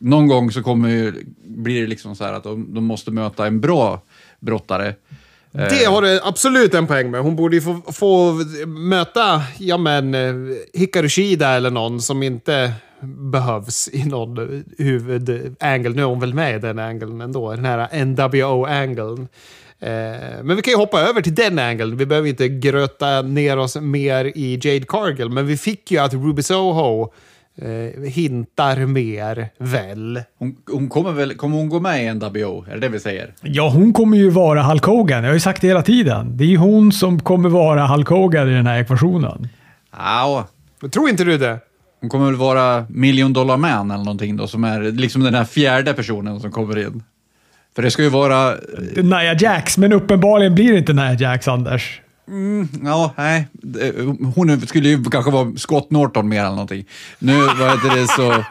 någon 0.00 0.28
gång 0.28 0.50
så 0.50 0.62
kommer 0.62 0.88
ju, 0.88 1.12
blir 1.44 1.80
det 1.80 1.86
liksom 1.86 2.16
så 2.16 2.24
här 2.24 2.32
att 2.32 2.44
de, 2.44 2.74
de 2.74 2.84
måste 2.84 3.10
möta 3.10 3.46
en 3.46 3.60
bra 3.60 4.02
brottare. 4.40 4.94
Det 5.52 5.84
har 5.84 6.02
du 6.02 6.20
absolut 6.22 6.74
en 6.74 6.86
poäng 6.86 7.10
med. 7.10 7.20
Hon 7.20 7.36
borde 7.36 7.56
ju 7.56 7.62
få, 7.62 7.82
få 7.92 8.32
möta 8.66 9.42
ja, 9.58 9.76
men, 9.76 10.14
eh, 10.14 10.34
Hikaru 10.72 11.08
Shida 11.08 11.48
eller 11.48 11.70
någon 11.70 12.00
som 12.00 12.22
inte 12.22 12.72
behövs 13.02 13.88
i 13.92 14.04
någon 14.04 14.64
huvudangle. 14.78 15.90
Nu 15.90 16.02
är 16.02 16.06
hon 16.06 16.20
väl 16.20 16.34
med 16.34 16.56
i 16.56 16.58
den 16.58 16.78
angeln 16.78 17.20
ändå, 17.20 17.50
den 17.50 17.64
här 17.64 18.04
NWO-angeln. 18.04 19.28
Eh, 19.80 20.42
men 20.42 20.56
vi 20.56 20.62
kan 20.62 20.72
ju 20.72 20.76
hoppa 20.76 21.00
över 21.00 21.22
till 21.22 21.34
den 21.34 21.58
angeln. 21.58 21.96
Vi 21.96 22.06
behöver 22.06 22.28
inte 22.28 22.48
gröta 22.48 23.22
ner 23.22 23.58
oss 23.58 23.76
mer 23.76 24.24
i 24.24 24.60
Jade 24.62 24.86
Cargill, 24.88 25.30
men 25.30 25.46
vi 25.46 25.56
fick 25.56 25.90
ju 25.90 25.98
att 25.98 26.14
Ruby 26.14 26.42
Soho 26.42 27.12
eh, 27.62 28.10
hintar 28.10 28.86
mer, 28.86 29.48
väl? 29.58 30.22
Hon, 30.38 30.56
hon 30.72 30.88
kommer 30.88 31.12
väl, 31.12 31.34
kommer 31.34 31.56
hon 31.56 31.68
gå 31.68 31.80
med 31.80 32.04
i 32.04 32.14
NWO? 32.14 32.64
Är 32.68 32.74
det 32.74 32.80
det 32.80 32.88
vi 32.88 33.00
säger? 33.00 33.34
Ja, 33.42 33.68
hon 33.68 33.92
kommer 33.92 34.16
ju 34.16 34.30
vara 34.30 34.62
Hulk 34.62 34.84
Hogan. 34.84 35.22
Jag 35.22 35.30
har 35.30 35.34
ju 35.34 35.40
sagt 35.40 35.60
det 35.60 35.66
hela 35.68 35.82
tiden. 35.82 36.36
Det 36.36 36.54
är 36.54 36.56
hon 36.56 36.92
som 36.92 37.20
kommer 37.20 37.48
vara 37.48 37.86
Hulk 37.86 38.08
Hogan 38.08 38.48
i 38.48 38.54
den 38.54 38.66
här 38.66 38.80
ekvationen. 38.80 39.48
Ja, 39.96 40.48
Men 40.80 40.90
tror 40.90 41.08
inte 41.08 41.24
du 41.24 41.38
det? 41.38 41.58
hon 42.00 42.10
kommer 42.10 42.26
väl 42.26 42.36
vara 42.36 42.86
Million 42.88 43.32
Dollar 43.32 43.56
Man 43.56 43.90
eller 43.90 44.04
någonting 44.04 44.36
då, 44.36 44.46
som 44.46 44.64
är 44.64 44.80
liksom 44.80 45.22
den 45.22 45.34
här 45.34 45.44
fjärde 45.44 45.92
personen 45.94 46.40
som 46.40 46.50
kommer 46.50 46.78
in. 46.78 47.02
För 47.74 47.82
det 47.82 47.90
ska 47.90 48.02
ju 48.02 48.08
vara... 48.08 48.36
Är 48.96 49.02
Nia 49.02 49.34
Jax, 49.34 49.78
men 49.78 49.92
uppenbarligen 49.92 50.54
blir 50.54 50.72
det 50.72 50.78
inte 50.78 50.92
Nia 50.92 51.12
Jax, 51.14 51.48
Anders. 51.48 52.00
Ja, 52.84 53.14
nej. 53.16 53.48
Hon 54.34 54.60
skulle 54.60 54.88
ju 54.88 55.04
kanske 55.04 55.30
vara 55.30 55.52
Scott 55.56 55.90
Norton 55.90 56.28
mer 56.28 56.40
eller 56.40 56.50
någonting. 56.50 56.84
Nu 57.18 57.34
vad 57.34 57.70
heter 57.70 57.96
det 57.96 58.06
så... 58.06 58.44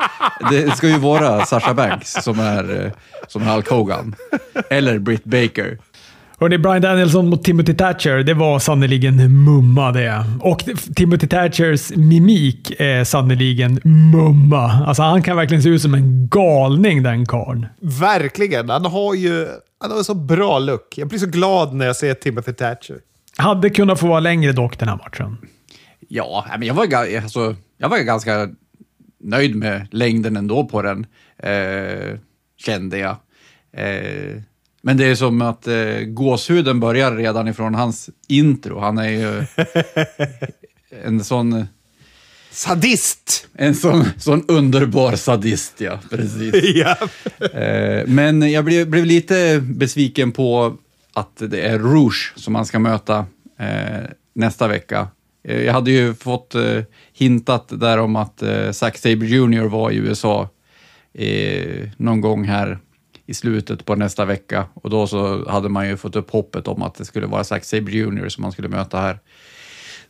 Det 0.50 0.78
ska 0.78 0.88
ju 0.88 0.98
vara 0.98 1.46
Sasha 1.46 1.74
Banks 1.74 2.14
som 2.14 2.40
är, 2.40 2.86
eh, 2.86 2.92
som 3.28 3.42
är 3.42 3.54
Hulk 3.54 3.70
Hogan. 3.70 4.16
Eller 4.70 5.00
Britt 5.00 5.24
Baker. 5.24 5.78
Hörrni, 6.40 6.58
Brian 6.58 6.82
Danielson 6.82 7.30
mot 7.30 7.44
Timothy 7.44 7.74
Thatcher, 7.74 8.24
det 8.24 8.34
var 8.34 8.60
sannerligen 8.60 9.44
mumma 9.46 9.92
det. 9.92 10.24
Och 10.42 10.64
Timothy 10.96 11.28
Thatchers 11.28 11.92
mimik 11.96 12.74
är 12.80 13.04
sannerligen 13.04 13.80
mumma. 13.84 14.84
Alltså 14.88 15.04
han 15.04 15.24
kan 15.24 15.38
verkligen 15.38 15.64
se 15.64 15.70
ut 15.70 15.82
som 15.82 15.94
en 15.94 16.28
galning 16.28 17.04
den 17.04 17.26
karln. 17.26 17.66
Verkligen. 17.82 18.70
Han 18.70 18.86
har 18.86 19.16
ju 19.16 19.48
han 19.82 19.92
har 19.92 20.04
så 20.04 20.14
bra 20.14 20.60
look. 20.60 20.98
Jag 20.98 21.08
blir 21.08 21.20
så 21.20 21.26
glad 21.26 21.74
när 21.74 21.86
jag 21.86 21.96
ser 21.96 22.14
Timothy 22.14 22.54
Thatcher. 22.54 22.98
Hade 23.40 23.70
kunnat 23.70 24.00
få 24.00 24.08
vara 24.08 24.20
längre 24.20 24.52
dock 24.52 24.80
den 24.80 24.88
här 24.88 24.98
matchen. 24.98 25.38
Ja, 26.08 26.46
men 26.50 26.68
jag 26.68 26.74
var, 26.74 26.94
alltså, 26.96 27.56
jag 27.78 27.90
var 27.90 27.98
ganska 27.98 28.50
nöjd 29.20 29.56
med 29.56 29.88
längden 29.92 30.38
ändå 30.38 30.66
på 30.66 30.82
den, 30.82 31.06
eh, 31.38 32.20
kände 32.58 32.98
jag. 32.98 33.18
Eh, 33.74 34.42
men 34.82 34.98
det 34.98 35.06
är 35.06 35.16
som 35.16 35.42
att 35.42 35.68
eh, 35.68 36.00
gåshuden 36.08 36.80
börjar 36.80 37.16
redan 37.16 37.48
ifrån 37.48 37.76
hans 37.76 38.10
intro. 38.28 38.80
Han 38.80 38.98
är 38.98 39.10
ju 39.10 39.46
en 41.06 41.24
sån, 41.24 41.68
Sadist! 42.52 43.48
en 43.54 43.76
sån, 43.76 44.06
sån 44.18 44.46
underbar 44.48 45.16
sadist, 45.16 45.74
ja. 45.78 46.00
Precis. 46.10 46.54
ja. 46.76 46.98
Eh, 47.60 48.08
men 48.08 48.52
jag 48.52 48.66
blev, 48.66 48.88
blev 48.88 49.06
lite 49.06 49.64
besviken 49.64 50.32
på 50.32 50.78
att 51.14 51.38
det 51.38 51.62
är 51.62 51.80
Rouge 51.80 52.34
som 52.36 52.54
man 52.54 52.66
ska 52.66 52.80
möta 52.80 53.26
eh, 53.58 54.10
nästa 54.34 54.68
vecka. 54.68 55.08
Eh, 55.44 55.62
jag 55.62 55.74
hade 55.74 55.92
ju 55.92 56.14
fått 56.14 56.56
eh, 56.56 56.82
hintat 57.14 57.66
där 57.80 57.98
om 57.98 58.16
att 58.16 58.42
eh, 58.42 58.72
Zack 58.72 58.98
Sabre 58.98 59.28
Jr 59.28 59.68
var 59.68 59.92
i 59.92 59.96
USA 59.96 60.50
eh, 61.14 61.90
någon 61.98 62.22
gång 62.22 62.44
här 62.44 62.80
i 63.26 63.34
slutet 63.34 63.86
på 63.86 63.96
nästa 63.96 64.26
vecka 64.26 64.66
och 64.74 64.90
då 64.90 65.08
så 65.08 65.50
hade 65.50 65.70
man 65.70 65.88
ju 65.88 65.98
fått 65.98 66.16
upp 66.16 66.32
hoppet 66.32 66.68
om 66.68 66.82
att 66.84 66.96
det 66.96 67.06
skulle 67.06 67.28
vara 67.28 67.44
Zack 67.44 67.64
Sabre 67.64 67.92
Jr 67.92 68.30
som 68.30 68.42
man 68.42 68.52
skulle 68.52 68.68
möta 68.68 69.02
här 69.02 69.20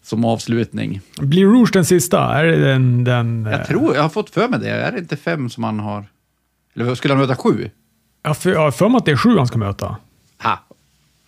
som 0.01 0.25
avslutning. 0.25 1.01
Blir 1.17 1.45
Rouge 1.45 1.69
den 1.73 1.85
sista? 1.85 2.19
Är 2.19 2.43
det 2.43 2.57
den... 2.57 3.03
den 3.03 3.45
Jag 3.45 3.67
tror, 3.67 3.95
jag 3.95 4.01
har 4.01 4.09
fått 4.09 4.29
för 4.29 4.47
mig 4.47 4.59
det. 4.59 4.69
Är 4.69 4.91
det 4.91 4.99
inte 4.99 5.17
fem 5.17 5.49
som 5.49 5.61
man 5.61 5.79
har? 5.79 6.05
Eller 6.75 6.95
skulle 6.95 7.13
han 7.13 7.21
möta 7.21 7.35
sju? 7.35 7.69
Jag 8.23 8.37
för, 8.37 8.55
har 8.55 8.71
för 8.71 8.89
mig 8.89 8.97
att 8.97 9.05
det 9.05 9.11
är 9.11 9.17
sju 9.17 9.37
han 9.37 9.47
ska 9.47 9.57
möta. 9.57 9.97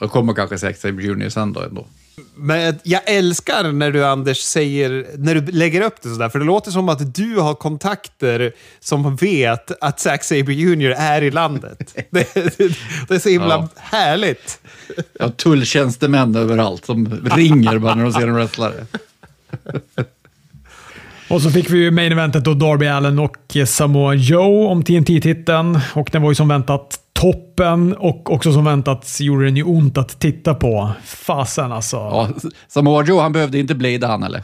Då 0.01 0.07
kommer 0.07 0.33
kanske 0.33 0.57
Sabre 0.57 1.03
Jr 1.03 1.29
sen 1.29 1.53
då 1.53 1.61
ändå. 1.61 1.87
Men 2.35 2.79
jag 2.83 3.01
älskar 3.05 3.71
när 3.71 3.91
du, 3.91 4.05
Anders, 4.05 4.37
säger, 4.37 5.05
när 5.17 5.35
du 5.35 5.51
lägger 5.51 5.81
upp 5.81 5.95
det 6.01 6.09
sådär. 6.09 6.29
För 6.29 6.39
det 6.39 6.45
låter 6.45 6.71
som 6.71 6.89
att 6.89 7.15
du 7.15 7.35
har 7.39 7.53
kontakter 7.53 8.53
som 8.79 9.15
vet 9.15 9.71
att 9.83 9.99
Zack 9.99 10.23
Sabre 10.23 10.53
Jr 10.53 10.91
är 10.97 11.21
i 11.21 11.31
landet. 11.31 11.95
Det, 12.09 12.33
det, 12.33 12.77
det 13.07 13.15
är 13.15 13.19
så 13.19 13.29
himla 13.29 13.55
Ja. 13.55 13.67
härligt. 13.75 14.59
Jag 15.19 15.25
har 15.25 15.31
tulltjänstemän 15.31 16.35
överallt 16.35 16.85
som 16.85 17.21
ringer 17.35 17.77
bara 17.77 17.95
när 17.95 18.03
de 18.03 18.13
ser 18.13 18.27
en 18.27 18.33
wrestlare. 18.35 18.85
Och 21.29 21.41
så 21.41 21.51
fick 21.51 21.69
vi 21.69 21.77
ju 21.77 21.91
main 21.91 22.11
eventet 22.11 22.43
då 22.43 22.53
Darby 22.53 22.87
Allen 22.87 23.19
och 23.19 23.37
Samoa 23.67 24.13
Joe 24.13 24.67
om 24.67 24.83
TNT-titeln. 24.83 25.79
Och 25.93 26.09
den 26.11 26.21
var 26.21 26.31
ju 26.31 26.35
som 26.35 26.47
väntat 26.47 26.99
toppen 27.21 27.93
och 27.93 28.33
också 28.33 28.53
som 28.53 28.65
väntat 28.65 29.17
gjorde 29.19 29.45
den 29.45 29.57
ju 29.57 29.63
ont 29.63 29.97
att 29.97 30.19
titta 30.19 30.53
på. 30.53 30.91
Fasen 31.05 31.71
alltså. 31.71 31.95
Ja, 31.95 32.29
Samoa 32.67 33.21
han 33.21 33.33
behövde 33.33 33.59
inte 33.59 33.75
blada 33.75 34.07
han 34.07 34.23
eller? 34.23 34.43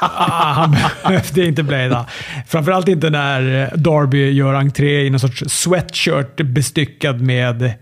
Ah, 0.00 0.52
han 0.52 0.70
behövde 1.08 1.46
inte 1.46 1.62
blada. 1.62 2.06
Framförallt 2.46 2.88
inte 2.88 3.10
när 3.10 3.70
Darby 3.76 4.30
gör 4.30 4.54
entré 4.54 5.06
i 5.06 5.10
någon 5.10 5.20
sorts 5.20 5.44
sweatshirt 5.46 6.36
bestyckad 6.36 7.20
med 7.20 7.72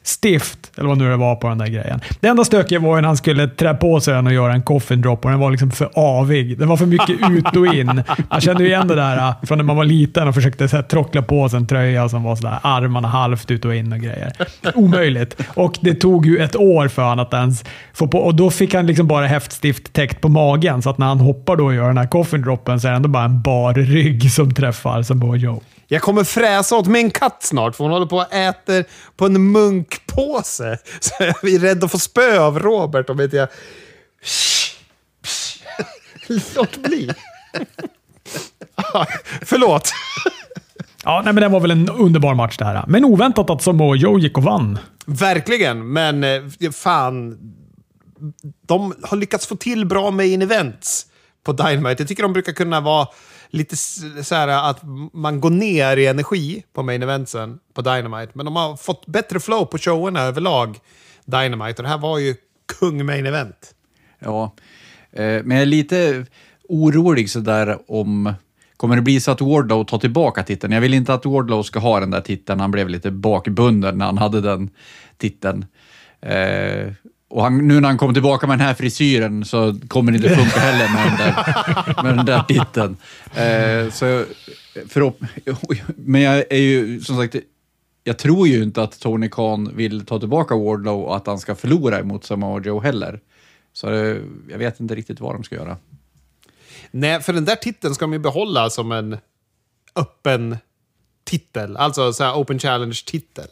häftstift. 0.00 0.72
Eller 0.76 0.88
vad 0.88 0.98
nu 0.98 1.10
det 1.10 1.16
var 1.16 1.36
på 1.36 1.48
den 1.48 1.58
där 1.58 1.66
grejen. 1.66 2.00
Det 2.20 2.28
enda 2.28 2.44
stökiga 2.44 2.78
var 2.78 2.96
ju 2.96 3.00
när 3.00 3.08
han 3.08 3.16
skulle 3.16 3.48
trä 3.48 3.74
på 3.74 4.00
sig 4.00 4.14
den 4.14 4.26
och 4.26 4.32
göra 4.32 4.52
en 4.52 4.62
coffin 4.62 5.00
drop 5.00 5.24
och 5.24 5.30
den 5.30 5.40
var 5.40 5.50
liksom 5.50 5.70
för 5.70 5.90
avig. 5.94 6.58
Den 6.58 6.68
var 6.68 6.76
för 6.76 6.86
mycket 6.86 7.10
ut 7.30 7.56
och 7.56 7.66
in. 7.66 8.02
Man 8.30 8.40
kände 8.40 8.62
ju 8.62 8.68
igen 8.68 8.88
det 8.88 8.94
där 8.94 9.16
äh, 9.16 9.34
från 9.42 9.58
när 9.58 9.64
man 9.64 9.76
var 9.76 9.84
liten 9.84 10.28
och 10.28 10.34
försökte 10.34 10.68
så 10.68 10.76
här, 10.76 10.82
trockla 10.82 11.22
på 11.22 11.48
sig 11.48 11.56
en 11.56 11.66
tröja 11.66 12.08
som 12.08 12.22
var 12.22 12.36
sådär 12.36 12.58
armarna 12.62 13.08
halvt 13.08 13.50
ut 13.50 13.64
och 13.64 13.74
in 13.74 13.92
och 13.92 13.98
grejer. 13.98 14.32
Omöjligt. 14.74 15.36
Och 15.54 15.78
det 15.80 15.94
tog 15.94 16.26
ju 16.26 16.38
ett 16.38 16.56
år 16.56 16.88
för 16.88 17.02
honom 17.02 17.26
att 17.26 17.34
ens 17.34 17.64
få 17.92 18.06
på. 18.06 18.18
Och 18.18 18.34
då 18.34 18.50
fick 18.50 18.74
han 18.74 18.86
liksom 18.86 19.06
bara 19.06 19.26
häftstift 19.26 19.92
täckt 19.92 20.20
på 20.20 20.28
magen. 20.28 20.82
Så 20.82 20.90
att 20.90 20.98
när 20.98 21.06
han 21.06 21.20
hoppar 21.20 21.56
då 21.56 21.64
och 21.64 21.74
gör 21.74 21.86
den 21.86 21.98
här 21.98 22.06
coffin 22.06 22.42
droppen 22.42 22.80
så 22.80 22.88
är 22.88 22.92
det 22.92 22.96
ändå 22.96 23.08
bara 23.08 23.24
en 23.24 23.42
bar 23.42 23.74
rygg 23.74 24.32
som 24.32 24.54
träffar 24.54 25.02
Samoa 25.02 25.36
Joe. 25.36 25.60
Jag 25.92 26.02
kommer 26.02 26.24
fräsa 26.24 26.76
åt 26.76 26.86
min 26.86 27.10
katt 27.10 27.42
snart, 27.42 27.76
för 27.76 27.84
hon 27.84 27.92
håller 27.92 28.06
på 28.06 28.16
och 28.16 28.32
äter 28.34 28.84
på 29.16 29.26
en 29.26 29.52
munkpåse. 29.52 30.78
Så 31.00 31.14
jag 31.18 31.44
är 31.44 31.58
rädd 31.58 31.84
att 31.84 31.90
få 31.90 31.98
spö 31.98 32.40
av 32.40 32.58
Robert 32.58 33.10
om 33.10 33.20
inte 33.20 33.36
jag... 33.36 33.48
Låt 36.56 36.76
bli. 36.76 37.10
Ah, 38.74 39.06
Förlåt. 39.42 39.92
Ja, 41.04 41.22
nej, 41.24 41.32
men 41.34 41.42
det 41.42 41.48
var 41.48 41.60
väl 41.60 41.70
en 41.70 41.88
underbar 41.88 42.34
match 42.34 42.56
det 42.56 42.64
här. 42.64 42.84
Men 42.88 43.04
oväntat 43.04 43.50
att 43.50 43.62
Samoa 43.62 43.96
Joe 43.96 44.18
gick 44.18 44.36
och 44.38 44.44
vann. 44.44 44.78
Verkligen, 45.06 45.92
men 45.92 46.24
eh, 46.24 46.70
fan. 46.72 47.38
De 48.66 48.94
har 49.02 49.16
lyckats 49.16 49.46
få 49.46 49.56
till 49.56 49.86
bra 49.86 50.10
main 50.10 50.42
events 50.42 51.06
på 51.44 51.52
Dynamite. 51.52 52.02
Jag 52.02 52.08
tycker 52.08 52.22
de 52.22 52.32
brukar 52.32 52.52
kunna 52.52 52.80
vara 52.80 53.08
lite 53.50 53.76
så 53.76 54.34
här 54.34 54.70
att 54.70 54.80
man 55.12 55.40
går 55.40 55.50
ner 55.50 55.96
i 55.96 56.06
energi 56.06 56.64
på 56.72 56.82
main 56.82 57.02
eventsen 57.02 57.58
på 57.74 57.82
Dynamite. 57.82 58.32
Men 58.34 58.44
de 58.44 58.56
har 58.56 58.76
fått 58.76 59.06
bättre 59.06 59.40
flow 59.40 59.64
på 59.64 59.78
showerna 59.78 60.20
överlag, 60.20 60.78
Dynamite. 61.24 61.82
Och 61.82 61.82
det 61.82 61.88
här 61.88 61.98
var 61.98 62.18
ju 62.18 62.34
kung 62.78 63.06
main 63.06 63.26
event. 63.26 63.74
Ja, 64.18 64.54
eh, 65.12 65.22
men 65.22 65.50
jag 65.50 65.60
är 65.62 65.66
lite 65.66 66.26
orolig 66.68 67.30
sådär 67.30 67.78
om... 67.88 68.34
Kommer 68.76 68.96
det 68.96 69.02
bli 69.02 69.20
så 69.20 69.30
att 69.30 69.40
Wardlow 69.40 69.84
tar 69.84 69.98
tillbaka 69.98 70.42
titeln? 70.42 70.72
Jag 70.72 70.80
vill 70.80 70.94
inte 70.94 71.14
att 71.14 71.26
Wardlow 71.26 71.62
ska 71.62 71.78
ha 71.78 72.00
den 72.00 72.10
där 72.10 72.20
titeln. 72.20 72.60
Han 72.60 72.70
blev 72.70 72.88
lite 72.88 73.10
bakbunden 73.10 73.98
när 73.98 74.06
han 74.06 74.18
hade 74.18 74.40
den 74.40 74.70
titeln. 75.16 75.64
Eh, 76.20 76.92
och 77.30 77.42
han, 77.42 77.68
nu 77.68 77.80
när 77.80 77.88
han 77.88 77.98
kommer 77.98 78.12
tillbaka 78.12 78.46
med 78.46 78.58
den 78.58 78.66
här 78.66 78.74
frisyren 78.74 79.44
så 79.44 79.76
kommer 79.88 80.12
det 80.12 80.16
inte 80.16 80.28
funka 80.36 80.60
heller 80.60 80.92
med 80.92 81.06
den 81.06 81.16
där, 81.18 82.02
med 82.02 82.16
den 82.16 82.26
där 82.26 82.42
titeln. 82.42 82.96
Eh, 83.34 83.92
så 83.92 84.24
förhopp- 84.88 85.24
men 85.96 86.20
jag 86.20 86.44
är 86.52 86.58
ju 86.58 87.00
som 87.00 87.16
sagt, 87.16 87.36
jag 88.04 88.18
tror 88.18 88.48
ju 88.48 88.62
inte 88.62 88.82
att 88.82 89.00
Tony 89.00 89.28
Khan 89.28 89.76
vill 89.76 90.06
ta 90.06 90.18
tillbaka 90.18 90.56
Wardlow 90.56 91.00
och 91.02 91.16
att 91.16 91.26
han 91.26 91.38
ska 91.38 91.54
förlora 91.54 91.98
emot 91.98 92.24
Samoa 92.24 92.60
Joe 92.62 92.80
heller. 92.80 93.20
Så 93.72 93.92
eh, 93.92 94.16
jag 94.48 94.58
vet 94.58 94.80
inte 94.80 94.94
riktigt 94.94 95.20
vad 95.20 95.34
de 95.34 95.44
ska 95.44 95.54
göra. 95.54 95.76
Nej, 96.90 97.20
för 97.20 97.32
den 97.32 97.44
där 97.44 97.56
titeln 97.56 97.94
ska 97.94 98.04
de 98.04 98.12
ju 98.12 98.18
behålla 98.18 98.70
som 98.70 98.92
en 98.92 99.18
öppen 99.96 100.56
titel. 101.24 101.76
Alltså 101.76 102.12
så 102.12 102.34
Open 102.34 102.58
Challenge-titel. 102.58 103.48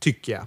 Tycker 0.00 0.32
jag. 0.32 0.46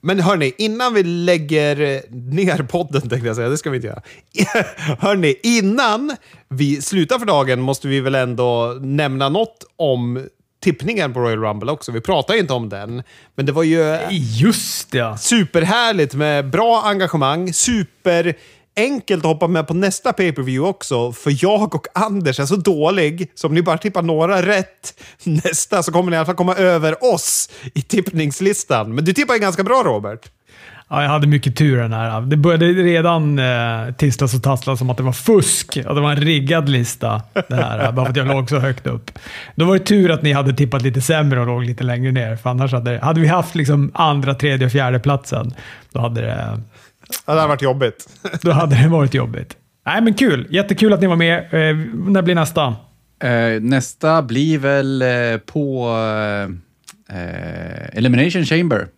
Men 0.00 0.20
hörni, 0.20 0.52
innan 0.58 0.94
vi 0.94 1.02
lägger 1.02 2.02
ner 2.34 2.62
podden, 2.62 3.08
tänkte 3.08 3.26
jag 3.26 3.36
säga, 3.36 3.48
det 3.48 3.58
ska 3.58 3.70
vi 3.70 3.76
inte 3.76 3.88
göra. 3.88 4.02
hörni, 4.98 5.34
innan 5.42 6.16
vi 6.48 6.82
slutar 6.82 7.18
för 7.18 7.26
dagen 7.26 7.60
måste 7.60 7.88
vi 7.88 8.00
väl 8.00 8.14
ändå 8.14 8.78
nämna 8.80 9.28
något 9.28 9.64
om 9.76 10.26
tippningen 10.62 11.12
på 11.12 11.20
Royal 11.20 11.38
Rumble 11.38 11.72
också. 11.72 11.92
Vi 11.92 12.00
pratar 12.00 12.34
ju 12.34 12.40
inte 12.40 12.52
om 12.52 12.68
den, 12.68 13.02
men 13.34 13.46
det 13.46 13.52
var 13.52 13.62
ju 13.62 13.98
Just 14.10 14.90
det. 14.90 15.18
superhärligt 15.18 16.14
med 16.14 16.50
bra 16.50 16.82
engagemang, 16.84 17.52
super 17.52 18.34
enkelt 18.78 19.24
att 19.24 19.30
hoppa 19.30 19.46
med 19.46 19.66
på 19.66 19.74
nästa 19.74 20.12
pay-per-view 20.12 20.70
också, 20.70 21.12
för 21.12 21.44
jag 21.44 21.74
och 21.74 21.86
Anders 21.94 22.40
är 22.40 22.46
så 22.46 22.56
dålig, 22.56 23.30
så 23.34 23.46
om 23.46 23.54
ni 23.54 23.62
bara 23.62 23.78
tippar 23.78 24.02
några 24.02 24.42
rätt 24.42 25.00
nästa 25.24 25.82
så 25.82 25.92
kommer 25.92 26.10
ni 26.10 26.14
i 26.14 26.18
alla 26.18 26.26
fall 26.26 26.34
komma 26.34 26.54
över 26.54 27.14
oss 27.14 27.50
i 27.74 27.82
tippningslistan. 27.82 28.94
Men 28.94 29.04
du 29.04 29.12
tippar 29.12 29.34
ju 29.34 29.40
ganska 29.40 29.64
bra, 29.64 29.82
Robert. 29.84 30.30
Ja, 30.90 31.02
jag 31.02 31.10
hade 31.10 31.26
mycket 31.26 31.56
tur 31.56 31.76
den 31.76 31.92
här. 31.92 32.20
Det 32.20 32.36
började 32.36 32.66
redan 32.66 33.38
eh, 33.38 33.94
tisslas 33.94 34.34
och 34.34 34.42
tasslas 34.42 34.78
som 34.78 34.90
att 34.90 34.96
det 34.96 35.02
var 35.02 35.12
fusk. 35.12 35.76
Att 35.76 35.94
det 35.94 36.00
var 36.00 36.10
en 36.10 36.20
riggad 36.20 36.68
lista. 36.68 37.22
Det 37.48 37.54
här, 37.54 37.84
eh, 37.84 37.92
bara 37.92 38.06
för 38.06 38.10
att 38.10 38.16
jag 38.16 38.26
låg 38.26 38.48
så 38.48 38.58
högt 38.58 38.86
upp. 38.86 39.10
Då 39.54 39.64
var 39.64 39.78
det 39.78 39.84
tur 39.84 40.10
att 40.10 40.22
ni 40.22 40.32
hade 40.32 40.52
tippat 40.54 40.82
lite 40.82 41.00
sämre 41.00 41.40
och 41.40 41.46
låg 41.46 41.64
lite 41.64 41.84
längre 41.84 42.12
ner. 42.12 42.36
För 42.36 42.50
annars 42.50 42.72
hade, 42.72 42.98
hade 42.98 43.20
vi 43.20 43.26
haft 43.26 43.54
liksom 43.54 43.90
andra, 43.94 44.34
tredje 44.34 44.66
och 44.66 44.72
fjärde 44.72 44.98
platsen 44.98 45.54
då 45.92 46.00
hade 46.00 46.20
det, 46.20 46.60
det 47.26 47.32
har 47.32 47.48
varit 47.48 47.62
jobbigt. 47.62 48.08
då 48.42 48.50
hade 48.50 48.82
det 48.82 48.88
varit 48.88 49.14
jobbigt. 49.14 49.56
Nej, 49.86 50.02
men 50.02 50.14
kul. 50.14 50.46
Jättekul 50.50 50.92
att 50.92 51.00
ni 51.00 51.06
var 51.06 51.16
med. 51.16 51.38
Eh, 51.38 51.76
när 51.94 52.22
blir 52.22 52.34
nästa? 52.34 52.76
Eh, 53.22 53.60
nästa 53.60 54.22
blir 54.22 54.58
väl 54.58 55.02
eh, 55.02 55.38
på 55.46 55.88
eh, 57.08 57.98
Elimination 57.98 58.44
Chamber. 58.44 58.88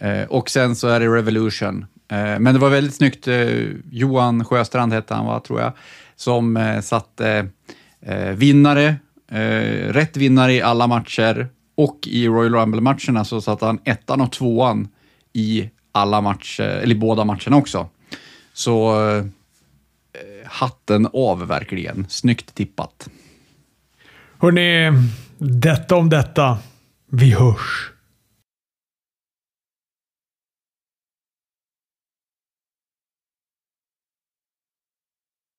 Eh, 0.00 0.22
och 0.22 0.50
sen 0.50 0.76
så 0.76 0.88
är 0.88 1.00
det 1.00 1.06
Revolution. 1.06 1.86
Eh, 2.10 2.38
men 2.38 2.54
det 2.54 2.58
var 2.58 2.70
väldigt 2.70 2.94
snyggt. 2.94 3.28
Eh, 3.28 3.48
Johan 3.90 4.44
Sjöstrand 4.44 4.92
hette 4.92 5.14
han, 5.14 5.26
va, 5.26 5.40
tror 5.40 5.60
jag, 5.60 5.72
som 6.16 6.56
eh, 6.56 6.80
satte 6.80 7.48
eh, 8.06 8.30
vinnare, 8.30 8.96
eh, 9.30 9.92
rätt 9.92 10.16
vinnare 10.16 10.52
i 10.52 10.62
alla 10.62 10.86
matcher 10.86 11.48
och 11.76 11.98
i 12.06 12.28
Royal 12.28 12.54
Rumble-matcherna 12.54 13.24
så 13.24 13.40
satte 13.40 13.66
han 13.66 13.78
ettan 13.84 14.20
och 14.20 14.32
tvåan 14.32 14.88
i 15.32 15.70
alla 15.92 16.20
matcher, 16.20 16.60
eh, 16.60 16.82
eller 16.82 16.94
båda 16.94 17.24
matcherna 17.24 17.56
också. 17.56 17.88
Så 18.52 19.08
eh, 19.08 19.24
hatten 20.46 21.08
av 21.12 21.46
verkligen. 21.46 22.06
Snyggt 22.08 22.54
tippat. 22.54 23.08
Hörrni, 24.38 24.92
detta 25.38 25.96
om 25.96 26.10
detta. 26.10 26.58
Vi 27.10 27.30
hörs. 27.30 27.90